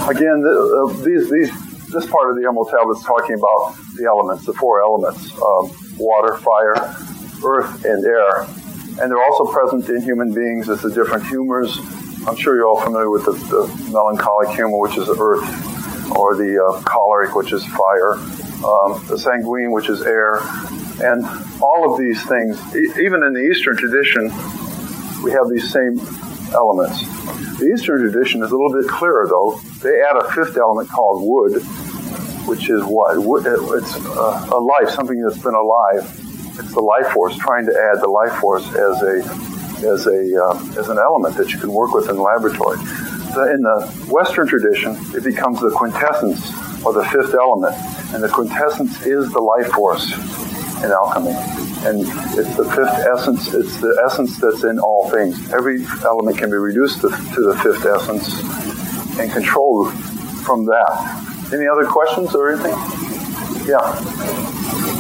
again, 0.07 0.39
the, 0.39 0.88
uh, 0.88 1.03
these, 1.03 1.30
these, 1.30 1.51
this 1.91 2.05
part 2.05 2.30
of 2.30 2.38
the 2.38 2.47
Emerald 2.47 2.69
Tablet 2.71 2.97
is 2.97 3.03
talking 3.03 3.36
about 3.36 3.75
the 3.95 4.05
elements, 4.05 4.45
the 4.45 4.53
four 4.53 4.82
elements 4.82 5.34
um, 5.34 5.71
water, 5.97 6.38
fire, 6.38 6.95
earth, 7.43 7.84
and 7.84 8.05
air. 8.05 8.47
And 9.02 9.10
they're 9.10 9.24
also 9.24 9.45
present 9.45 9.88
in 9.89 10.02
human 10.02 10.34
beings 10.34 10.70
as 10.70 10.82
the 10.82 10.91
different 10.91 11.26
humors, 11.28 11.80
I'm 12.28 12.36
sure 12.36 12.56
you're 12.56 12.68
all 12.68 12.82
familiar 12.82 13.10
with 13.10 13.26
the, 13.26 13.32
the 13.32 13.91
melancholic 13.91 14.50
humor, 14.50 14.78
which 14.80 14.97
is 14.97 15.08
earth, 15.08 16.12
or 16.18 16.36
the 16.36 16.62
uh, 16.62 16.82
choleric, 16.84 17.34
which 17.34 17.54
is 17.54 17.66
fire, 17.66 18.16
um, 18.66 19.02
the 19.08 19.18
sanguine, 19.18 19.72
which 19.72 19.89
is 19.89 20.02
air, 20.02 20.39
and 21.02 21.24
all 21.62 21.93
of 21.93 22.00
these 22.00 22.22
things, 22.28 22.60
e- 22.76 22.91
even 23.02 23.24
in 23.24 23.34
the 23.34 23.50
Eastern 23.50 23.78
tradition, 23.78 24.28
we 25.24 25.32
have 25.32 25.50
these 25.50 25.72
same 25.72 25.97
elements. 26.54 27.00
The 27.60 27.72
Eastern 27.74 28.02
tradition 28.02 28.43
is 28.43 28.52
a 28.52 28.56
little 28.56 28.74
bit 28.74 28.89
clearer, 28.89 29.28
though. 29.30 29.62
They 29.82 30.02
add 30.02 30.18
a 30.18 30.30
fifth 30.32 30.58
element 30.58 30.89
called 30.89 31.24
wood, 31.24 31.64
which 32.47 32.70
is 32.70 32.84
what? 32.84 33.16
It's 33.16 33.95
a, 33.95 34.56
a 34.56 34.60
life, 34.60 34.89
something 34.93 35.22
that's 35.22 35.41
been 35.41 35.56
alive. 35.56 36.28
It's 36.60 36.74
the 36.74 36.82
life 36.82 37.07
force, 37.14 37.36
trying 37.38 37.66
to 37.66 37.72
add 37.72 38.01
the 38.01 38.10
life 38.10 38.34
force 38.39 38.68
as 38.68 39.01
a 39.01 39.16
as 39.80 40.07
a 40.07 40.43
uh, 40.43 40.80
as 40.80 40.89
an 40.89 40.99
element 40.99 41.36
that 41.38 41.51
you 41.53 41.60
can 41.60 41.72
work 41.72 41.93
with 41.93 42.10
in 42.10 42.16
the 42.16 42.22
laboratory. 42.22 42.78
In 42.80 43.62
the 43.62 43.88
Western 44.10 44.47
tradition, 44.47 44.97
it 45.16 45.24
becomes 45.24 45.62
the 45.62 45.70
quintessence 45.70 46.51
or 46.84 46.93
the 46.93 47.05
fifth 47.05 47.34
element, 47.34 47.76
and 48.14 48.24
the 48.24 48.30
quintessence 48.30 49.05
is 49.05 49.32
the 49.32 49.39
life 49.39 49.72
force 49.72 50.12
in 50.84 50.91
alchemy. 50.91 51.36
And 51.86 52.01
it's 52.38 52.55
the 52.55 52.66
fifth 52.66 53.07
essence, 53.07 53.53
it's 53.53 53.80
the 53.80 54.01
essence 54.05 54.38
that's 54.39 54.64
in 54.64 54.80
all 54.80 55.10
things. 55.10 55.51
Every 55.53 55.86
element 56.03 56.38
can 56.38 56.49
be 56.49 56.57
reduced 56.57 57.01
to, 57.01 57.10
to 57.10 57.41
the 57.43 57.57
fifth 57.64 57.86
essence 57.86 58.39
and 59.20 59.32
controlled 59.32 59.93
from 60.43 60.66
that. 60.66 61.51
Any 61.53 61.68
other 61.68 61.86
questions 61.86 62.36
or 62.36 62.51
anything? 62.51 62.76
Yeah. 63.68 64.99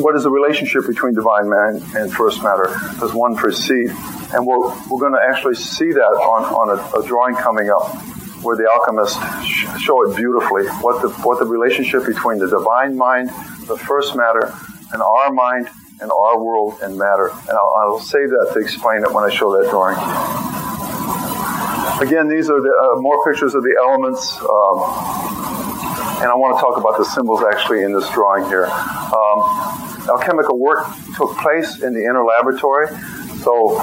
What 0.00 0.16
is 0.16 0.22
the 0.22 0.30
relationship 0.30 0.86
between 0.86 1.12
divine 1.14 1.50
man 1.50 1.82
and 1.94 2.10
first 2.10 2.42
matter? 2.42 2.74
Does 3.00 3.12
one 3.12 3.36
precede? 3.36 3.90
And 4.32 4.46
we're, 4.46 4.66
we're 4.88 5.00
going 5.00 5.12
to 5.12 5.20
actually 5.22 5.56
see 5.56 5.92
that 5.92 6.00
on, 6.00 6.44
on 6.54 6.78
a, 6.78 7.00
a 7.00 7.06
drawing 7.06 7.36
coming 7.36 7.68
up 7.68 7.94
where 8.42 8.56
the 8.56 8.64
alchemists 8.64 9.18
show 9.82 10.10
it 10.10 10.16
beautifully 10.16 10.66
what 10.80 11.02
the, 11.02 11.10
what 11.22 11.38
the 11.38 11.44
relationship 11.46 12.06
between 12.06 12.38
the 12.38 12.48
divine 12.48 12.96
mind, 12.96 13.28
the 13.66 13.76
first 13.76 14.16
matter, 14.16 14.54
and 14.92 15.02
our 15.02 15.30
mind 15.32 15.68
and 16.00 16.10
our 16.10 16.42
world 16.42 16.78
and 16.82 16.96
matter. 16.96 17.28
And 17.28 17.50
I'll, 17.50 17.74
I'll 17.76 18.00
save 18.00 18.30
that 18.30 18.52
to 18.54 18.60
explain 18.60 19.02
it 19.02 19.12
when 19.12 19.24
I 19.24 19.28
show 19.28 19.52
that 19.60 19.70
drawing. 19.70 19.96
Again, 22.00 22.28
these 22.28 22.50
are 22.50 22.60
the, 22.60 22.74
uh, 22.74 23.00
more 23.00 23.24
pictures 23.24 23.54
of 23.54 23.62
the 23.62 23.74
elements. 23.78 24.38
Um, 24.40 25.24
and 26.22 26.30
I 26.30 26.34
want 26.34 26.56
to 26.56 26.60
talk 26.60 26.76
about 26.76 26.98
the 26.98 27.04
symbols 27.04 27.42
actually 27.44 27.82
in 27.82 27.92
this 27.92 28.08
drawing 28.10 28.46
here. 28.46 28.66
Um, 28.66 29.38
alchemical 30.08 30.58
work 30.58 30.86
took 31.16 31.36
place 31.38 31.82
in 31.82 31.94
the 31.94 32.04
inner 32.04 32.24
laboratory. 32.24 32.88
So 33.42 33.78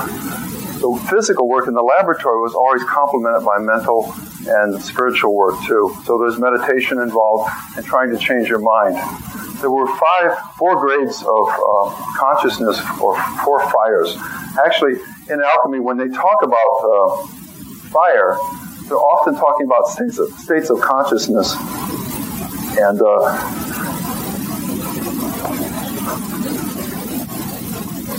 the 0.82 1.08
physical 1.10 1.48
work 1.48 1.68
in 1.68 1.74
the 1.74 1.84
laboratory 1.84 2.40
was 2.40 2.54
always 2.54 2.84
complemented 2.84 3.46
by 3.46 3.60
mental 3.60 4.14
and 4.48 4.82
spiritual 4.82 5.36
work 5.36 5.56
too. 5.68 5.96
So 6.06 6.18
there's 6.18 6.40
meditation 6.40 7.00
involved 7.00 7.50
in 7.78 7.84
trying 7.84 8.10
to 8.12 8.18
change 8.18 8.50
your 8.50 8.60
mind. 8.60 8.98
There 9.62 9.70
were 9.70 9.88
five, 9.88 10.38
four 10.58 10.82
grades 10.82 11.22
of 11.22 11.48
uh, 11.48 11.94
consciousness 12.18 12.82
or 13.00 13.16
four 13.46 13.62
fires. 13.70 14.18
Actually, 14.66 15.00
in 15.30 15.40
alchemy, 15.40 15.80
when 15.80 15.98
they 15.98 16.10
talk 16.10 16.42
about 16.42 16.76
uh, 16.82 17.41
fire, 17.92 18.38
they're 18.88 18.98
often 18.98 19.36
talking 19.36 19.66
about 19.68 19.88
states 19.88 20.18
of, 20.18 20.30
states 20.40 20.70
of 20.70 20.82
consciousness. 20.82 21.56
And 22.80 23.02
uh, 23.02 23.72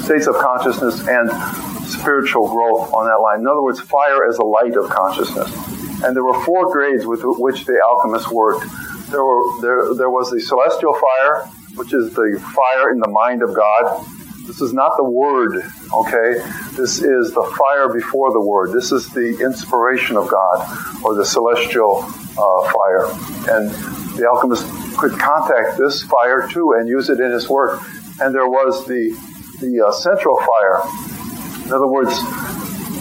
states 0.04 0.26
of 0.26 0.36
consciousness 0.36 1.06
and 1.08 1.30
spiritual 1.88 2.48
growth 2.48 2.92
on 2.92 3.06
that 3.06 3.20
line. 3.22 3.40
In 3.40 3.46
other 3.46 3.62
words, 3.62 3.80
fire 3.80 4.28
as 4.28 4.38
a 4.38 4.44
light 4.44 4.76
of 4.76 4.90
consciousness. 4.90 5.50
And 6.04 6.16
there 6.16 6.24
were 6.24 6.42
four 6.44 6.72
grades 6.72 7.06
with 7.06 7.22
which 7.22 7.64
the 7.64 7.80
alchemists 7.84 8.30
worked. 8.30 8.66
There, 9.10 9.24
were, 9.24 9.60
there, 9.60 9.94
there 9.94 10.10
was 10.10 10.30
the 10.30 10.40
celestial 10.40 10.94
fire, 10.94 11.46
which 11.76 11.94
is 11.94 12.12
the 12.14 12.40
fire 12.54 12.90
in 12.90 12.98
the 12.98 13.08
mind 13.08 13.42
of 13.42 13.54
God. 13.54 14.04
This 14.52 14.60
is 14.60 14.74
not 14.74 14.98
the 14.98 15.04
word, 15.04 15.64
okay? 15.94 16.44
This 16.76 17.00
is 17.00 17.32
the 17.32 17.42
fire 17.56 17.90
before 17.90 18.32
the 18.32 18.40
word. 18.40 18.70
This 18.70 18.92
is 18.92 19.08
the 19.08 19.38
inspiration 19.40 20.18
of 20.18 20.28
God, 20.28 21.02
or 21.02 21.14
the 21.14 21.24
celestial 21.24 22.04
uh, 22.04 22.70
fire. 22.70 23.06
And 23.48 23.70
the 24.18 24.28
alchemist 24.30 24.66
could 24.98 25.12
contact 25.12 25.78
this 25.78 26.02
fire 26.02 26.46
too 26.46 26.74
and 26.76 26.86
use 26.86 27.08
it 27.08 27.18
in 27.18 27.30
his 27.30 27.48
work. 27.48 27.80
And 28.20 28.34
there 28.34 28.46
was 28.46 28.86
the, 28.86 29.16
the 29.62 29.86
uh, 29.86 29.90
central 29.90 30.36
fire. 30.36 30.82
In 31.64 31.72
other 31.72 31.88
words, 31.88 32.12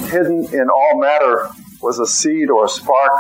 hidden 0.10 0.48
in 0.54 0.70
all 0.70 1.02
matter 1.02 1.50
was 1.82 2.00
a 2.00 2.06
seed 2.06 2.50
or 2.50 2.66
a 2.66 2.70
spark 2.70 3.12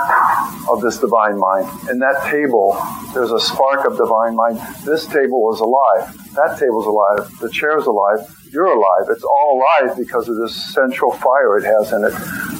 of 0.69 0.81
this 0.81 0.99
divine 0.99 1.37
mind. 1.39 1.67
In 1.89 1.99
that 1.99 2.27
table, 2.29 2.77
there's 3.13 3.31
a 3.31 3.39
spark 3.39 3.85
of 3.85 3.97
divine 3.97 4.35
mind. 4.35 4.59
This 4.85 5.05
table 5.07 5.41
was 5.41 5.59
alive. 5.59 6.15
That 6.35 6.57
table's 6.59 6.85
alive. 6.85 7.39
The 7.39 7.49
chair's 7.49 7.85
alive. 7.85 8.19
You're 8.51 8.71
alive. 8.71 9.09
It's 9.09 9.23
all 9.23 9.61
alive 9.61 9.97
because 9.97 10.29
of 10.29 10.37
this 10.37 10.55
central 10.73 11.11
fire 11.11 11.57
it 11.57 11.65
has 11.65 11.91
in 11.91 12.03
it. 12.05 12.13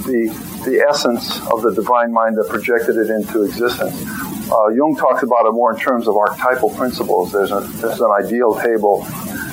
The, 0.10 0.64
the 0.66 0.86
essence 0.90 1.40
of 1.52 1.62
the 1.62 1.74
divine 1.74 2.12
mind 2.12 2.38
that 2.38 2.50
projected 2.50 2.98
it 2.98 3.10
into 3.10 3.44
existence. 3.44 3.94
Uh, 4.52 4.68
Jung 4.70 4.98
talks 4.98 5.24
about 5.24 5.46
it 5.46 5.54
more 5.54 5.74
in 5.74 5.80
terms 5.80 6.08
of 6.08 6.18
archetypal 6.18 6.72
principles. 6.72 7.32
There's, 7.32 7.52
a, 7.52 7.62
there's 7.62 8.02
an 8.02 8.12
ideal 8.12 8.60
table 8.60 9.06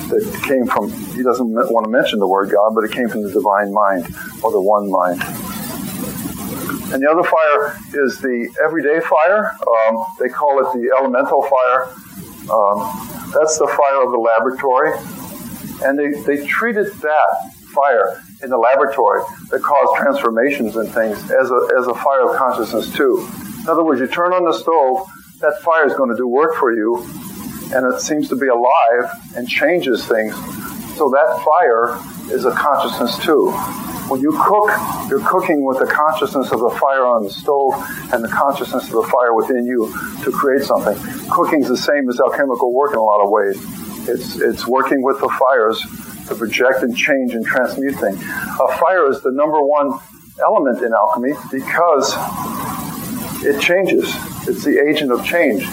that 0.09 0.41
came 0.47 0.65
from, 0.65 0.91
he 1.15 1.21
doesn't 1.21 1.47
want 1.47 1.85
to 1.85 1.91
mention 1.91 2.19
the 2.19 2.27
word 2.27 2.49
God, 2.51 2.73
but 2.73 2.83
it 2.83 2.91
came 2.91 3.07
from 3.07 3.21
the 3.21 3.31
divine 3.31 3.71
mind 3.71 4.07
or 4.43 4.51
the 4.51 4.59
one 4.59 4.89
mind. 4.89 5.21
And 6.91 7.03
the 7.03 7.09
other 7.09 7.23
fire 7.23 7.77
is 7.93 8.19
the 8.19 8.49
everyday 8.63 8.99
fire. 8.99 9.55
Um, 9.61 10.05
they 10.19 10.29
call 10.29 10.59
it 10.59 10.73
the 10.73 10.89
elemental 10.97 11.43
fire. 11.43 11.83
Um, 12.49 13.31
that's 13.33 13.57
the 13.59 13.67
fire 13.67 14.03
of 14.03 14.11
the 14.11 14.17
laboratory. 14.17 14.93
And 15.85 15.97
they, 15.97 16.19
they 16.23 16.45
treated 16.45 16.87
that 16.87 17.53
fire 17.73 18.21
in 18.43 18.49
the 18.49 18.57
laboratory 18.57 19.21
that 19.51 19.61
caused 19.61 20.01
transformations 20.01 20.75
and 20.75 20.89
things 20.91 21.17
as 21.31 21.51
a, 21.51 21.69
as 21.77 21.87
a 21.87 21.93
fire 21.93 22.29
of 22.29 22.35
consciousness 22.37 22.91
too. 22.91 23.27
In 23.61 23.69
other 23.69 23.83
words, 23.83 24.01
you 24.01 24.07
turn 24.07 24.33
on 24.33 24.43
the 24.43 24.53
stove, 24.53 25.05
that 25.41 25.61
fire 25.61 25.85
is 25.85 25.93
going 25.93 26.09
to 26.09 26.17
do 26.17 26.27
work 26.27 26.55
for 26.55 26.73
you, 26.73 27.05
and 27.73 27.93
it 27.93 28.01
seems 28.01 28.29
to 28.29 28.35
be 28.35 28.47
alive 28.47 29.13
and 29.35 29.47
changes 29.47 30.05
things. 30.05 30.33
So 30.97 31.09
that 31.09 31.45
fire 31.45 32.35
is 32.35 32.45
a 32.45 32.51
consciousness 32.51 33.17
too. 33.23 33.53
When 34.09 34.21
you 34.21 34.31
cook, 34.31 34.71
you're 35.07 35.23
cooking 35.23 35.63
with 35.63 35.77
the 35.77 35.85
consciousness 35.85 36.51
of 36.51 36.59
the 36.61 36.71
fire 36.71 37.05
on 37.05 37.23
the 37.23 37.29
stove 37.29 37.73
and 38.11 38.23
the 38.23 38.27
consciousness 38.27 38.85
of 38.85 38.91
the 38.91 39.03
fire 39.03 39.35
within 39.35 39.67
you 39.67 39.93
to 40.23 40.31
create 40.31 40.63
something. 40.63 40.97
Cooking's 41.29 41.67
the 41.67 41.77
same 41.77 42.09
as 42.09 42.19
alchemical 42.19 42.73
work 42.73 42.93
in 42.93 42.97
a 42.97 43.03
lot 43.03 43.21
of 43.21 43.29
ways. 43.29 43.57
It's, 44.09 44.41
it's 44.41 44.65
working 44.65 45.03
with 45.03 45.19
the 45.19 45.29
fires 45.29 45.79
to 46.27 46.33
project 46.33 46.81
and 46.81 46.97
change 46.97 47.35
and 47.35 47.45
transmute 47.45 47.95
things. 47.95 48.19
A 48.19 48.77
fire 48.79 49.11
is 49.11 49.21
the 49.21 49.31
number 49.31 49.61
one 49.61 49.99
element 50.41 50.81
in 50.81 50.91
alchemy 50.91 51.33
because 51.51 52.15
it 53.45 53.61
changes. 53.61 54.09
It's 54.47 54.63
the 54.63 54.83
agent 54.89 55.11
of 55.11 55.23
change. 55.23 55.67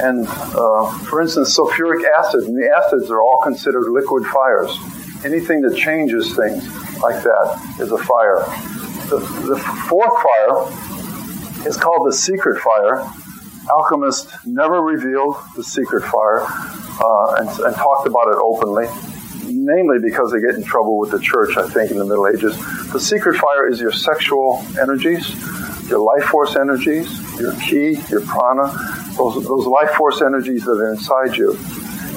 And 0.00 0.26
uh, 0.26 0.90
for 1.04 1.20
instance, 1.20 1.54
sulfuric 1.54 2.02
acid 2.18 2.44
and 2.44 2.56
the 2.56 2.70
acids 2.74 3.10
are 3.10 3.20
all 3.20 3.40
considered 3.42 3.90
liquid 3.90 4.24
fires. 4.24 4.70
Anything 5.24 5.60
that 5.62 5.76
changes 5.76 6.36
things 6.36 6.64
like 7.00 7.22
that 7.22 7.76
is 7.80 7.90
a 7.90 7.98
fire. 7.98 8.44
The, 9.08 9.18
the 9.48 9.58
fourth 9.88 10.22
fire 10.22 11.66
is 11.66 11.76
called 11.76 12.06
the 12.06 12.12
secret 12.12 12.60
fire. 12.60 13.04
Alchemists 13.70 14.32
never 14.46 14.80
revealed 14.80 15.36
the 15.56 15.64
secret 15.64 16.02
fire 16.04 16.46
uh, 17.00 17.34
and, 17.38 17.48
and 17.48 17.74
talked 17.74 18.06
about 18.06 18.28
it 18.28 18.36
openly, 18.40 18.86
namely 19.44 19.98
because 20.00 20.30
they 20.32 20.40
get 20.40 20.54
in 20.54 20.62
trouble 20.62 20.98
with 20.98 21.10
the 21.10 21.18
church, 21.18 21.56
I 21.56 21.68
think, 21.68 21.90
in 21.90 21.98
the 21.98 22.04
Middle 22.04 22.28
Ages. 22.28 22.56
The 22.92 23.00
secret 23.00 23.36
fire 23.36 23.68
is 23.68 23.80
your 23.80 23.92
sexual 23.92 24.64
energies, 24.80 25.34
your 25.88 26.00
life 26.00 26.28
force 26.28 26.54
energies, 26.56 27.08
your 27.40 27.54
ki, 27.60 27.98
your 28.08 28.20
prana, 28.20 28.72
those, 29.16 29.44
those 29.46 29.66
life 29.66 29.90
force 29.96 30.22
energies 30.22 30.64
that 30.64 30.72
are 30.72 30.92
inside 30.92 31.36
you. 31.36 31.58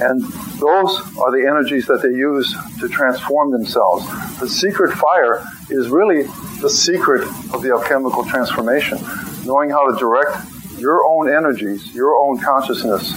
And 0.01 0.21
those 0.59 0.99
are 1.17 1.31
the 1.31 1.45
energies 1.47 1.85
that 1.85 2.01
they 2.01 2.09
use 2.09 2.55
to 2.79 2.89
transform 2.89 3.51
themselves. 3.51 4.05
The 4.39 4.49
secret 4.49 4.93
fire 4.93 5.45
is 5.69 5.89
really 5.89 6.23
the 6.59 6.69
secret 6.69 7.21
of 7.53 7.61
the 7.61 7.71
alchemical 7.71 8.25
transformation, 8.25 8.97
knowing 9.45 9.69
how 9.69 9.89
to 9.91 9.97
direct 9.97 10.37
your 10.77 11.05
own 11.05 11.29
energies, 11.31 11.93
your 11.93 12.15
own 12.17 12.39
consciousness, 12.39 13.13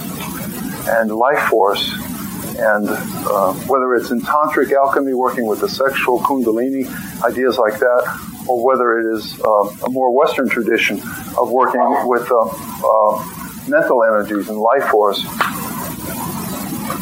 and 0.87 1.11
life 1.11 1.49
force 1.49 1.93
and 2.57 2.87
uh, 2.87 3.53
whether 3.67 3.95
it's 3.95 4.11
in 4.11 4.21
tantric 4.21 4.71
alchemy, 4.71 5.13
working 5.13 5.45
with 5.45 5.59
the 5.59 5.67
sexual 5.67 6.19
kundalini, 6.19 6.87
ideas 7.23 7.57
like 7.57 7.79
that, 7.79 8.45
or 8.47 8.63
whether 8.65 8.99
it 8.99 9.13
is 9.13 9.39
uh, 9.41 9.85
a 9.85 9.89
more 9.89 10.15
Western 10.15 10.47
tradition 10.47 11.01
of 11.37 11.51
working 11.51 11.81
with 12.07 12.31
uh, 12.31 12.37
uh, 12.37 13.67
mental 13.67 14.03
energies 14.03 14.47
and 14.47 14.57
life 14.57 14.85
force. 14.85 15.25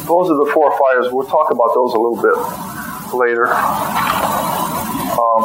Those 0.06 0.30
are 0.30 0.36
the 0.36 0.50
four 0.52 0.70
fires. 0.70 1.12
We'll 1.12 1.26
talk 1.26 1.50
about 1.50 1.74
those 1.74 1.94
a 1.94 1.98
little 1.98 2.20
bit 2.20 2.36
later. 3.14 3.46
Um, 5.14 5.44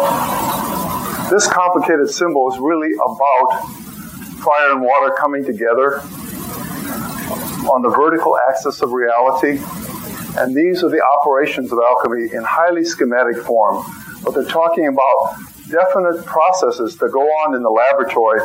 this 1.29 1.47
complicated 1.47 2.09
symbol 2.09 2.51
is 2.51 2.59
really 2.59 2.91
about 2.93 3.63
fire 4.41 4.71
and 4.71 4.81
water 4.81 5.13
coming 5.19 5.45
together 5.45 6.01
on 7.69 7.81
the 7.81 7.89
vertical 7.89 8.37
axis 8.49 8.81
of 8.81 8.91
reality 8.91 9.59
and 10.37 10.55
these 10.55 10.83
are 10.83 10.89
the 10.89 11.01
operations 11.19 11.71
of 11.71 11.79
alchemy 11.79 12.29
in 12.33 12.43
highly 12.43 12.85
schematic 12.85 13.37
form. 13.37 13.83
But 14.23 14.35
they're 14.35 14.45
talking 14.45 14.87
about 14.87 15.35
definite 15.69 16.25
processes 16.25 16.97
that 16.97 17.11
go 17.11 17.21
on 17.21 17.55
in 17.55 17.63
the 17.63 17.69
laboratory. 17.69 18.41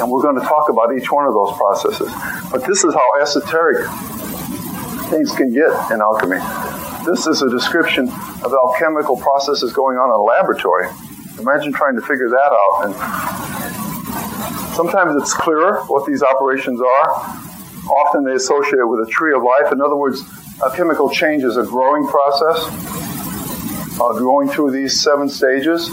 And 0.00 0.10
we're 0.10 0.22
going 0.22 0.40
to 0.40 0.46
talk 0.46 0.70
about 0.70 0.96
each 0.96 1.12
one 1.12 1.26
of 1.26 1.34
those 1.34 1.56
processes. 1.56 2.10
But 2.50 2.64
this 2.64 2.84
is 2.84 2.94
how 2.94 3.20
esoteric 3.20 3.86
things 5.08 5.32
can 5.32 5.52
get 5.52 5.70
in 5.90 6.00
alchemy. 6.00 6.38
This 7.04 7.26
is 7.26 7.42
a 7.42 7.50
description 7.50 8.08
of 8.44 8.52
alchemical 8.52 9.16
processes 9.16 9.72
going 9.72 9.96
on 9.96 10.10
in 10.10 10.14
a 10.14 10.22
laboratory. 10.22 10.88
Imagine 11.38 11.72
trying 11.72 11.94
to 11.94 12.02
figure 12.02 12.28
that 12.28 12.52
out. 12.52 12.84
And 12.84 12.94
sometimes 14.74 15.20
it's 15.20 15.32
clearer 15.32 15.82
what 15.86 16.06
these 16.06 16.22
operations 16.22 16.80
are. 16.80 17.10
Often 18.06 18.24
they 18.24 18.34
associate 18.34 18.80
it 18.80 18.86
with 18.86 19.08
a 19.08 19.10
tree 19.10 19.34
of 19.34 19.42
life. 19.42 19.72
In 19.72 19.80
other 19.80 19.96
words, 19.96 20.22
a 20.64 20.70
chemical 20.70 21.08
change 21.08 21.44
is 21.44 21.56
a 21.56 21.62
growing 21.64 22.06
process, 22.06 22.58
uh, 24.00 24.12
going 24.18 24.48
through 24.48 24.72
these 24.72 25.00
seven 25.00 25.28
stages. 25.28 25.90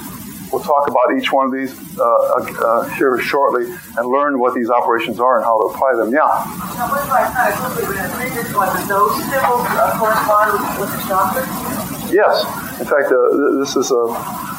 We'll 0.52 0.64
talk 0.64 0.88
about 0.88 1.18
each 1.18 1.32
one 1.32 1.48
of 1.48 1.54
these 1.54 1.74
uh, 2.00 2.04
uh, 2.04 2.84
here 2.96 3.20
shortly 3.20 3.66
and 3.98 4.08
learn 4.08 4.40
what 4.40 4.54
these 4.54 4.70
operations 4.70 5.20
are 5.20 5.38
and 5.38 5.46
how 5.46 5.58
to 5.60 5.66
apply 5.74 5.96
them. 5.96 6.14
Yeah? 6.14 6.22
Now, 6.22 6.88
what 6.90 7.04
if 7.04 7.12
I 7.12 7.28
kind 7.34 7.54
of 7.54 7.60
quickly 7.60 7.98
read 7.98 8.32
this 8.34 8.54
one? 8.54 8.70
Those 8.88 9.16
symbols 9.26 9.66
uh, 9.74 9.98
correspond 10.00 10.80
with 10.80 10.92
the 10.94 11.02
chakras? 11.10 11.50
Yes. 12.14 12.46
In 12.80 12.86
fact, 12.86 13.12
uh, 13.12 13.60
this 13.60 13.76
is 13.76 13.92
a, 13.92 14.06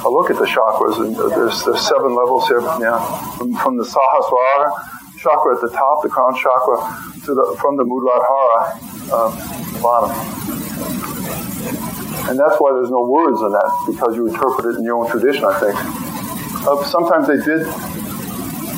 a, 0.05 0.11
look 0.11 0.31
at 0.31 0.39
the 0.39 0.47
chakras. 0.47 0.99
And 1.01 1.17
uh, 1.17 1.29
there's, 1.29 1.65
there's 1.65 1.81
seven 1.87 2.15
levels 2.15 2.49
here. 2.49 2.61
Yeah, 2.61 2.99
from, 3.39 3.55
from 3.55 3.77
the 3.77 3.85
Sahasrara 3.85 4.73
chakra 5.19 5.55
at 5.55 5.61
the 5.61 5.71
top, 5.71 6.03
the 6.03 6.09
crown 6.09 6.35
chakra, 6.35 6.77
to 7.25 7.35
the, 7.35 7.57
from 7.61 7.77
the 7.77 7.85
Muladhara, 7.85 8.77
uh, 9.11 9.83
bottom. 9.83 10.46
And 12.29 12.39
that's 12.39 12.57
why 12.59 12.73
there's 12.75 12.91
no 12.91 13.03
words 13.07 13.41
in 13.41 13.53
that, 13.53 13.71
because 13.87 14.17
you 14.17 14.27
interpret 14.27 14.75
it 14.75 14.79
in 14.79 14.85
your 14.85 15.03
own 15.03 15.11
tradition, 15.11 15.45
I 15.45 15.59
think. 15.61 15.75
Uh, 16.67 16.83
sometimes 16.85 17.29
they 17.29 17.39
did 17.39 17.67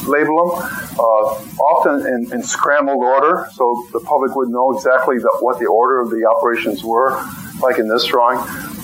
label 0.08 0.36
them, 0.36 0.50
uh, 0.98 1.24
often 1.62 2.06
in, 2.06 2.32
in, 2.32 2.42
scrambled 2.42 3.02
order, 3.02 3.46
so 3.52 3.86
the 3.92 4.00
public 4.00 4.34
would 4.34 4.48
know 4.48 4.72
exactly 4.72 5.18
the, 5.18 5.30
what 5.40 5.58
the 5.58 5.66
order 5.66 6.00
of 6.00 6.10
the 6.10 6.24
operations 6.26 6.82
were, 6.82 7.10
like 7.62 7.78
in 7.78 7.88
this 7.88 8.04
drawing. 8.04 8.38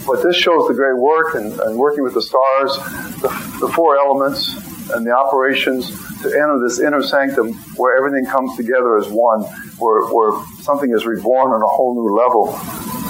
But 0.07 0.23
this 0.23 0.37
shows 0.37 0.69
the 0.69 0.75
great 0.75 0.97
work 0.97 1.35
and, 1.35 1.59
and 1.61 1.77
working 1.77 2.05
with 2.05 2.15
the 2.15 2.23
stars, 2.23 2.77
the, 3.21 3.29
the 3.61 3.69
four 3.69 3.97
elements, 3.97 4.55
and 4.93 5.07
the 5.07 5.13
operations 5.13 5.89
to 6.23 6.29
enter 6.29 6.59
this 6.63 6.79
inner 6.79 7.03
sanctum 7.03 7.53
where 7.77 7.97
everything 7.97 8.31
comes 8.31 8.57
together 8.57 8.97
as 8.97 9.09
one, 9.09 9.43
where, 9.79 10.05
where 10.13 10.45
something 10.61 10.93
is 10.93 11.07
reborn 11.07 11.53
on 11.53 11.63
a 11.63 11.67
whole 11.67 11.95
new 11.95 12.15
level. 12.15 13.04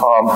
Um, 0.00 0.26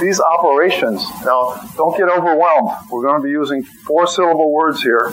these 0.00 0.20
operations, 0.20 1.04
now 1.24 1.60
don't 1.76 1.96
get 1.96 2.08
overwhelmed. 2.08 2.70
We're 2.90 3.02
going 3.02 3.20
to 3.20 3.24
be 3.24 3.30
using 3.30 3.62
four 3.62 4.06
syllable 4.06 4.50
words 4.50 4.82
here, 4.82 5.12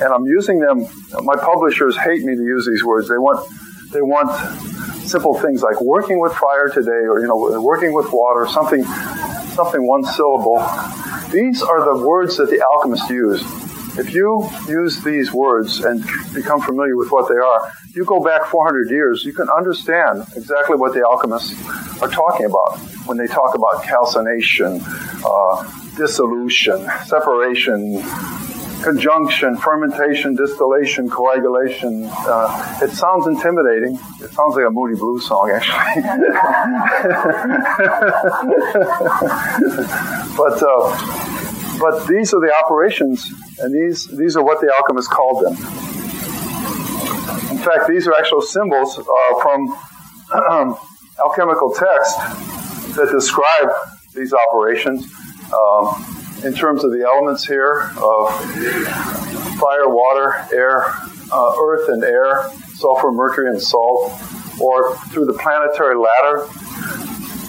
and 0.00 0.12
I'm 0.12 0.24
using 0.24 0.58
them. 0.58 0.86
My 1.22 1.36
publishers 1.36 1.96
hate 1.96 2.24
me 2.24 2.34
to 2.34 2.42
use 2.42 2.66
these 2.66 2.82
words. 2.82 3.08
They 3.08 3.18
want, 3.18 3.46
they 3.92 4.00
want 4.02 4.30
simple 5.06 5.38
things 5.38 5.62
like 5.62 5.80
working 5.80 6.18
with 6.18 6.32
fire 6.32 6.68
today, 6.68 6.90
or 6.90 7.20
you 7.20 7.26
know, 7.26 7.60
working 7.60 7.92
with 7.92 8.10
water, 8.10 8.46
something, 8.46 8.82
something 9.54 9.86
one 9.86 10.04
syllable. 10.04 10.58
These 11.30 11.62
are 11.62 11.84
the 11.84 12.06
words 12.06 12.36
that 12.38 12.48
the 12.48 12.64
alchemists 12.72 13.10
use. 13.10 13.42
If 13.98 14.12
you 14.12 14.48
use 14.68 15.02
these 15.02 15.32
words 15.32 15.80
and 15.80 16.04
become 16.34 16.60
familiar 16.60 16.96
with 16.96 17.10
what 17.10 17.28
they 17.28 17.36
are, 17.36 17.72
you 17.94 18.04
go 18.04 18.22
back 18.22 18.46
400 18.46 18.90
years, 18.90 19.24
you 19.24 19.32
can 19.32 19.48
understand 19.48 20.26
exactly 20.36 20.76
what 20.76 20.92
the 20.92 21.02
alchemists 21.02 21.54
are 22.02 22.08
talking 22.08 22.46
about 22.46 22.78
when 23.06 23.16
they 23.16 23.26
talk 23.26 23.54
about 23.54 23.82
calcination, 23.84 24.82
uh, 25.24 25.64
dissolution, 25.96 26.86
separation, 27.06 28.02
conjunction, 28.82 29.56
fermentation, 29.56 30.36
distillation, 30.36 31.08
coagulation. 31.08 32.06
Uh, 32.10 32.78
it 32.82 32.90
sounds 32.90 33.26
intimidating. 33.26 33.98
It 34.20 34.30
sounds 34.30 34.56
like 34.56 34.66
a 34.66 34.70
Moody 34.70 34.96
Blues 34.96 35.26
song, 35.26 35.50
actually. 35.50 36.02
but 40.36 40.62
uh, 40.62 41.55
but 41.78 42.06
these 42.06 42.32
are 42.34 42.40
the 42.40 42.52
operations, 42.64 43.30
and 43.60 43.74
these, 43.74 44.06
these 44.06 44.36
are 44.36 44.44
what 44.44 44.60
the 44.60 44.72
alchemists 44.76 45.12
called 45.12 45.44
them. 45.44 45.52
In 47.50 47.58
fact, 47.58 47.88
these 47.88 48.06
are 48.06 48.14
actual 48.18 48.40
symbols 48.40 48.98
uh, 48.98 49.40
from 49.40 49.76
alchemical 51.24 51.72
texts 51.72 52.16
that 52.96 53.08
describe 53.10 53.70
these 54.14 54.32
operations 54.32 55.06
um, 55.52 56.16
in 56.44 56.54
terms 56.54 56.84
of 56.84 56.90
the 56.90 57.02
elements 57.02 57.46
here 57.46 57.92
of 57.96 58.30
fire, 59.58 59.88
water, 59.88 60.46
air, 60.52 60.84
uh, 61.32 61.54
earth, 61.60 61.88
and 61.88 62.04
air, 62.04 62.48
sulfur, 62.74 63.10
mercury, 63.10 63.48
and 63.48 63.60
salt, 63.60 64.12
or 64.60 64.96
through 65.08 65.26
the 65.26 65.32
planetary 65.34 65.96
ladder. 65.96 66.46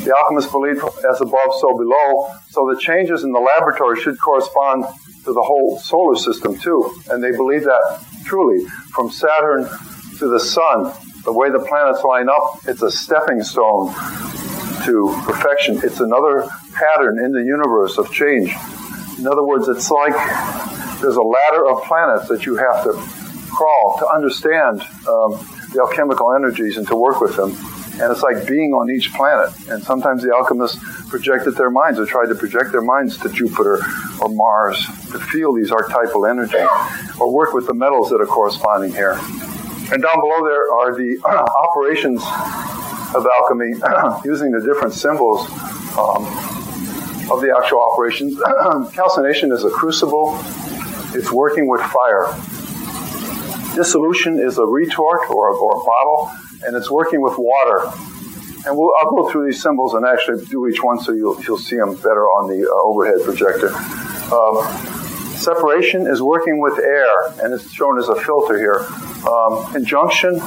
The 0.07 0.15
alchemists 0.23 0.49
believed 0.53 0.79
as 1.03 1.19
above, 1.19 1.51
so 1.59 1.77
below. 1.77 2.31
So 2.47 2.73
the 2.73 2.79
changes 2.79 3.25
in 3.25 3.33
the 3.33 3.41
laboratory 3.41 3.99
should 3.99 4.17
correspond 4.17 4.85
to 5.25 5.33
the 5.33 5.41
whole 5.41 5.77
solar 5.79 6.15
system 6.15 6.57
too. 6.57 6.97
And 7.11 7.21
they 7.21 7.31
believe 7.31 7.65
that 7.65 8.05
truly 8.23 8.65
from 8.95 9.11
Saturn 9.11 9.67
to 10.19 10.29
the 10.29 10.39
sun, 10.39 10.93
the 11.25 11.33
way 11.33 11.49
the 11.49 11.59
planets 11.59 12.05
line 12.05 12.29
up, 12.29 12.61
it's 12.69 12.81
a 12.83 12.89
stepping 12.89 13.43
stone 13.43 13.93
to 14.85 15.13
perfection. 15.25 15.81
It's 15.83 15.99
another 15.99 16.47
pattern 16.73 17.19
in 17.19 17.33
the 17.33 17.43
universe 17.43 17.97
of 17.97 18.09
change. 18.13 18.55
In 19.19 19.27
other 19.27 19.43
words, 19.43 19.67
it's 19.67 19.91
like 19.91 20.15
there's 21.01 21.17
a 21.17 21.21
ladder 21.21 21.67
of 21.67 21.83
planets 21.83 22.29
that 22.29 22.45
you 22.45 22.55
have 22.55 22.81
to 22.85 22.93
crawl 23.51 23.97
to 23.99 24.07
understand 24.07 24.79
um, 25.05 25.35
the 25.73 25.79
alchemical 25.81 26.33
energies 26.33 26.77
and 26.77 26.87
to 26.87 26.95
work 26.95 27.19
with 27.19 27.35
them. 27.35 27.76
And 27.99 28.11
it's 28.11 28.21
like 28.21 28.47
being 28.47 28.73
on 28.73 28.89
each 28.91 29.11
planet. 29.13 29.49
And 29.69 29.83
sometimes 29.83 30.21
the 30.21 30.31
alchemists 30.31 30.79
projected 31.09 31.55
their 31.55 31.71
minds 31.71 31.99
or 31.99 32.05
tried 32.05 32.27
to 32.27 32.35
project 32.35 32.71
their 32.71 32.81
minds 32.81 33.17
to 33.17 33.29
Jupiter 33.29 33.79
or 34.21 34.29
Mars 34.29 34.85
to 35.11 35.19
feel 35.19 35.53
these 35.53 35.71
archetypal 35.71 36.25
energy 36.25 36.63
or 37.19 37.33
work 37.33 37.53
with 37.53 37.65
the 37.65 37.73
metals 37.73 38.09
that 38.09 38.21
are 38.21 38.27
corresponding 38.27 38.91
here. 38.91 39.17
And 39.91 40.01
down 40.03 40.19
below 40.19 40.43
there 40.43 40.71
are 40.73 40.93
the 40.95 41.17
operations 41.25 42.21
of 43.15 43.25
alchemy 43.39 43.73
using 44.25 44.51
the 44.51 44.61
different 44.61 44.93
symbols 44.93 45.49
um, 45.97 46.25
of 47.31 47.41
the 47.41 47.55
actual 47.57 47.81
operations. 47.81 48.35
Calcination 48.93 49.51
is 49.51 49.63
a 49.63 49.69
crucible, 49.69 50.37
it's 51.15 51.31
working 51.31 51.67
with 51.67 51.81
fire. 51.81 52.27
Dissolution 53.77 54.39
is 54.39 54.57
a 54.57 54.65
retort 54.65 55.29
or 55.29 55.49
a, 55.49 55.55
or 55.55 55.79
a 55.79 55.83
bottle, 55.85 56.31
and 56.65 56.75
it's 56.75 56.89
working 56.89 57.21
with 57.21 57.35
water. 57.37 57.85
And 58.65 58.75
we'll, 58.75 58.91
I'll 58.99 59.11
go 59.11 59.29
through 59.29 59.45
these 59.45 59.61
symbols 59.61 59.93
and 59.93 60.03
actually 60.03 60.43
do 60.45 60.67
each 60.67 60.81
one 60.81 60.99
so 60.99 61.11
you'll, 61.11 61.39
you'll 61.43 61.59
see 61.59 61.75
them 61.75 61.93
better 61.93 62.25
on 62.25 62.49
the 62.49 62.67
uh, 62.67 62.73
overhead 62.89 63.23
projector. 63.23 63.69
Um, 64.33 64.65
separation 65.37 66.07
is 66.07 66.23
working 66.23 66.59
with 66.59 66.79
air, 66.79 67.27
and 67.43 67.53
it's 67.53 67.71
shown 67.71 67.99
as 67.99 68.09
a 68.09 68.15
filter 68.15 68.57
here. 68.57 68.79
Um, 69.29 69.71
conjunction 69.71 70.41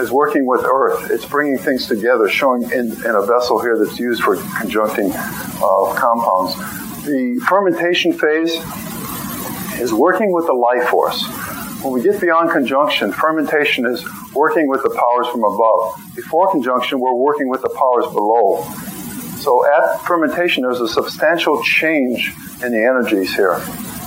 is 0.00 0.10
working 0.10 0.44
with 0.44 0.64
earth. 0.64 1.12
It's 1.12 1.26
bringing 1.26 1.58
things 1.58 1.86
together, 1.86 2.28
showing 2.28 2.64
in, 2.64 2.90
in 2.90 3.14
a 3.14 3.22
vessel 3.24 3.62
here 3.62 3.78
that's 3.78 4.00
used 4.00 4.20
for 4.24 4.34
conjuncting 4.34 5.12
uh, 5.14 5.94
compounds. 5.94 6.56
The 7.06 7.40
fermentation 7.48 8.12
phase 8.12 8.56
is 9.80 9.92
working 9.92 10.32
with 10.32 10.46
the 10.46 10.54
life 10.54 10.88
force. 10.88 11.24
When 11.84 11.92
we 11.92 12.02
get 12.02 12.18
beyond 12.18 12.50
conjunction, 12.50 13.12
fermentation 13.12 13.84
is 13.84 14.02
working 14.32 14.68
with 14.68 14.82
the 14.82 14.88
powers 14.88 15.28
from 15.28 15.44
above. 15.44 16.16
Before 16.16 16.50
conjunction, 16.50 16.98
we're 16.98 17.12
working 17.12 17.50
with 17.50 17.60
the 17.60 17.68
powers 17.68 18.10
below. 18.10 18.64
So 19.42 19.66
at 19.66 20.00
fermentation, 20.00 20.62
there's 20.62 20.80
a 20.80 20.88
substantial 20.88 21.62
change 21.62 22.32
in 22.64 22.72
the 22.72 22.82
energies 22.82 23.34
here. 23.34 23.60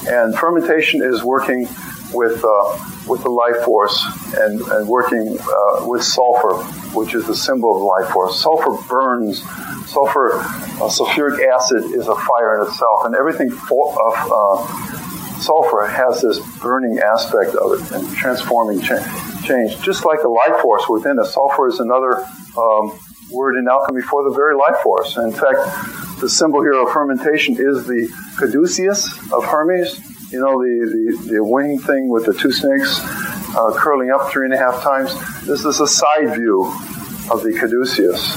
And 0.09 0.35
fermentation 0.35 1.03
is 1.03 1.23
working 1.23 1.67
with, 2.13 2.43
uh, 2.43 2.79
with 3.07 3.21
the 3.21 3.29
life 3.29 3.63
force 3.63 4.03
and, 4.37 4.59
and 4.59 4.87
working 4.87 5.37
uh, 5.39 5.85
with 5.85 6.03
sulfur, 6.03 6.55
which 6.97 7.13
is 7.13 7.27
the 7.27 7.35
symbol 7.35 7.75
of 7.75 7.83
life 7.83 8.11
force. 8.11 8.41
Sulfur 8.41 8.75
burns. 8.89 9.43
Sulfur, 9.85 10.33
uh, 10.33 10.89
sulfuric 10.89 11.45
acid 11.47 11.83
is 11.93 12.07
a 12.07 12.15
fire 12.15 12.59
in 12.59 12.67
itself, 12.67 13.05
and 13.05 13.13
everything 13.13 13.51
for, 13.51 13.95
uh, 14.01 15.06
sulfur 15.39 15.87
has 15.87 16.21
this 16.21 16.39
burning 16.59 16.99
aspect 16.99 17.55
of 17.55 17.73
it 17.73 17.91
and 17.91 18.15
transforming 18.15 18.81
cha- 18.81 19.41
change. 19.45 19.79
Just 19.81 20.05
like 20.05 20.21
the 20.21 20.29
life 20.29 20.61
force 20.61 20.87
within 20.89 21.19
us, 21.19 21.33
sulfur 21.33 21.67
is 21.67 21.79
another 21.79 22.25
um, 22.57 22.97
word 23.31 23.57
in 23.57 23.67
alchemy 23.67 24.01
for 24.01 24.23
the 24.23 24.35
very 24.35 24.55
life 24.55 24.77
force. 24.83 25.17
In 25.17 25.31
fact, 25.31 25.59
the 26.19 26.29
symbol 26.29 26.61
here 26.61 26.81
of 26.81 26.91
fermentation 26.91 27.55
is 27.55 27.85
the 27.85 28.09
caduceus 28.37 29.07
of 29.31 29.43
Hermes. 29.43 29.99
You 30.31 30.39
know, 30.39 30.61
the, 30.61 31.17
the, 31.25 31.33
the 31.33 31.43
wing 31.43 31.79
thing 31.79 32.09
with 32.09 32.25
the 32.25 32.33
two 32.33 32.51
snakes 32.51 32.99
uh, 33.55 33.71
curling 33.75 34.11
up 34.11 34.29
three 34.29 34.45
and 34.45 34.53
a 34.53 34.57
half 34.57 34.81
times. 34.81 35.13
This 35.45 35.63
is 35.63 35.79
a 35.79 35.87
side 35.87 36.35
view 36.35 36.65
of 37.31 37.43
the 37.43 37.55
caduceus 37.57 38.35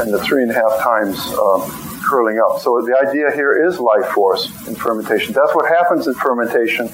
and 0.00 0.12
the 0.12 0.18
three 0.22 0.42
and 0.42 0.50
a 0.50 0.54
half 0.54 0.80
times 0.80 1.18
uh, 1.18 1.83
curling 2.14 2.38
up. 2.38 2.60
So 2.60 2.80
the 2.80 2.96
idea 3.08 3.32
here 3.34 3.66
is 3.66 3.80
life 3.80 4.06
force 4.12 4.46
in 4.68 4.76
fermentation. 4.76 5.34
That's 5.34 5.52
what 5.52 5.66
happens 5.66 6.06
in 6.06 6.14
fermentation. 6.14 6.88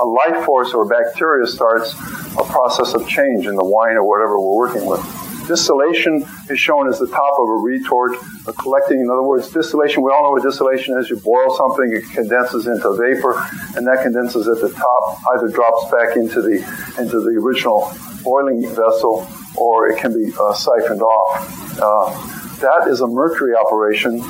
A 0.00 0.04
life 0.04 0.44
force 0.44 0.74
or 0.74 0.84
bacteria 0.84 1.46
starts 1.46 1.94
a 1.94 2.42
process 2.42 2.94
of 2.94 3.06
change 3.06 3.46
in 3.46 3.54
the 3.54 3.64
wine 3.64 3.94
or 3.94 4.02
whatever 4.02 4.40
we're 4.40 4.56
working 4.56 4.86
with. 4.86 5.00
Distillation 5.46 6.26
is 6.50 6.58
shown 6.58 6.88
as 6.88 6.98
the 6.98 7.06
top 7.06 7.34
of 7.38 7.48
a 7.48 7.58
retort, 7.62 8.16
a 8.48 8.52
collecting. 8.54 8.98
In 8.98 9.10
other 9.10 9.22
words, 9.22 9.50
distillation, 9.50 10.02
we 10.02 10.10
all 10.10 10.24
know 10.24 10.30
what 10.30 10.42
distillation 10.42 10.98
is. 10.98 11.08
You 11.08 11.18
boil 11.18 11.54
something, 11.54 11.92
it 11.92 12.10
condenses 12.12 12.66
into 12.66 12.90
vapor, 12.96 13.46
and 13.76 13.86
that 13.86 14.02
condenses 14.02 14.48
at 14.48 14.58
the 14.60 14.74
top, 14.74 15.02
either 15.34 15.48
drops 15.48 15.88
back 15.92 16.16
into 16.16 16.42
the, 16.42 16.56
into 16.98 17.20
the 17.20 17.38
original 17.38 17.92
boiling 18.24 18.62
vessel, 18.74 19.28
or 19.54 19.88
it 19.90 20.00
can 20.00 20.12
be 20.12 20.32
uh, 20.40 20.52
siphoned 20.54 21.02
off. 21.02 21.78
Uh, 21.78 22.43
that 22.64 22.88
is 22.88 23.02
a 23.02 23.06
mercury 23.06 23.54
operation 23.54 24.20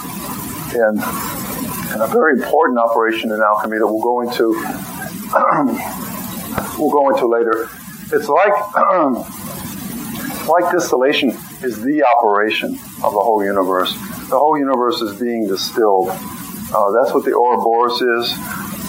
and, 0.74 0.98
and 0.98 2.02
a 2.02 2.08
very 2.08 2.32
important 2.32 2.78
operation 2.80 3.30
in 3.30 3.40
alchemy 3.40 3.78
that 3.78 3.86
we'll 3.86 4.02
go 4.02 4.20
into 4.22 4.52
we'll 6.78 6.90
go 6.90 7.10
into 7.10 7.28
later. 7.28 7.68
It's 8.12 8.28
like 8.28 8.52
like 10.48 10.72
distillation 10.72 11.30
is 11.62 11.80
the 11.80 12.02
operation 12.02 12.70
of 13.04 13.12
the 13.12 13.20
whole 13.20 13.44
universe. 13.44 13.92
The 14.28 14.38
whole 14.38 14.58
universe 14.58 15.00
is 15.00 15.18
being 15.20 15.46
distilled. 15.46 16.08
Uh, 16.10 16.90
that's 16.90 17.14
what 17.14 17.24
the 17.24 17.34
Ouroboros 17.34 18.02
is. 18.02 18.34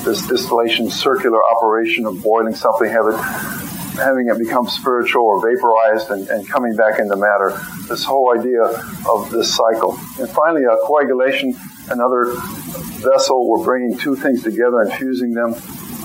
This 0.04 0.26
distillation 0.26 0.90
circular 0.90 1.40
operation 1.56 2.08
of 2.08 2.24
boiling 2.24 2.56
something, 2.56 2.90
have 2.90 3.08
it 3.08 3.65
having 3.96 4.28
it 4.28 4.38
become 4.38 4.68
spiritual 4.68 5.24
or 5.24 5.40
vaporized 5.40 6.10
and, 6.12 6.28
and 6.30 6.48
coming 6.48 6.76
back 6.76 7.00
into 7.00 7.16
matter. 7.16 7.58
This 7.88 8.04
whole 8.04 8.34
idea 8.38 8.62
of 9.10 9.30
this 9.32 9.54
cycle. 9.56 9.98
And 10.20 10.30
finally, 10.30 10.64
a 10.64 10.78
coagulation, 10.86 11.54
another 11.90 12.34
vessel. 13.02 13.50
We're 13.50 13.64
bringing 13.64 13.98
two 13.98 14.16
things 14.16 14.44
together 14.44 14.82
and 14.82 14.92
fusing 14.94 15.34
them. 15.34 15.56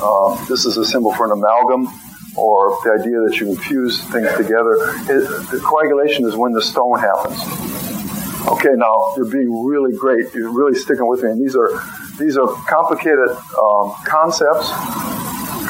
Uh, 0.02 0.44
this 0.46 0.64
is 0.64 0.76
a 0.76 0.84
symbol 0.84 1.12
for 1.14 1.26
an 1.26 1.32
amalgam 1.32 1.88
or 2.36 2.78
the 2.84 2.92
idea 2.92 3.20
that 3.26 3.36
you 3.38 3.46
can 3.46 3.56
fuse 3.56 4.02
things 4.04 4.32
together. 4.36 4.74
It, 5.10 5.50
the 5.50 5.60
coagulation 5.62 6.26
is 6.26 6.36
when 6.36 6.52
the 6.52 6.62
stone 6.62 6.98
happens. 6.98 7.38
Okay, 8.48 8.70
now 8.74 9.12
you're 9.16 9.30
being 9.30 9.64
really 9.64 9.96
great. 9.96 10.32
You're 10.34 10.52
really 10.52 10.78
sticking 10.78 11.06
with 11.06 11.22
me. 11.22 11.30
And 11.30 11.40
these 11.40 11.54
are 11.54 11.70
these 12.18 12.36
are 12.36 12.46
complicated 12.68 13.28
um, 13.28 13.94
concepts 14.04 14.70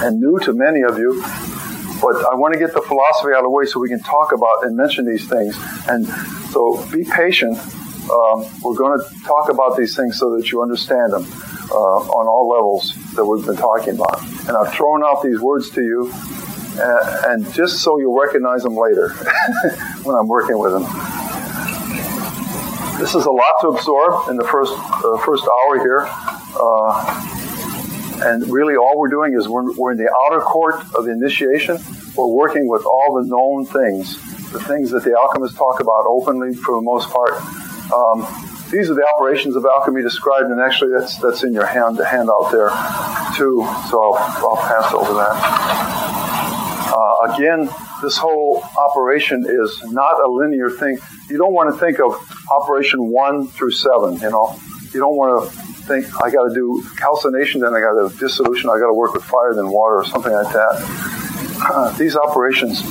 and 0.02 0.20
new 0.20 0.38
to 0.40 0.52
many 0.52 0.82
of 0.82 0.98
you. 0.98 1.22
But 2.00 2.16
I 2.26 2.34
want 2.34 2.54
to 2.54 2.58
get 2.58 2.72
the 2.72 2.82
philosophy 2.82 3.32
out 3.32 3.38
of 3.38 3.44
the 3.44 3.50
way 3.50 3.64
so 3.66 3.80
we 3.80 3.88
can 3.88 4.00
talk 4.00 4.32
about 4.32 4.64
and 4.64 4.76
mention 4.76 5.04
these 5.06 5.28
things. 5.28 5.56
And 5.88 6.06
so 6.50 6.84
be 6.90 7.04
patient. 7.04 7.58
Um, 8.10 8.44
we're 8.62 8.74
going 8.74 8.98
to 8.98 9.24
talk 9.24 9.50
about 9.50 9.76
these 9.76 9.94
things 9.94 10.18
so 10.18 10.36
that 10.36 10.50
you 10.50 10.62
understand 10.62 11.12
them 11.12 11.26
uh, 11.70 12.00
on 12.18 12.26
all 12.26 12.48
levels 12.48 12.94
that 13.14 13.24
we've 13.24 13.44
been 13.44 13.56
talking 13.56 13.94
about. 13.94 14.22
And 14.48 14.56
I've 14.56 14.72
thrown 14.72 15.04
out 15.04 15.22
these 15.22 15.40
words 15.40 15.70
to 15.70 15.82
you, 15.82 16.12
uh, 16.80 17.22
and 17.28 17.52
just 17.52 17.80
so 17.80 17.98
you'll 18.00 18.18
recognize 18.18 18.62
them 18.62 18.76
later 18.76 19.10
when 20.02 20.16
I'm 20.16 20.26
working 20.26 20.58
with 20.58 20.72
them. 20.72 20.82
This 22.98 23.14
is 23.14 23.24
a 23.24 23.30
lot 23.30 23.54
to 23.62 23.68
absorb 23.68 24.28
in 24.28 24.36
the 24.36 24.44
first 24.44 24.72
uh, 24.74 25.16
first 25.18 25.44
hour 25.44 25.78
here. 25.78 26.08
And 28.22 28.50
really, 28.52 28.76
all 28.76 28.98
we're 28.98 29.08
doing 29.08 29.34
is 29.34 29.48
we're, 29.48 29.72
we're 29.74 29.92
in 29.92 29.98
the 29.98 30.10
outer 30.26 30.40
court 30.40 30.76
of 30.94 31.08
initiation. 31.08 31.78
We're 32.16 32.26
working 32.26 32.68
with 32.68 32.84
all 32.84 33.20
the 33.20 33.26
known 33.26 33.64
things, 33.64 34.16
the 34.52 34.60
things 34.60 34.90
that 34.90 35.04
the 35.04 35.16
alchemists 35.16 35.56
talk 35.56 35.80
about 35.80 36.04
openly 36.06 36.54
for 36.54 36.74
the 36.74 36.82
most 36.82 37.08
part. 37.10 37.32
Um, 37.92 38.26
these 38.70 38.88
are 38.90 38.94
the 38.94 39.06
operations 39.16 39.56
of 39.56 39.64
alchemy 39.64 40.02
described, 40.02 40.46
and 40.50 40.60
actually, 40.60 40.90
that's 40.96 41.18
that's 41.18 41.42
in 41.42 41.52
your 41.52 41.66
hand 41.66 41.98
handout 41.98 42.52
there 42.52 42.70
too. 43.36 43.66
So 43.90 44.14
I'll, 44.14 44.46
I'll 44.46 44.56
pass 44.56 44.92
over 44.92 45.14
that. 45.14 46.10
Uh, 46.92 47.32
again, 47.32 47.68
this 48.02 48.16
whole 48.16 48.62
operation 48.78 49.44
is 49.48 49.80
not 49.86 50.22
a 50.22 50.28
linear 50.30 50.70
thing. 50.70 50.98
You 51.28 51.38
don't 51.38 51.52
want 51.52 51.74
to 51.74 51.80
think 51.80 51.98
of 52.00 52.14
operation 52.50 53.10
one 53.10 53.48
through 53.48 53.72
seven. 53.72 54.16
You 54.20 54.30
know, 54.30 54.58
you 54.92 55.00
don't 55.00 55.16
want 55.16 55.50
to 55.50 55.79
think 55.90 56.22
I 56.22 56.30
got 56.30 56.44
to 56.48 56.54
do 56.54 56.82
calcination, 56.96 57.62
then 57.62 57.74
I 57.74 57.80
got 57.80 57.94
to 57.98 58.16
dissolution, 58.16 58.70
I 58.70 58.78
got 58.78 58.86
to 58.86 58.94
work 58.94 59.12
with 59.12 59.24
fire, 59.24 59.52
then 59.54 59.70
water, 59.70 59.96
or 59.96 60.04
something 60.04 60.32
like 60.32 60.52
that. 60.52 61.66
Uh, 61.68 61.90
these 61.98 62.16
operations 62.16 62.84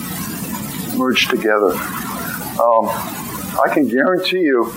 merge 0.97 1.29
together. 1.29 1.71
Um, 2.59 2.85
I 3.55 3.71
can 3.73 3.87
guarantee 3.87 4.41
you, 4.41 4.73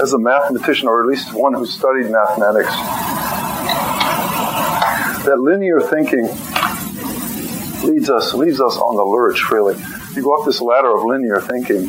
as 0.00 0.12
a 0.12 0.18
mathematician, 0.18 0.86
or 0.86 1.02
at 1.02 1.08
least 1.08 1.34
one 1.34 1.52
who 1.52 1.66
studied 1.66 2.10
mathematics, 2.10 2.70
that 5.26 5.38
linear 5.40 5.80
thinking 5.80 6.26
leads 7.82 8.08
us 8.08 8.34
leads 8.34 8.60
us 8.60 8.76
on 8.76 8.96
the 8.96 9.04
lurch. 9.04 9.50
Really, 9.50 9.74
you 10.14 10.22
go 10.22 10.34
up 10.34 10.46
this 10.46 10.60
ladder 10.60 10.96
of 10.96 11.02
linear 11.04 11.40
thinking, 11.40 11.88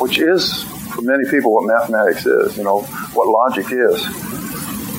which 0.00 0.18
is 0.18 0.64
for 0.94 1.02
many 1.02 1.28
people 1.30 1.52
what 1.52 1.66
mathematics 1.66 2.24
is. 2.24 2.56
You 2.56 2.64
know 2.64 2.80
what 3.12 3.28
logic 3.28 3.66
is. 3.70 4.45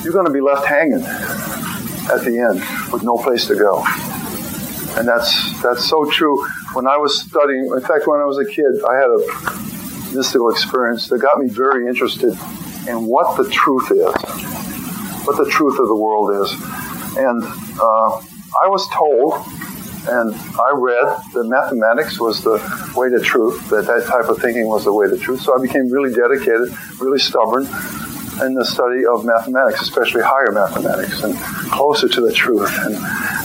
You're 0.02 0.12
going 0.12 0.26
to 0.26 0.32
be 0.32 0.40
left 0.40 0.66
hanging 0.66 1.02
at 1.02 2.24
the 2.24 2.38
end 2.38 2.92
with 2.92 3.02
no 3.02 3.18
place 3.18 3.46
to 3.48 3.54
go, 3.54 3.84
and 4.96 5.06
that's 5.06 5.60
that's 5.62 5.88
so 5.88 6.08
true. 6.10 6.46
When 6.74 6.86
I 6.86 6.96
was 6.96 7.20
studying, 7.20 7.66
in 7.66 7.80
fact, 7.80 8.06
when 8.06 8.20
I 8.20 8.24
was 8.24 8.38
a 8.38 8.44
kid, 8.44 8.72
I 8.88 8.94
had 8.94 9.10
a 9.10 10.14
mystical 10.14 10.50
experience 10.50 11.08
that 11.08 11.18
got 11.18 11.38
me 11.38 11.48
very 11.48 11.86
interested 11.86 12.32
in 12.88 13.06
what 13.06 13.36
the 13.36 13.48
truth 13.50 13.90
is, 13.90 14.14
what 15.26 15.36
the 15.36 15.48
truth 15.50 15.78
of 15.78 15.88
the 15.88 15.96
world 15.96 16.42
is. 16.42 16.52
And 17.18 17.42
uh, 17.42 18.22
I 18.62 18.68
was 18.68 18.88
told, 18.88 19.34
and 20.08 20.34
I 20.34 20.70
read 20.74 21.16
that 21.34 21.44
mathematics 21.44 22.20
was 22.20 22.42
the 22.42 22.56
way 22.96 23.10
to 23.10 23.20
truth, 23.20 23.68
that 23.70 23.86
that 23.86 24.06
type 24.06 24.30
of 24.30 24.38
thinking 24.38 24.68
was 24.68 24.84
the 24.84 24.92
way 24.92 25.08
to 25.08 25.18
truth. 25.18 25.42
So 25.42 25.58
I 25.58 25.60
became 25.60 25.90
really 25.90 26.14
dedicated, 26.14 26.68
really 27.00 27.18
stubborn 27.18 27.66
in 28.42 28.54
the 28.54 28.64
study 28.64 29.04
of 29.06 29.24
mathematics, 29.24 29.82
especially 29.82 30.22
higher 30.22 30.52
mathematics, 30.52 31.22
and 31.22 31.36
closer 31.70 32.08
to 32.08 32.20
the 32.20 32.32
truth. 32.32 32.70
And, 32.80 32.96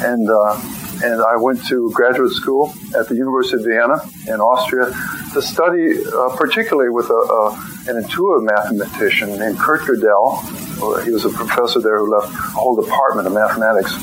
and, 0.03 0.29
uh, 0.29 0.59
and 1.03 1.21
I 1.21 1.35
went 1.37 1.65
to 1.67 1.91
graduate 1.91 2.31
school 2.31 2.73
at 2.97 3.09
the 3.09 3.15
University 3.15 3.57
of 3.57 3.65
Vienna 3.65 3.97
in 4.27 4.39
Austria 4.39 4.85
to 5.33 5.41
study, 5.41 5.97
uh, 6.05 6.35
particularly 6.37 6.89
with 6.89 7.09
a, 7.09 7.13
a, 7.13 7.89
an 7.89 7.97
intuitive 7.97 8.43
mathematician 8.43 9.37
named 9.37 9.57
Kurt 9.59 9.81
Gödel, 9.81 11.03
he 11.03 11.11
was 11.11 11.25
a 11.25 11.29
professor 11.29 11.79
there 11.79 11.97
who 11.99 12.11
left 12.11 12.33
a 12.33 12.37
whole 12.37 12.75
department 12.75 13.27
of 13.27 13.33
mathematics. 13.33 13.93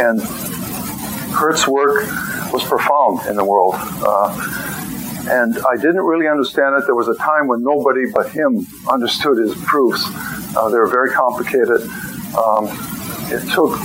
And 0.00 0.20
Kurt's 1.34 1.66
work 1.66 2.06
was 2.52 2.64
profound 2.64 3.26
in 3.26 3.36
the 3.36 3.44
world. 3.44 3.74
Uh, 3.76 4.75
and 5.28 5.58
I 5.68 5.76
didn't 5.76 6.02
really 6.02 6.28
understand 6.28 6.76
it. 6.76 6.86
There 6.86 6.94
was 6.94 7.08
a 7.08 7.14
time 7.16 7.48
when 7.48 7.62
nobody 7.62 8.04
but 8.12 8.30
him 8.30 8.66
understood 8.88 9.38
his 9.38 9.54
proofs. 9.64 10.04
Uh, 10.56 10.68
they 10.68 10.78
were 10.78 10.86
very 10.86 11.10
complicated. 11.10 11.82
Um, 12.36 12.68
it 13.28 13.42
took 13.52 13.76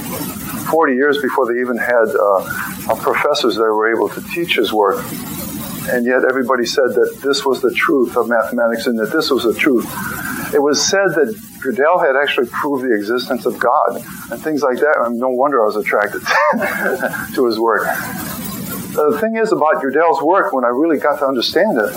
40 0.70 0.94
years 0.94 1.22
before 1.22 1.52
they 1.52 1.60
even 1.60 1.78
had 1.78 2.08
uh, 2.16 2.96
professors 3.02 3.56
that 3.56 3.64
were 3.64 3.92
able 3.92 4.10
to 4.10 4.22
teach 4.30 4.56
his 4.56 4.72
work. 4.72 5.04
And 5.90 6.06
yet 6.06 6.24
everybody 6.30 6.66
said 6.66 6.94
that 6.94 7.20
this 7.24 7.44
was 7.44 7.62
the 7.62 7.74
truth 7.74 8.16
of 8.16 8.30
mathematics 8.30 8.86
and 8.86 9.00
that 9.00 9.12
this 9.12 9.32
was 9.32 9.44
the 9.44 9.54
truth. 9.54 9.86
It 10.54 10.62
was 10.62 10.86
said 10.86 11.10
that 11.16 11.36
Gödel 11.64 12.06
had 12.06 12.16
actually 12.16 12.48
proved 12.48 12.84
the 12.84 12.94
existence 12.94 13.46
of 13.46 13.58
God 13.58 13.96
and 14.32 14.42
things 14.42 14.62
like 14.62 14.78
that. 14.78 14.96
And 15.00 15.18
no 15.18 15.30
wonder 15.30 15.62
I 15.62 15.66
was 15.66 15.76
attracted 15.76 16.22
to 17.36 17.46
his 17.46 17.60
work. 17.60 17.88
The 18.94 19.18
thing 19.22 19.38
is 19.38 19.54
about 19.54 19.82
Gödel's 19.82 20.22
work, 20.22 20.52
when 20.52 20.66
I 20.66 20.68
really 20.68 20.98
got 20.98 21.20
to 21.20 21.26
understand 21.26 21.78
it, 21.78 21.92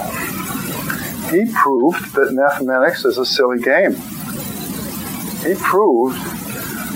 he 1.31 1.53
proved 1.53 2.15
that 2.15 2.33
mathematics 2.33 3.05
is 3.05 3.19
a 3.19 3.27
silly 3.27 3.59
game. 3.59 3.95
He 5.43 5.55
proved 5.57 6.17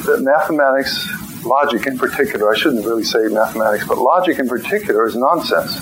that 0.06 0.20
mathematics, 0.22 1.08
logic 1.44 1.88
in 1.88 1.98
particular, 1.98 2.48
I 2.52 2.56
shouldn't 2.56 2.86
really 2.86 3.02
say 3.02 3.26
mathematics, 3.26 3.88
but 3.88 3.98
logic 3.98 4.38
in 4.38 4.48
particular 4.48 5.08
is 5.08 5.16
nonsense. 5.16 5.80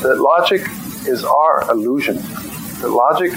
That 0.00 0.18
logic 0.18 0.62
is 1.06 1.22
our 1.22 1.70
illusion. 1.70 2.16
That 2.80 2.88
logic 2.88 3.32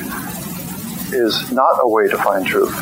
is 1.11 1.51
not 1.51 1.79
a 1.81 1.87
way 1.87 2.07
to 2.07 2.17
find 2.17 2.45
truth. 2.45 2.73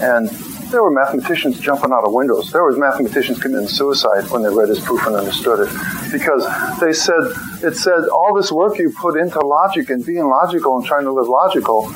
And 0.00 0.30
there 0.72 0.82
were 0.82 0.90
mathematicians 0.90 1.60
jumping 1.60 1.92
out 1.92 2.04
of 2.04 2.12
windows. 2.12 2.50
There 2.50 2.64
was 2.64 2.76
mathematicians 2.76 3.38
committing 3.38 3.68
suicide 3.68 4.28
when 4.30 4.42
they 4.42 4.48
read 4.48 4.68
his 4.68 4.80
proof 4.80 5.06
and 5.06 5.14
understood 5.14 5.60
it. 5.60 5.70
Because 6.10 6.44
they 6.80 6.92
said, 6.92 7.22
it 7.62 7.76
said, 7.76 8.08
all 8.08 8.34
this 8.34 8.50
work 8.50 8.78
you 8.78 8.92
put 8.98 9.16
into 9.16 9.38
logic 9.40 9.90
and 9.90 10.04
being 10.04 10.26
logical 10.26 10.76
and 10.76 10.84
trying 10.84 11.04
to 11.04 11.12
live 11.12 11.28
logical 11.28 11.88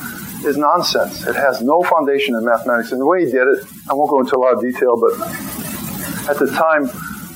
is 0.44 0.56
nonsense. 0.56 1.26
It 1.26 1.34
has 1.34 1.62
no 1.62 1.82
foundation 1.82 2.36
in 2.36 2.44
mathematics. 2.44 2.92
And 2.92 3.00
the 3.00 3.06
way 3.06 3.24
he 3.24 3.32
did 3.32 3.48
it, 3.48 3.64
I 3.90 3.94
won't 3.94 4.10
go 4.10 4.20
into 4.20 4.36
a 4.36 4.38
lot 4.38 4.52
of 4.52 4.60
detail, 4.60 5.00
but 5.00 5.12
at 6.28 6.38
the 6.38 6.46
time, 6.46 6.86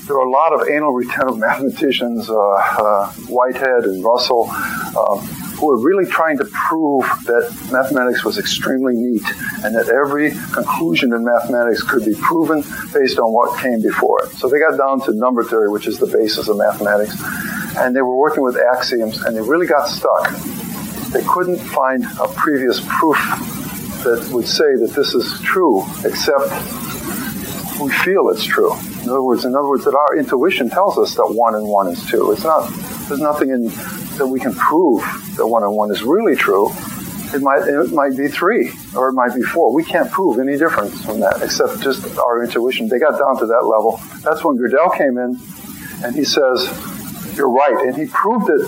there 0.05 0.15
were 0.15 0.25
a 0.25 0.29
lot 0.29 0.53
of 0.53 0.67
anal 0.69 0.93
retentive 0.93 1.37
mathematicians, 1.47 2.29
uh, 2.29 2.35
uh, 2.35 3.11
Whitehead 3.27 3.85
and 3.85 4.03
Russell, 4.03 4.47
uh, 4.49 5.17
who 5.61 5.67
were 5.67 5.77
really 5.77 6.09
trying 6.09 6.39
to 6.39 6.45
prove 6.45 7.03
that 7.25 7.45
mathematics 7.71 8.25
was 8.25 8.39
extremely 8.39 8.95
neat 8.95 9.21
and 9.63 9.75
that 9.75 9.87
every 9.89 10.31
conclusion 10.51 11.13
in 11.13 11.23
mathematics 11.23 11.83
could 11.83 12.03
be 12.03 12.15
proven 12.15 12.63
based 12.91 13.19
on 13.19 13.31
what 13.31 13.59
came 13.61 13.79
before 13.79 14.23
it. 14.23 14.31
So 14.37 14.49
they 14.49 14.57
got 14.57 14.75
down 14.75 15.01
to 15.01 15.13
number 15.13 15.43
theory, 15.43 15.69
which 15.69 15.85
is 15.85 15.99
the 15.99 16.07
basis 16.07 16.47
of 16.47 16.57
mathematics, 16.57 17.15
and 17.77 17.95
they 17.95 18.01
were 18.01 18.17
working 18.17 18.43
with 18.43 18.57
axioms, 18.57 19.21
and 19.21 19.35
they 19.35 19.41
really 19.41 19.67
got 19.67 19.87
stuck. 19.87 20.31
They 21.13 21.21
couldn't 21.23 21.59
find 21.59 22.05
a 22.19 22.27
previous 22.29 22.81
proof 22.87 23.17
that 24.03 24.29
would 24.33 24.47
say 24.47 24.75
that 24.81 24.93
this 24.95 25.13
is 25.13 25.39
true, 25.41 25.83
except 26.03 26.49
we 27.79 27.91
feel 28.01 28.29
it's 28.29 28.43
true. 28.43 28.73
In 29.03 29.09
other 29.09 29.21
words, 29.21 29.45
in 29.45 29.55
other 29.55 29.69
words, 29.69 29.85
that 29.85 29.93
our 29.93 30.17
intuition 30.17 30.71
tells 30.71 30.97
us 30.97 31.13
that 31.15 31.27
one 31.27 31.53
and 31.53 31.67
one 31.67 31.87
is 31.87 32.03
two. 32.09 32.31
It's 32.31 32.43
not. 32.43 32.67
There's 33.07 33.21
nothing 33.21 33.49
in 33.49 33.69
that 34.21 34.27
we 34.27 34.39
can 34.39 34.53
prove 34.53 35.01
that 35.35 35.47
one 35.47 35.63
on 35.63 35.73
one 35.73 35.89
is 35.91 36.03
really 36.03 36.35
true, 36.35 36.69
it 37.33 37.41
might 37.41 37.67
it 37.67 37.91
might 37.91 38.15
be 38.15 38.27
three 38.27 38.71
or 38.95 39.09
it 39.09 39.13
might 39.13 39.33
be 39.33 39.41
four. 39.41 39.73
We 39.73 39.83
can't 39.83 40.11
prove 40.11 40.37
any 40.37 40.57
difference 40.57 41.03
from 41.03 41.21
that 41.21 41.41
except 41.41 41.81
just 41.81 42.05
our 42.19 42.43
intuition. 42.43 42.87
They 42.87 42.99
got 42.99 43.17
down 43.17 43.39
to 43.39 43.47
that 43.47 43.65
level. 43.65 43.99
That's 44.21 44.43
when 44.43 44.57
Gödel 44.59 44.95
came 44.95 45.17
in, 45.17 45.39
and 46.03 46.15
he 46.15 46.23
says, 46.23 46.69
"You're 47.35 47.49
right," 47.49 47.83
and 47.87 47.95
he 47.95 48.05
proved 48.05 48.47
it 48.49 48.61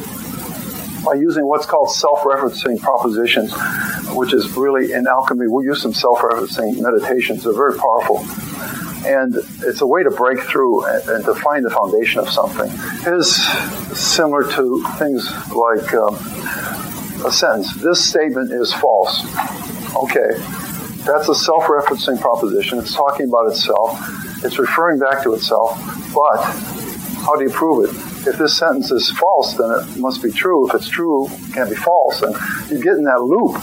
by 1.05 1.13
using 1.13 1.45
what's 1.45 1.67
called 1.67 1.91
self-referencing 1.91 2.81
propositions, 2.81 3.53
which 4.15 4.33
is 4.33 4.57
really 4.57 4.91
in 4.91 5.05
alchemy 5.05 5.47
we 5.47 5.65
use 5.65 5.81
some 5.83 5.93
self-referencing 5.93 6.79
meditations. 6.79 7.43
They're 7.43 7.53
very 7.53 7.77
powerful 7.77 8.25
and 9.05 9.35
it's 9.63 9.81
a 9.81 9.87
way 9.87 10.03
to 10.03 10.11
break 10.11 10.39
through 10.41 10.85
and, 10.85 11.09
and 11.09 11.25
to 11.25 11.35
find 11.35 11.65
the 11.65 11.69
foundation 11.69 12.19
of 12.19 12.29
something. 12.29 12.71
It 13.05 13.17
is 13.17 13.35
similar 13.97 14.43
to 14.51 14.83
things 14.97 15.29
like 15.53 15.93
um, 15.93 16.15
a 17.25 17.31
sentence. 17.31 17.73
This 17.75 18.03
statement 18.03 18.51
is 18.51 18.73
false. 18.73 19.23
Okay, 19.95 20.37
that's 21.05 21.29
a 21.29 21.35
self-referencing 21.35 22.19
proposition. 22.19 22.79
It's 22.79 22.95
talking 22.95 23.27
about 23.27 23.47
itself. 23.51 23.99
It's 24.43 24.57
referring 24.57 24.99
back 24.99 25.23
to 25.23 25.33
itself. 25.33 25.77
But 26.13 26.41
how 27.23 27.35
do 27.35 27.43
you 27.43 27.49
prove 27.49 27.85
it? 27.85 27.95
If 28.27 28.37
this 28.37 28.57
sentence 28.57 28.91
is 28.91 29.09
false, 29.11 29.55
then 29.55 29.69
it 29.71 29.97
must 29.99 30.23
be 30.23 30.31
true. 30.31 30.67
If 30.67 30.75
it's 30.75 30.87
true, 30.89 31.27
it 31.27 31.53
can't 31.53 31.69
be 31.69 31.75
false. 31.75 32.21
And 32.21 32.35
you 32.69 32.81
get 32.81 32.93
in 32.93 33.03
that 33.03 33.21
loop 33.21 33.55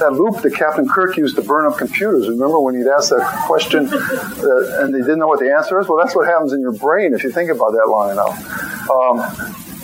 that 0.00 0.12
loop 0.12 0.42
that 0.42 0.54
Captain 0.54 0.88
Kirk 0.88 1.16
used 1.16 1.36
to 1.36 1.42
burn 1.42 1.70
up 1.70 1.78
computers. 1.78 2.28
Remember 2.28 2.60
when 2.60 2.74
he'd 2.76 2.86
ask 2.86 3.10
that 3.10 3.44
question 3.46 3.86
uh, 3.86 4.82
and 4.82 4.94
they 4.94 4.98
didn't 4.98 5.18
know 5.18 5.28
what 5.28 5.40
the 5.40 5.54
answer 5.54 5.78
is? 5.80 5.88
Well, 5.88 5.98
that's 6.02 6.16
what 6.16 6.26
happens 6.26 6.52
in 6.52 6.60
your 6.60 6.72
brain 6.72 7.14
if 7.14 7.22
you 7.22 7.30
think 7.30 7.50
about 7.50 7.72
that 7.72 7.86
long 7.88 8.10
enough. 8.10 8.90
Um, 8.90 9.20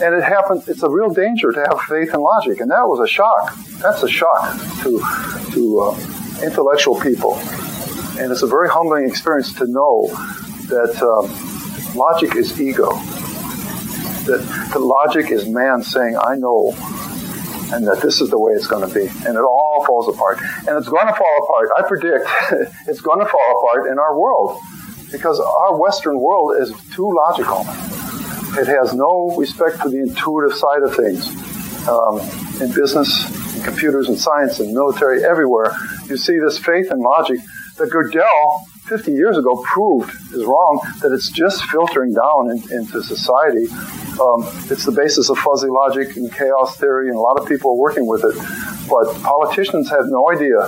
and 0.03 0.15
it 0.15 0.25
happens, 0.25 0.69
it's 0.69 0.83
a 0.83 0.91
real 0.91 1.11
danger 1.11 1.53
to 1.53 1.61
have 1.61 1.81
faith 1.83 2.13
in 2.13 2.21
logic. 2.21 2.61
And 2.61 2.71
that 2.71 2.87
was 2.87 3.01
a 3.01 3.07
shock. 3.07 3.57
That's 3.81 4.03
a 4.03 4.09
shock 4.09 4.59
to, 4.83 5.01
to 5.53 5.81
uh, 5.81 6.43
intellectual 6.43 7.01
people. 7.01 7.35
And 8.19 8.33
it's 8.33 8.43
a 8.43 8.47
very 8.47 8.69
humbling 8.69 9.09
experience 9.09 9.53
to 9.55 9.67
know 9.67 10.09
that 10.69 11.01
um, 11.03 11.97
logic 11.97 12.35
is 12.37 12.61
ego. 12.61 12.89
That 14.27 14.71
the 14.73 14.81
logic 14.81 15.31
is 15.31 15.47
man 15.47 15.83
saying, 15.83 16.17
I 16.21 16.35
know 16.35 16.75
and 17.73 17.87
that 17.87 18.01
this 18.01 18.21
is 18.21 18.31
the 18.31 18.39
way 18.39 18.53
it's 18.53 18.67
going 18.67 18.87
to 18.87 18.95
be. 18.95 19.07
And 19.27 19.37
it 19.37 19.43
all 19.43 19.85
falls 19.87 20.09
apart. 20.09 20.39
And 20.41 20.77
it's 20.79 20.89
going 20.89 21.07
to 21.07 21.15
fall 21.15 21.49
apart. 21.49 21.71
I 21.77 21.83
predict 21.87 22.29
it's 22.89 23.01
going 23.01 23.21
to 23.21 23.27
fall 23.27 23.61
apart 23.61 23.91
in 23.91 23.99
our 23.99 24.19
world 24.19 24.59
because 25.11 25.41
our 25.41 25.77
Western 25.77 26.21
world 26.21 26.57
is 26.59 26.73
too 26.95 27.13
logical. 27.15 27.61
It 28.59 28.67
has 28.69 28.95
no 28.95 29.35
respect 29.37 29.77
for 29.77 29.89
the 29.89 29.99
intuitive 29.99 30.57
side 30.57 30.83
of 30.83 30.95
things. 30.95 31.29
Um, 31.89 32.19
in 32.61 32.73
business, 32.73 33.55
in 33.57 33.63
computers, 33.63 34.09
and 34.09 34.19
science, 34.19 34.59
and 34.59 34.73
military, 34.73 35.25
everywhere, 35.25 35.73
you 36.09 36.17
see 36.17 36.39
this 36.39 36.59
faith 36.59 36.91
and 36.91 37.01
logic 37.01 37.39
that 37.77 37.91
Gödel 37.91 38.76
50 38.87 39.13
years 39.13 39.37
ago 39.37 39.61
proved 39.65 40.11
is 40.33 40.45
wrong, 40.45 40.81
that 41.03 41.13
it's 41.13 41.31
just 41.31 41.65
filtering 41.65 42.15
down 42.15 42.51
in, 42.51 42.79
into 42.79 43.03
society. 43.03 43.67
Um, 44.21 44.47
it's 44.71 44.85
the 44.85 44.95
basis 44.95 45.29
of 45.29 45.39
fuzzy 45.39 45.69
logic 45.69 46.17
and 46.17 46.33
chaos 46.33 46.77
theory, 46.77 47.09
and 47.09 47.17
a 47.17 47.21
lot 47.21 47.41
of 47.41 47.49
people 47.49 47.73
are 47.73 47.77
working 47.77 48.07
with 48.07 48.23
it. 48.23 48.37
But 48.89 49.13
politicians 49.23 49.91
have 49.91 50.07
no 50.07 50.31
idea 50.31 50.59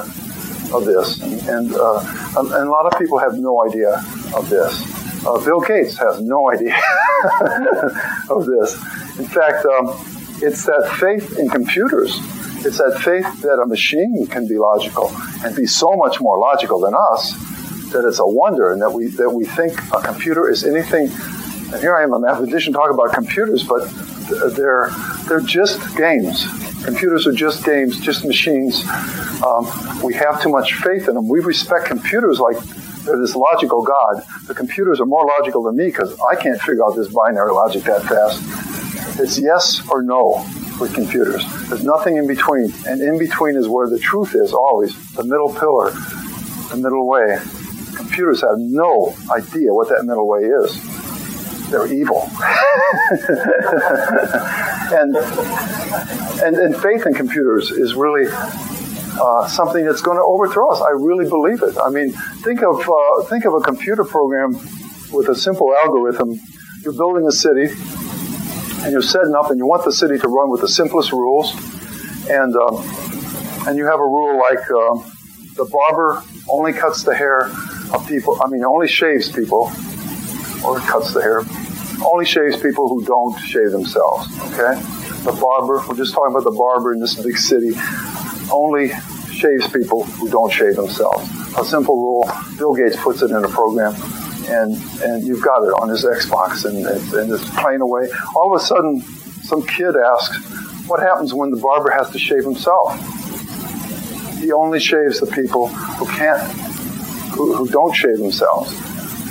of 0.75 0.85
this, 0.85 1.21
and, 1.23 1.41
and, 1.49 1.75
uh, 1.75 2.35
and 2.37 2.53
a 2.53 2.71
lot 2.71 2.93
of 2.93 2.99
people 2.99 3.19
have 3.19 3.35
no 3.35 3.65
idea 3.65 3.93
of 4.37 4.49
this. 4.51 5.25
Uh, 5.25 5.39
Bill 5.45 5.61
Gates 5.61 5.97
has 5.99 6.21
no 6.21 6.51
idea 6.51 6.75
of 8.31 8.47
this. 8.47 8.75
In 9.19 9.27
fact, 9.27 9.65
um, 9.65 9.95
it's 10.43 10.67
that 10.67 10.97
faith 10.99 11.39
in 11.39 11.49
computers. 11.49 12.19
It's 12.67 12.79
that 12.79 13.01
faith 13.01 13.43
that 13.43 13.61
a 13.63 13.67
machine 13.67 14.27
can 14.27 14.49
be 14.49 14.59
logical 14.59 15.13
and 15.45 15.55
be 15.55 15.67
so 15.67 15.95
much 15.95 16.21
more 16.21 16.39
logical 16.39 16.81
than 16.81 16.95
us 16.95 17.58
that 17.93 18.07
it's 18.07 18.19
a 18.19 18.27
wonder 18.27 18.73
and 18.73 18.83
that 18.83 18.91
we 18.91 19.09
that 19.09 19.31
we 19.31 19.45
think 19.45 19.73
a 19.93 20.01
computer 20.03 20.49
is 20.49 20.65
anything. 20.65 21.09
And 21.73 21.81
here 21.81 21.95
I 21.97 22.03
am, 22.03 22.13
a 22.13 22.19
mathematician, 22.19 22.73
talking 22.73 22.95
about 22.95 23.15
computers, 23.15 23.63
but 23.63 23.89
they're 24.55 24.91
they're 25.29 25.41
just 25.41 25.97
games. 25.97 26.47
Computers 26.85 27.27
are 27.27 27.33
just 27.33 27.65
games, 27.65 27.99
just 28.01 28.25
machines. 28.25 28.85
Um, 29.45 29.67
we 30.03 30.15
have 30.15 30.41
too 30.41 30.49
much 30.49 30.75
faith 30.75 31.09
in 31.09 31.15
them. 31.15 31.29
We 31.29 31.41
respect 31.41 31.87
computers 31.87 32.39
like 32.39 32.57
they're 33.05 33.19
this 33.19 33.35
logical 33.35 33.83
God. 33.83 34.23
The 34.47 34.55
computers 34.55 35.01
are 35.01 35.07
more 35.07 35.27
logical 35.27 35.63
than 35.63 35.77
me 35.77 35.87
because 35.87 36.17
I 36.31 36.37
can't 36.37 36.61
figure 36.61 36.85
out 36.85 36.95
this 36.95 37.09
binary 37.13 37.53
logic 37.53 37.85
that 37.85 38.03
fast. 38.03 38.43
It's 39.19 39.39
yes 39.39 39.83
or 39.91 40.03
no 40.03 40.45
with 40.81 40.95
computers. 40.95 41.45
There's 41.69 41.85
nothing 41.85 42.17
in 42.17 42.27
between. 42.27 42.73
And 42.87 43.01
in 43.01 43.19
between 43.19 43.57
is 43.57 43.67
where 43.67 43.89
the 43.89 43.99
truth 43.99 44.35
is 44.35 44.53
always 44.53 44.95
the 45.15 45.25
middle 45.25 45.53
pillar, 45.53 45.91
the 46.71 46.77
middle 46.77 47.09
way. 47.09 47.39
Computers 48.09 48.41
have 48.41 48.57
no 48.57 49.15
idea 49.31 49.75
what 49.75 49.91
that 49.91 50.03
middle 50.07 50.27
way 50.27 50.41
is. 50.41 50.81
They're 51.69 51.93
evil. 51.93 52.23
and, 54.97 55.15
and, 56.43 56.57
and 56.57 56.75
faith 56.75 57.05
in 57.05 57.13
computers 57.13 57.71
is 57.71 57.95
really 57.95 58.27
uh, 58.33 59.47
something 59.47 59.85
that's 59.85 60.01
going 60.01 60.17
to 60.17 60.25
overthrow 60.25 60.71
us. 60.71 60.81
I 60.81 60.93
really 60.93 61.29
believe 61.29 61.63
it. 61.63 61.77
I 61.77 61.91
mean, 61.91 62.13
think 62.43 62.63
of 62.63 62.81
uh, 62.81 63.25
think 63.25 63.45
of 63.45 63.53
a 63.53 63.61
computer 63.61 64.05
program 64.05 64.53
with 65.13 65.29
a 65.29 65.35
simple 65.35 65.75
algorithm. 65.83 66.41
You're 66.81 66.95
building 66.95 67.27
a 67.27 67.33
city, 67.33 67.69
and 68.85 68.91
you're 68.91 69.03
setting 69.03 69.35
up, 69.35 69.51
and 69.51 69.59
you 69.59 69.67
want 69.67 69.85
the 69.85 69.93
city 69.93 70.19
to 70.19 70.29
run 70.29 70.51
with 70.51 70.63
the 70.63 70.69
simplest 70.69 71.13
rules, 71.13 71.53
and 72.31 72.57
um, 72.57 72.83
and 73.69 73.77
you 73.77 73.85
have 73.85 74.01
a 74.01 74.09
rule 74.09 74.39
like 74.39 74.71
um, 74.71 75.05
the 75.57 75.69
barber 75.71 76.23
only 76.49 76.73
cuts 76.73 77.03
the 77.03 77.15
hair 77.15 77.51
of 77.93 78.07
people. 78.07 78.39
I 78.43 78.49
mean, 78.49 78.65
only 78.65 78.89
shaves 78.89 79.31
people, 79.31 79.71
or 80.65 80.79
cuts 80.81 81.15
the 81.15 81.21
hair. 81.23 81.43
Only 82.05 82.27
shaves 82.27 82.61
people 82.61 82.89
who 82.89 83.05
don't 83.05 83.37
shave 83.41 83.71
themselves. 83.73 84.29
Okay, 84.53 84.81
the 85.25 85.37
barber. 85.41 85.83
We're 85.89 85.97
just 85.97 86.15
talking 86.15 86.31
about 86.31 86.45
the 86.45 86.57
barber 86.57 86.93
in 86.93 87.01
this 87.01 87.21
big 87.21 87.37
city 87.37 87.73
only 88.53 88.91
shaves 89.33 89.69
people 89.69 90.05
who 90.05 90.29
don't 90.29 90.53
shave 90.53 90.77
themselves. 90.77 91.29
A 91.57 91.65
simple 91.65 91.97
rule. 91.97 92.31
Bill 92.57 92.75
Gates 92.75 92.97
puts 92.97 93.23
it 93.23 93.31
in 93.31 93.45
a 93.45 93.49
program, 93.49 93.95
and 94.49 94.77
and 95.03 95.27
you've 95.27 95.43
got 95.43 95.63
it 95.65 95.73
on 95.81 95.89
his 95.89 96.05
Xbox, 96.05 96.65
and, 96.65 96.87
and 96.87 97.33
it's 97.33 97.49
playing 97.61 97.81
away. 97.81 98.09
All 98.37 98.55
of 98.55 98.61
a 98.61 98.65
sudden, 98.65 99.01
some 99.43 99.63
kid 99.67 99.95
asks, 99.97 100.37
"What 100.89 101.01
happens 101.01 101.35
when 101.35 101.51
the 101.51 101.57
barber 101.61 101.91
has 101.91 102.11
to 102.11 102.19
shave 102.19 102.45
himself?" 102.45 102.95
He 104.39 104.53
only 104.53 104.79
shaves 104.79 105.21
the 105.21 105.27
people 105.27 105.67
who 105.67 106.07
can't, 106.07 106.41
who, 107.39 107.55
who 107.55 107.69
don't 107.69 107.95
shave 107.95 108.19
themselves, 108.19 108.75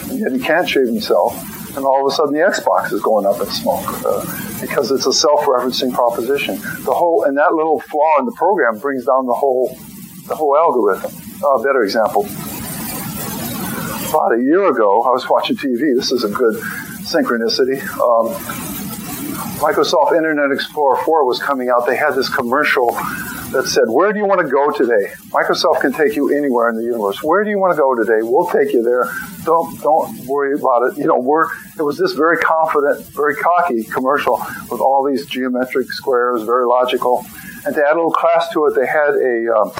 and 0.10 0.20
yet 0.20 0.32
he 0.32 0.40
can't 0.40 0.68
shave 0.68 0.88
himself. 0.88 1.36
And 1.76 1.86
all 1.86 2.08
of 2.08 2.12
a 2.12 2.16
sudden, 2.16 2.34
the 2.34 2.40
Xbox 2.40 2.92
is 2.92 3.02
going 3.04 3.28
up 3.28 3.40
in 3.40 3.46
smoke. 3.48 3.86
Uh, 4.04 4.48
because 4.62 4.92
it's 4.92 5.06
a 5.06 5.14
self-referencing 5.14 5.94
proposition. 5.94 6.56
The 6.84 6.94
whole 6.94 7.24
and 7.24 7.38
that 7.38 7.54
little 7.54 7.80
flaw 7.80 8.20
in 8.20 8.26
the 8.26 8.32
program 8.32 8.80
brings 8.80 9.06
down 9.06 9.26
the 9.26 9.34
whole 9.34 9.78
the 10.28 10.36
whole 10.36 10.56
algorithm. 10.58 11.12
A 11.46 11.64
better 11.64 11.84
example. 11.84 12.26
About 14.10 14.34
a 14.34 14.42
year 14.42 14.68
ago, 14.70 15.04
I 15.04 15.12
was 15.12 15.30
watching 15.30 15.58
TV. 15.58 15.96
This 15.96 16.12
is 16.12 16.24
a 16.24 16.30
good 16.30 16.56
synchronicity. 17.04 17.82
Um, 18.00 18.34
Microsoft 19.60 20.16
Internet 20.16 20.52
Explorer 20.52 20.98
4 21.04 21.26
was 21.26 21.40
coming 21.40 21.70
out. 21.70 21.86
They 21.86 21.98
had 21.98 22.12
this 22.12 22.30
commercial 22.34 22.90
that 23.52 23.68
said, 23.68 23.84
Where 23.88 24.12
do 24.12 24.20
you 24.20 24.26
want 24.26 24.42
to 24.42 24.48
go 24.48 24.72
today? 24.72 25.14
Microsoft 25.30 25.82
can 25.82 25.94
take 25.94 26.16
you 26.16 26.36
anywhere 26.36 26.70
in 26.70 26.76
the 26.76 26.84
universe. 26.84 27.24
Where 27.24 27.44
do 27.44 27.50
you 27.50 27.60
want 27.60 27.76
to 27.76 27.82
go 27.82 27.96
today? 27.96 28.22
We'll 28.22 28.48
take 28.48 28.74
you 28.74 28.84
there. 28.84 29.10
Don't 29.44 29.80
don't 29.82 30.26
worry 30.26 30.54
about 30.54 30.84
it. 30.84 30.98
You 30.98 31.08
know, 31.08 31.20
we're 31.20 31.48
it 31.78 31.84
was 31.84 31.98
this 31.98 32.14
very 32.14 32.38
confident, 32.38 33.06
very 33.08 33.36
cocky 33.36 33.84
commercial 33.84 34.38
with 34.70 34.82
all 34.82 35.06
these 35.08 35.26
geometric 35.26 35.92
squares, 35.92 36.44
very 36.44 36.66
logical. 36.66 37.26
And 37.66 37.76
to 37.76 37.82
add 37.82 37.94
a 37.94 37.96
little 37.96 38.12
class 38.12 38.50
to 38.54 38.66
it, 38.66 38.76
they 38.76 38.86
had 38.86 39.16
a 39.16 39.54
um, 39.56 39.72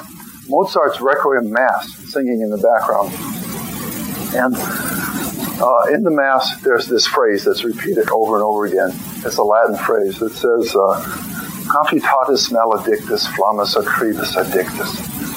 Mozart's 0.48 1.00
Requiem 1.00 1.50
Mass 1.50 1.94
singing 2.12 2.40
in 2.40 2.50
the 2.50 2.58
background. 2.58 3.12
And 4.34 4.54
uh, 5.60 5.92
in 5.92 6.02
the 6.02 6.10
Mass, 6.10 6.60
there's 6.62 6.86
this 6.86 7.06
phrase 7.06 7.44
that's 7.44 7.64
repeated 7.64 8.08
over 8.10 8.36
and 8.36 8.44
over 8.44 8.66
again. 8.66 8.90
It's 9.24 9.38
a 9.38 9.42
Latin 9.42 9.76
phrase 9.76 10.18
that 10.20 10.32
says, 10.32 10.74
uh, 10.76 11.37
Confutatis 11.68 12.50
maledictis 12.50 13.26
flammis 13.36 13.76
acribus 13.76 14.36
addictis. 14.42 14.90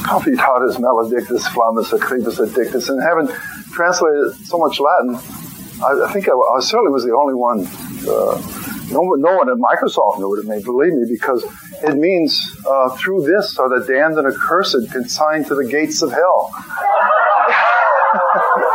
Confutatis 0.08 0.78
maledictis 0.78 1.44
flammis 1.54 1.92
acribus 1.92 2.40
addictis. 2.40 2.90
And 2.90 3.02
having 3.02 3.28
translated 3.74 4.34
so 4.46 4.58
much 4.58 4.80
Latin, 4.80 5.16
I, 5.84 6.06
I 6.08 6.14
think 6.14 6.30
I, 6.30 6.32
I, 6.32 6.60
certainly 6.62 6.92
was 6.92 7.04
the 7.04 7.14
only 7.14 7.34
one. 7.34 7.68
Uh, 8.08 8.40
no, 8.92 9.02
no, 9.16 9.38
one 9.38 9.50
at 9.50 9.58
Microsoft 9.58 10.20
knew 10.20 10.30
what 10.30 10.40
it. 10.40 10.46
May 10.46 10.62
believe 10.62 10.94
me 10.94 11.06
because 11.10 11.46
it 11.84 11.96
means 11.96 12.58
uh, 12.70 12.90
through 12.98 13.24
this 13.24 13.58
are 13.58 13.70
the 13.70 13.86
damned 13.86 14.18
and 14.18 14.28
accursed 14.28 14.92
consigned 14.92 15.48
to 15.48 15.56
the 15.56 15.66
gates 15.66 16.02
of 16.02 16.12
hell. 16.12 16.52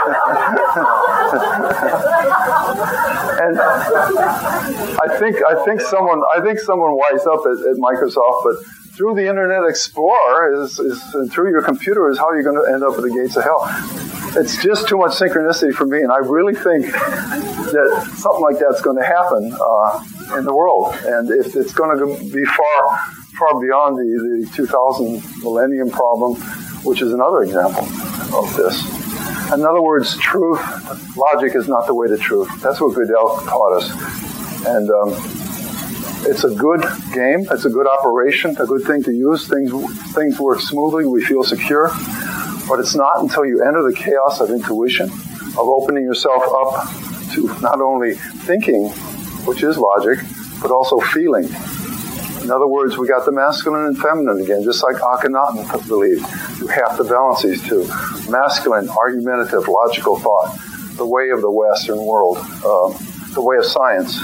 and 3.43 3.59
I 3.59 5.17
think 5.19 5.43
I 5.45 5.65
think 5.65 5.81
someone 5.81 6.23
I 6.35 6.41
think 6.41 6.61
someone 6.61 6.97
wised 6.97 7.27
up 7.27 7.45
at, 7.47 7.59
at 7.67 7.77
Microsoft, 7.77 8.45
but 8.45 8.57
through 8.97 9.15
the 9.15 9.29
Internet 9.29 9.65
Explorer 9.69 10.63
is, 10.63 10.79
is 10.79 11.03
through 11.31 11.51
your 11.51 11.63
computer 11.63 12.09
is 12.09 12.19
how 12.19 12.33
you're 12.33 12.43
going 12.43 12.57
to 12.57 12.73
end 12.73 12.83
up 12.83 12.97
at 12.97 13.03
the 13.03 13.11
gates 13.11 13.37
of 13.37 13.45
hell. 13.45 13.61
It's 14.41 14.63
just 14.63 14.89
too 14.89 14.97
much 14.97 15.13
synchronicity 15.13 15.75
for 15.75 15.87
me, 15.87 16.01
and 16.01 16.11
I 16.11 16.19
really 16.19 16.55
think 16.55 16.87
that 16.87 18.13
something 18.17 18.43
like 18.43 18.59
that's 18.59 18.81
going 18.81 18.97
to 18.97 19.05
happen 19.05 19.55
uh, 19.61 20.39
in 20.39 20.45
the 20.45 20.55
world, 20.55 20.95
and 21.05 21.31
if 21.31 21.55
it's 21.57 21.73
going 21.73 21.99
to 21.99 22.07
be 22.33 22.45
far 22.45 23.01
far 23.39 23.61
beyond 23.61 23.99
the, 23.99 24.47
the 24.47 24.57
2000 24.57 25.43
millennium 25.43 25.91
problem, 25.91 26.35
which 26.83 27.03
is 27.03 27.13
another 27.13 27.43
example 27.43 27.85
of 28.35 28.55
this. 28.57 29.07
In 29.53 29.65
other 29.65 29.83
words, 29.83 30.17
truth, 30.19 30.61
logic 31.17 31.55
is 31.55 31.69
not 31.69 31.87
the 31.87 31.95
way 31.95 32.09
to 32.09 32.17
truth. 32.17 32.49
That's 32.63 32.81
what 32.81 32.97
Gödel 32.97 33.45
taught 33.47 33.73
us. 33.75 34.67
And 34.67 34.91
um, 34.91 35.13
it's 36.29 36.43
a 36.43 36.51
good 36.51 36.83
game. 37.13 37.47
It's 37.51 37.65
a 37.65 37.71
good 37.71 37.87
operation, 37.87 38.57
a 38.59 38.67
good 38.67 38.83
thing 38.83 39.03
to 39.05 39.13
use. 39.13 39.47
Things, 39.47 39.71
things 40.15 40.41
work 40.41 40.61
smoothly. 40.61 41.07
We 41.07 41.25
feel 41.25 41.45
secure. 41.45 41.91
But 42.69 42.81
it's 42.81 42.97
not 42.97 43.21
until 43.21 43.47
you 43.47 43.63
enter 43.63 43.83
the 43.83 43.95
chaos 43.95 44.41
of 44.41 44.51
intuition, 44.51 45.09
of 45.09 45.61
opening 45.61 46.03
yourself 46.03 46.43
up 46.43 47.33
to 47.35 47.47
not 47.61 47.81
only 47.81 48.15
thinking, 48.15 48.89
which 49.47 49.63
is 49.63 49.79
logic, 49.79 50.19
but 50.61 50.73
also 50.73 50.99
feeling, 50.99 51.49
in 52.47 52.53
other 52.53 52.69
words, 52.69 52.97
we 52.97 53.09
got 53.09 53.25
the 53.25 53.33
masculine 53.33 53.87
and 53.87 53.99
feminine 53.99 54.41
again, 54.41 54.63
just 54.63 54.81
like 54.85 54.95
Akhenaten 55.03 55.89
believed. 55.89 56.25
You 56.61 56.69
have 56.69 56.97
to 56.97 57.03
balance 57.03 57.43
these 57.43 57.61
two. 57.61 57.85
Masculine, 58.31 58.89
argumentative, 58.89 59.67
logical 59.67 60.17
thought, 60.17 60.57
the 60.95 61.05
way 61.05 61.31
of 61.31 61.41
the 61.41 61.51
Western 61.51 62.05
world, 62.05 62.39
uh, 62.39 62.97
the 63.35 63.43
way 63.43 63.57
of 63.57 63.65
science, 63.65 64.21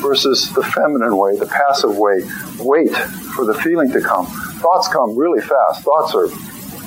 versus 0.00 0.50
the 0.54 0.62
feminine 0.62 1.14
way, 1.18 1.36
the 1.36 1.44
passive 1.44 1.98
way. 1.98 2.22
Wait 2.58 2.96
for 3.36 3.44
the 3.44 3.52
feeling 3.52 3.92
to 3.92 4.00
come. 4.00 4.24
Thoughts 4.24 4.88
come 4.88 5.14
really 5.14 5.42
fast. 5.42 5.84
Thoughts 5.84 6.14
are 6.14 6.28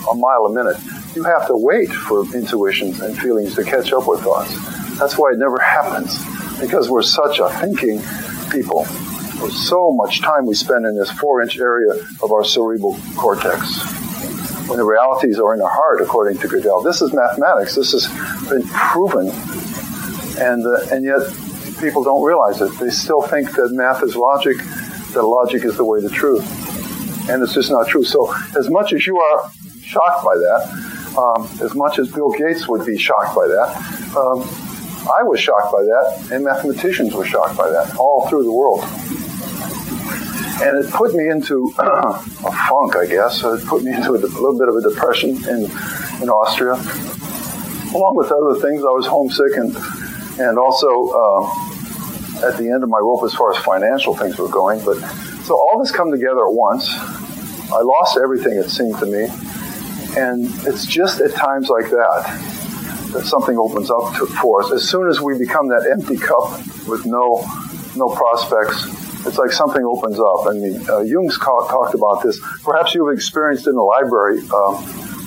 a 0.10 0.16
mile 0.16 0.48
a 0.48 0.52
minute. 0.52 0.78
You 1.14 1.26
have 1.26 1.46
to 1.46 1.56
wait 1.56 1.92
for 1.92 2.24
intuitions 2.36 3.02
and 3.02 3.16
feelings 3.16 3.54
to 3.54 3.64
catch 3.64 3.94
up 3.94 4.08
with 4.08 4.22
thoughts. 4.22 4.56
That's 4.98 5.16
why 5.16 5.30
it 5.30 5.38
never 5.38 5.60
happens, 5.60 6.18
because 6.60 6.90
we're 6.90 7.04
such 7.04 7.38
a 7.38 7.50
thinking 7.60 8.02
people 8.50 8.88
so 9.48 9.92
much 9.94 10.22
time 10.22 10.46
we 10.46 10.54
spend 10.54 10.86
in 10.86 10.96
this 10.96 11.12
four 11.12 11.42
inch 11.42 11.58
area 11.58 11.94
of 12.22 12.32
our 12.32 12.44
cerebral 12.44 12.98
cortex. 13.16 13.84
When 14.68 14.78
the 14.78 14.86
realities 14.86 15.40
are 15.40 15.54
in 15.56 15.62
our 15.62 15.70
heart, 15.70 16.02
according 16.02 16.38
to 16.40 16.48
Gödel. 16.48 16.84
This 16.84 17.02
is 17.02 17.12
mathematics. 17.14 17.76
This 17.76 17.92
has 17.94 18.08
been 18.50 18.64
proven. 18.68 19.30
And, 20.40 20.66
uh, 20.66 20.96
and 20.96 21.04
yet, 21.04 21.22
people 21.80 22.04
don't 22.04 22.24
realize 22.24 22.62
it. 22.62 22.72
They 22.80 22.90
still 22.90 23.22
think 23.22 23.52
that 23.56 23.72
math 23.72 24.04
is 24.04 24.16
logic, 24.16 24.58
that 25.14 25.24
logic 25.24 25.64
is 25.64 25.78
the 25.78 25.86
way 25.86 26.02
to 26.02 26.10
truth. 26.10 26.46
And 27.30 27.42
it's 27.42 27.54
just 27.54 27.72
not 27.72 27.88
true. 27.88 28.04
So, 28.04 28.34
as 28.58 28.70
much 28.70 28.94
as 28.94 29.08
you 29.08 29.18
are 29.18 29.52
shocked 29.82 30.24
by 30.24 30.36
that, 30.36 31.16
um, 31.18 31.50
as 31.64 31.74
much 31.74 31.98
as 31.98 32.12
Bill 32.12 32.32
Gates 32.32 32.68
would 32.68 32.86
be 32.86 32.98
shocked 32.98 33.36
by 33.36 33.48
that, 33.48 34.16
um, 34.16 34.42
I 35.10 35.24
was 35.24 35.40
shocked 35.40 35.72
by 35.72 35.82
that, 35.82 36.30
and 36.32 36.44
mathematicians 36.44 37.16
were 37.16 37.26
shocked 37.26 37.58
by 37.58 37.70
that 37.70 37.96
all 37.98 38.28
through 38.30 38.44
the 38.44 38.52
world. 38.52 38.84
And 40.62 40.84
it 40.84 40.92
put 40.92 41.14
me 41.14 41.30
into 41.30 41.74
a 41.80 42.14
funk, 42.68 42.96
I 42.96 43.06
guess. 43.06 43.44
It 43.44 43.66
put 43.66 43.84
me 43.84 43.94
into 43.94 44.12
a, 44.12 44.20
little 44.20 44.58
bit 44.58 44.68
of 44.68 44.76
a 44.76 44.82
depression 44.82 45.30
in 45.48 45.66
in 46.22 46.30
Austria, 46.30 46.74
along 47.96 48.14
with 48.16 48.32
other 48.32 48.60
things. 48.60 48.84
I 48.84 48.92
was 48.92 49.08
homesick 49.08 49.58
and 49.58 49.76
and 50.40 50.58
also 50.58 50.88
uh, 51.10 52.48
at 52.48 52.58
the 52.58 52.70
end 52.72 52.84
of 52.84 52.90
my 52.90 53.00
rope 53.00 53.24
as 53.24 53.34
far 53.34 53.54
as 53.54 53.64
financial 53.64 54.16
things 54.16 54.38
were 54.38 54.50
going. 54.50 54.84
But 54.84 55.00
so 55.44 55.56
all 55.56 55.80
this 55.80 55.92
come 55.92 56.12
together 56.12 56.46
at 56.46 56.54
once. 56.54 56.90
I 57.72 57.82
lost 57.82 58.18
everything, 58.18 58.58
it 58.58 58.70
seemed 58.70 58.98
to 58.98 59.06
me, 59.06 59.28
and 60.18 60.46
it's 60.66 60.88
just 60.88 61.22
at 61.22 61.36
times 61.36 61.70
like 61.70 61.92
that 61.92 62.60
that 63.14 63.26
something 63.26 63.58
opens 63.58 63.92
up 63.92 64.16
to, 64.16 64.26
for 64.26 64.64
us. 64.64 64.72
As 64.72 64.88
soon 64.88 65.08
as 65.08 65.20
we 65.22 65.38
become 65.38 65.68
that 65.70 65.88
empty 65.92 66.18
cup 66.18 66.58
with 66.88 67.06
no 67.06 67.46
no 67.96 68.10
prospects, 68.10 69.09
it's 69.30 69.38
like 69.38 69.52
something 69.52 69.84
opens 69.86 70.20
up. 70.20 70.48
I 70.48 70.54
mean, 70.54 70.90
uh, 70.90 71.02
Jung's 71.02 71.38
talked 71.38 71.94
about 71.94 72.24
this. 72.24 72.40
Perhaps 72.64 72.96
you've 72.96 73.14
experienced 73.14 73.68
in 73.68 73.76
the 73.76 73.84
library 73.84 74.40
um, 74.50 74.76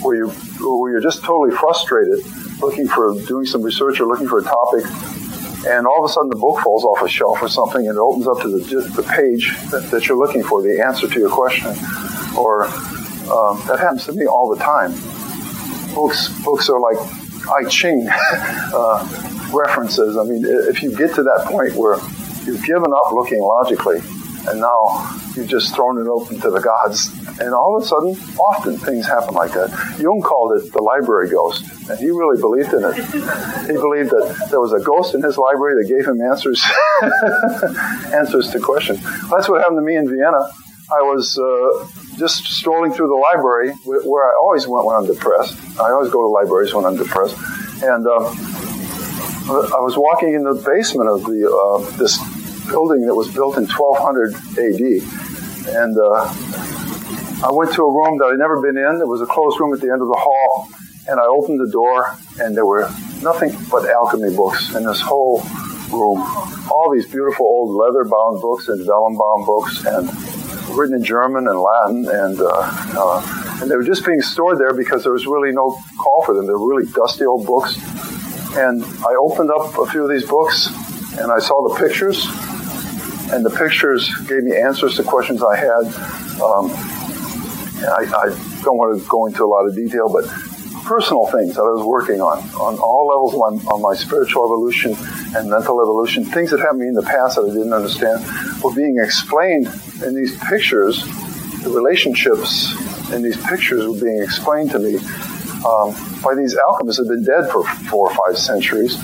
where 0.03 0.17
you 0.17 0.29
where 0.29 0.93
you're 0.93 1.01
just 1.01 1.23
totally 1.23 1.57
frustrated, 1.57 2.19
looking 2.61 2.89
for 2.89 3.15
doing 3.27 3.47
some 3.47 3.63
research 3.63 4.01
or 4.01 4.07
looking 4.07 4.27
for 4.27 4.41
a 4.41 4.43
topic, 4.43 4.85
and 5.69 5.87
all 5.87 6.05
of 6.05 6.11
a 6.11 6.13
sudden 6.13 6.31
the 6.31 6.37
book 6.37 6.61
falls 6.61 6.85
off 6.85 7.01
a 7.01 7.09
shelf 7.09 7.41
or 7.41 7.49
something, 7.49 7.87
and 7.87 7.97
it 7.97 8.01
opens 8.01 8.27
up 8.27 8.41
to 8.43 8.49
the, 8.49 8.81
the 8.97 9.05
page 9.05 9.55
that, 9.71 9.89
that 9.93 10.09
you're 10.09 10.19
looking 10.19 10.43
for, 10.43 10.63
the 10.63 10.83
answer 10.85 11.07
to 11.07 11.21
your 11.21 11.31
question. 11.31 11.69
Or 12.37 12.65
um, 13.31 13.63
that 13.69 13.79
happens 13.79 14.05
to 14.07 14.13
me 14.13 14.27
all 14.27 14.53
the 14.53 14.61
time. 14.61 14.93
Books 15.95 16.29
books 16.43 16.69
are 16.69 16.81
like 16.81 16.99
I 17.49 17.69
Ching 17.69 18.09
uh, 18.11 19.51
references. 19.53 20.17
I 20.17 20.25
mean, 20.25 20.43
if 20.45 20.83
you 20.83 20.91
get 20.97 21.15
to 21.15 21.23
that 21.23 21.47
point 21.47 21.77
where 21.77 21.99
you've 22.45 22.65
given 22.65 22.93
up 22.93 23.13
looking 23.13 23.41
logically, 23.41 23.99
and 24.49 24.61
now 24.61 25.19
you've 25.37 25.49
just 25.49 25.75
thrown 25.75 25.99
it 25.99 26.09
open 26.09 26.41
to 26.41 26.51
the 26.51 26.61
gods, 26.61 27.09
and 27.39 27.55
all 27.55 27.77
of 27.77 27.83
a 27.83 27.87
sudden, 27.87 28.11
often 28.39 28.77
things 28.79 29.07
happen 29.07 29.35
like 29.35 29.53
that. 29.53 29.71
Jung 29.99 30.21
called 30.21 30.59
it 30.59 30.73
the 30.73 30.83
library 30.83 31.31
ghost, 31.31 31.65
and 31.89 31.99
he 31.99 32.11
really 32.11 32.41
believed 32.41 32.73
in 32.73 32.85
it. 32.85 32.95
He 33.67 33.75
believed 33.75 34.11
that 34.11 34.49
there 34.51 34.61
was 34.61 34.73
a 34.73 34.81
ghost 34.81 35.15
in 35.15 35.23
his 35.23 35.39
library 35.39 35.83
that 35.83 35.89
gave 35.89 36.07
him 36.07 36.21
answers, 36.21 36.63
answers 38.15 38.51
to 38.51 38.61
questions. 38.61 39.01
That's 39.31 39.49
what 39.49 39.61
happened 39.61 39.79
to 39.79 39.83
me 39.83 39.97
in 39.97 40.09
Vienna. 40.09 40.43
I 40.93 41.01
was 41.01 41.39
uh, 41.39 41.89
just 42.19 42.45
strolling 42.45 42.93
through 42.93 43.09
the 43.09 43.25
library 43.33 43.73
where 43.85 44.29
I 44.29 44.35
always 44.41 44.67
went 44.67 44.85
when 44.85 44.97
I'm 44.97 45.07
depressed. 45.07 45.57
I 45.81 45.91
always 45.91 46.11
go 46.11 46.21
to 46.21 46.29
libraries 46.29 46.75
when 46.75 46.85
I'm 46.85 46.97
depressed. 46.97 47.37
And 47.83 48.07
uh, 48.07 48.29
I 49.49 49.81
was 49.81 49.97
walking 49.97 50.35
in 50.35 50.45
the 50.45 50.55
basement 50.55 51.09
of 51.09 51.25
the 51.25 51.49
uh, 51.49 51.97
this 51.97 52.19
building 52.69 53.07
that 53.07 53.15
was 53.15 53.33
built 53.33 53.57
in 53.57 53.67
1200 53.67 54.35
AD. 54.59 54.83
And 55.75 55.97
uh, 55.97 56.27
I 57.43 57.51
went 57.53 57.73
to 57.75 57.83
a 57.83 57.91
room 57.91 58.19
that 58.19 58.31
I'd 58.33 58.39
never 58.39 58.61
been 58.61 58.77
in. 58.77 59.01
It 59.01 59.09
was 59.09 59.21
a 59.21 59.27
closed 59.27 59.59
room 59.61 59.73
at 59.73 59.81
the 59.81 59.91
end 59.91 60.03
of 60.03 60.09
the 60.09 60.19
hall. 60.19 60.69
And 61.09 61.19
I 61.19 61.27
opened 61.27 61.59
the 61.59 61.71
door, 61.71 62.17
and 62.39 62.57
there 62.57 62.67
were 62.67 62.89
nothing 63.23 63.51
but 63.71 63.89
alchemy 63.91 64.35
books 64.37 64.75
in 64.75 64.85
this 64.85 65.01
whole 65.01 65.43
room. 65.91 66.23
All 66.71 66.91
these 66.93 67.07
beautiful 67.07 67.47
old 67.47 67.75
leather 67.75 68.05
bound 68.05 68.41
books 68.41 68.69
and 68.69 68.85
vellum 68.87 69.19
bound 69.19 69.47
books 69.47 69.85
and 69.85 70.09
written 70.77 70.97
in 70.97 71.05
German 71.05 71.49
and 71.49 71.59
Latin, 71.59 72.09
and 72.09 72.41
uh, 72.41 72.49
uh, 72.97 73.59
and 73.61 73.71
they 73.71 73.77
were 73.77 73.85
just 73.85 74.05
being 74.05 74.21
stored 74.21 74.59
there 74.59 74.75
because 74.75 75.03
there 75.03 75.13
was 75.13 75.27
really 75.27 75.53
no 75.53 75.79
call 75.99 76.23
for 76.25 76.35
them. 76.35 76.47
They 76.47 76.53
were 76.53 76.69
really 76.69 76.91
dusty 76.93 77.25
old 77.25 77.47
books. 77.47 77.79
And 78.55 78.85
I 78.85 79.15
opened 79.19 79.51
up 79.51 79.79
a 79.79 79.87
few 79.87 80.05
of 80.05 80.11
these 80.11 80.29
books, 80.29 80.67
and 81.19 81.33
I 81.33 81.39
saw 81.39 81.69
the 81.69 81.75
pictures, 81.81 82.27
and 83.33 83.45
the 83.45 83.51
pictures 83.51 84.13
gave 84.29 84.43
me 84.45 84.57
answers 84.57 84.97
to 84.97 85.03
questions 85.03 85.43
I 85.43 85.57
had. 85.57 85.85
Um, 86.41 86.71
I, 87.83 88.05
I 88.07 88.61
don't 88.63 88.77
want 88.77 89.01
to 89.01 89.09
go 89.09 89.27
into 89.27 89.45
a 89.45 89.47
lot 89.47 89.67
of 89.67 89.75
detail, 89.75 90.09
but 90.13 90.25
personal 90.85 91.27
things 91.27 91.55
that 91.55 91.63
I 91.63 91.71
was 91.71 91.85
working 91.87 92.21
on, 92.21 92.39
on 92.61 92.79
all 92.79 93.07
levels 93.07 93.35
of 93.35 93.41
my, 93.41 93.73
on 93.73 93.83
my 93.83 93.95
spiritual 93.95 94.45
evolution 94.45 94.95
and 95.35 95.49
mental 95.49 95.81
evolution, 95.81 96.25
things 96.25 96.51
that 96.51 96.61
happened 96.61 96.81
to 96.81 96.85
me 96.85 96.89
in 96.89 96.95
the 96.95 97.03
past 97.03 97.37
that 97.37 97.43
I 97.43 97.49
didn't 97.49 97.73
understand, 97.73 98.25
were 98.63 98.75
being 98.75 98.99
explained 99.03 99.69
in 100.05 100.15
these 100.15 100.37
pictures. 100.39 101.03
The 101.63 101.71
relationships 101.71 102.75
in 103.13 103.23
these 103.23 103.37
pictures 103.47 103.87
were 103.87 104.01
being 104.01 104.23
explained 104.23 104.71
to 104.73 104.79
me 104.79 104.97
um, 105.65 105.95
by 106.23 106.35
these 106.35 106.57
alchemists 106.57 106.99
who 106.99 107.09
had 107.09 107.17
been 107.17 107.25
dead 107.25 107.51
for 107.51 107.65
four 107.89 108.11
or 108.11 108.15
five 108.15 108.37
centuries. 108.37 108.99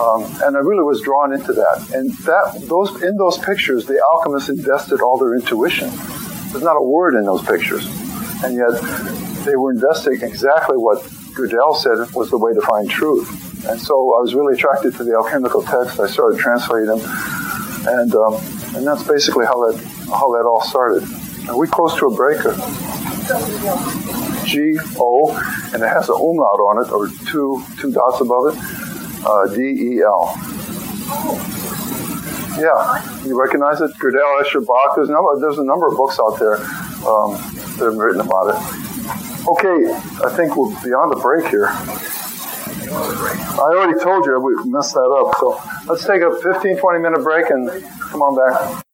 Um, 0.00 0.24
and 0.42 0.56
I 0.56 0.60
really 0.60 0.82
was 0.82 1.02
drawn 1.02 1.34
into 1.34 1.52
that. 1.52 1.90
And 1.94 2.10
that 2.24 2.64
those 2.66 3.02
in 3.02 3.16
those 3.16 3.36
pictures, 3.36 3.84
the 3.84 4.00
alchemists 4.12 4.48
invested 4.48 5.02
all 5.02 5.18
their 5.18 5.34
intuition. 5.34 5.90
There's 6.50 6.64
not 6.64 6.76
a 6.76 6.82
word 6.82 7.14
in 7.14 7.24
those 7.24 7.44
pictures, 7.44 7.84
and 8.42 8.56
yet 8.56 8.72
they 9.44 9.56
were 9.56 9.72
investing 9.72 10.18
exactly 10.22 10.76
what 10.76 11.02
Gödel 11.36 11.76
said 11.76 12.14
was 12.14 12.30
the 12.30 12.38
way 12.38 12.52
to 12.54 12.62
find 12.62 12.88
truth. 12.88 13.28
And 13.68 13.78
so 13.78 13.94
I 13.94 14.22
was 14.24 14.34
really 14.34 14.54
attracted 14.54 14.96
to 14.96 15.04
the 15.04 15.12
alchemical 15.12 15.62
text. 15.62 16.00
I 16.00 16.06
started 16.06 16.40
translating 16.40 16.88
them, 16.88 17.00
and 17.86 18.14
um, 18.14 18.34
and 18.74 18.86
that's 18.86 19.04
basically 19.04 19.44
how 19.44 19.60
that 19.66 19.76
how 20.08 20.32
that 20.32 20.44
all 20.48 20.62
started. 20.62 21.04
Are 21.48 21.58
we 21.58 21.68
close 21.68 21.94
to 21.98 22.06
a 22.06 22.14
breaker? 22.16 22.54
G 24.46 24.78
O, 24.98 25.30
and 25.72 25.82
it 25.82 25.88
has 25.88 26.08
an 26.08 26.16
umlaut 26.16 26.58
on 26.58 26.84
it, 26.84 26.90
or 26.90 27.08
two 27.30 27.62
two 27.78 27.92
dots 27.92 28.20
above 28.20 28.46
it. 28.48 28.89
Uh, 29.24 29.46
D 29.54 29.60
E 29.62 30.02
L. 30.02 30.34
Yeah, 32.58 33.24
you 33.24 33.40
recognize 33.40 33.80
it? 33.80 33.90
Gödel, 33.98 34.42
Escher, 34.42 34.64
Bach. 34.66 34.96
There's 34.96 35.08
a 35.08 35.12
number, 35.12 35.38
there's 35.40 35.58
a 35.58 35.64
number 35.64 35.86
of 35.86 35.96
books 35.96 36.18
out 36.18 36.38
there 36.38 36.56
um, 37.06 37.32
that 37.78 37.84
have 37.84 37.96
written 37.96 38.20
about 38.20 38.50
it. 38.50 38.56
Okay, 39.48 39.92
I 40.24 40.28
think 40.36 40.56
we're 40.56 40.68
beyond 40.82 41.12
the 41.12 41.20
break 41.22 41.48
here. 41.48 41.68
I 42.92 43.72
already 43.76 43.98
told 43.98 44.26
you 44.26 44.38
we 44.40 44.54
messed 44.70 44.94
that 44.94 45.00
up, 45.00 45.36
so 45.38 45.60
let's 45.86 46.04
take 46.04 46.22
a 46.22 46.30
15, 46.34 46.78
20 46.78 46.98
minute 46.98 47.22
break 47.22 47.50
and 47.50 47.70
come 48.10 48.22
on 48.22 48.34
back. 48.36 48.84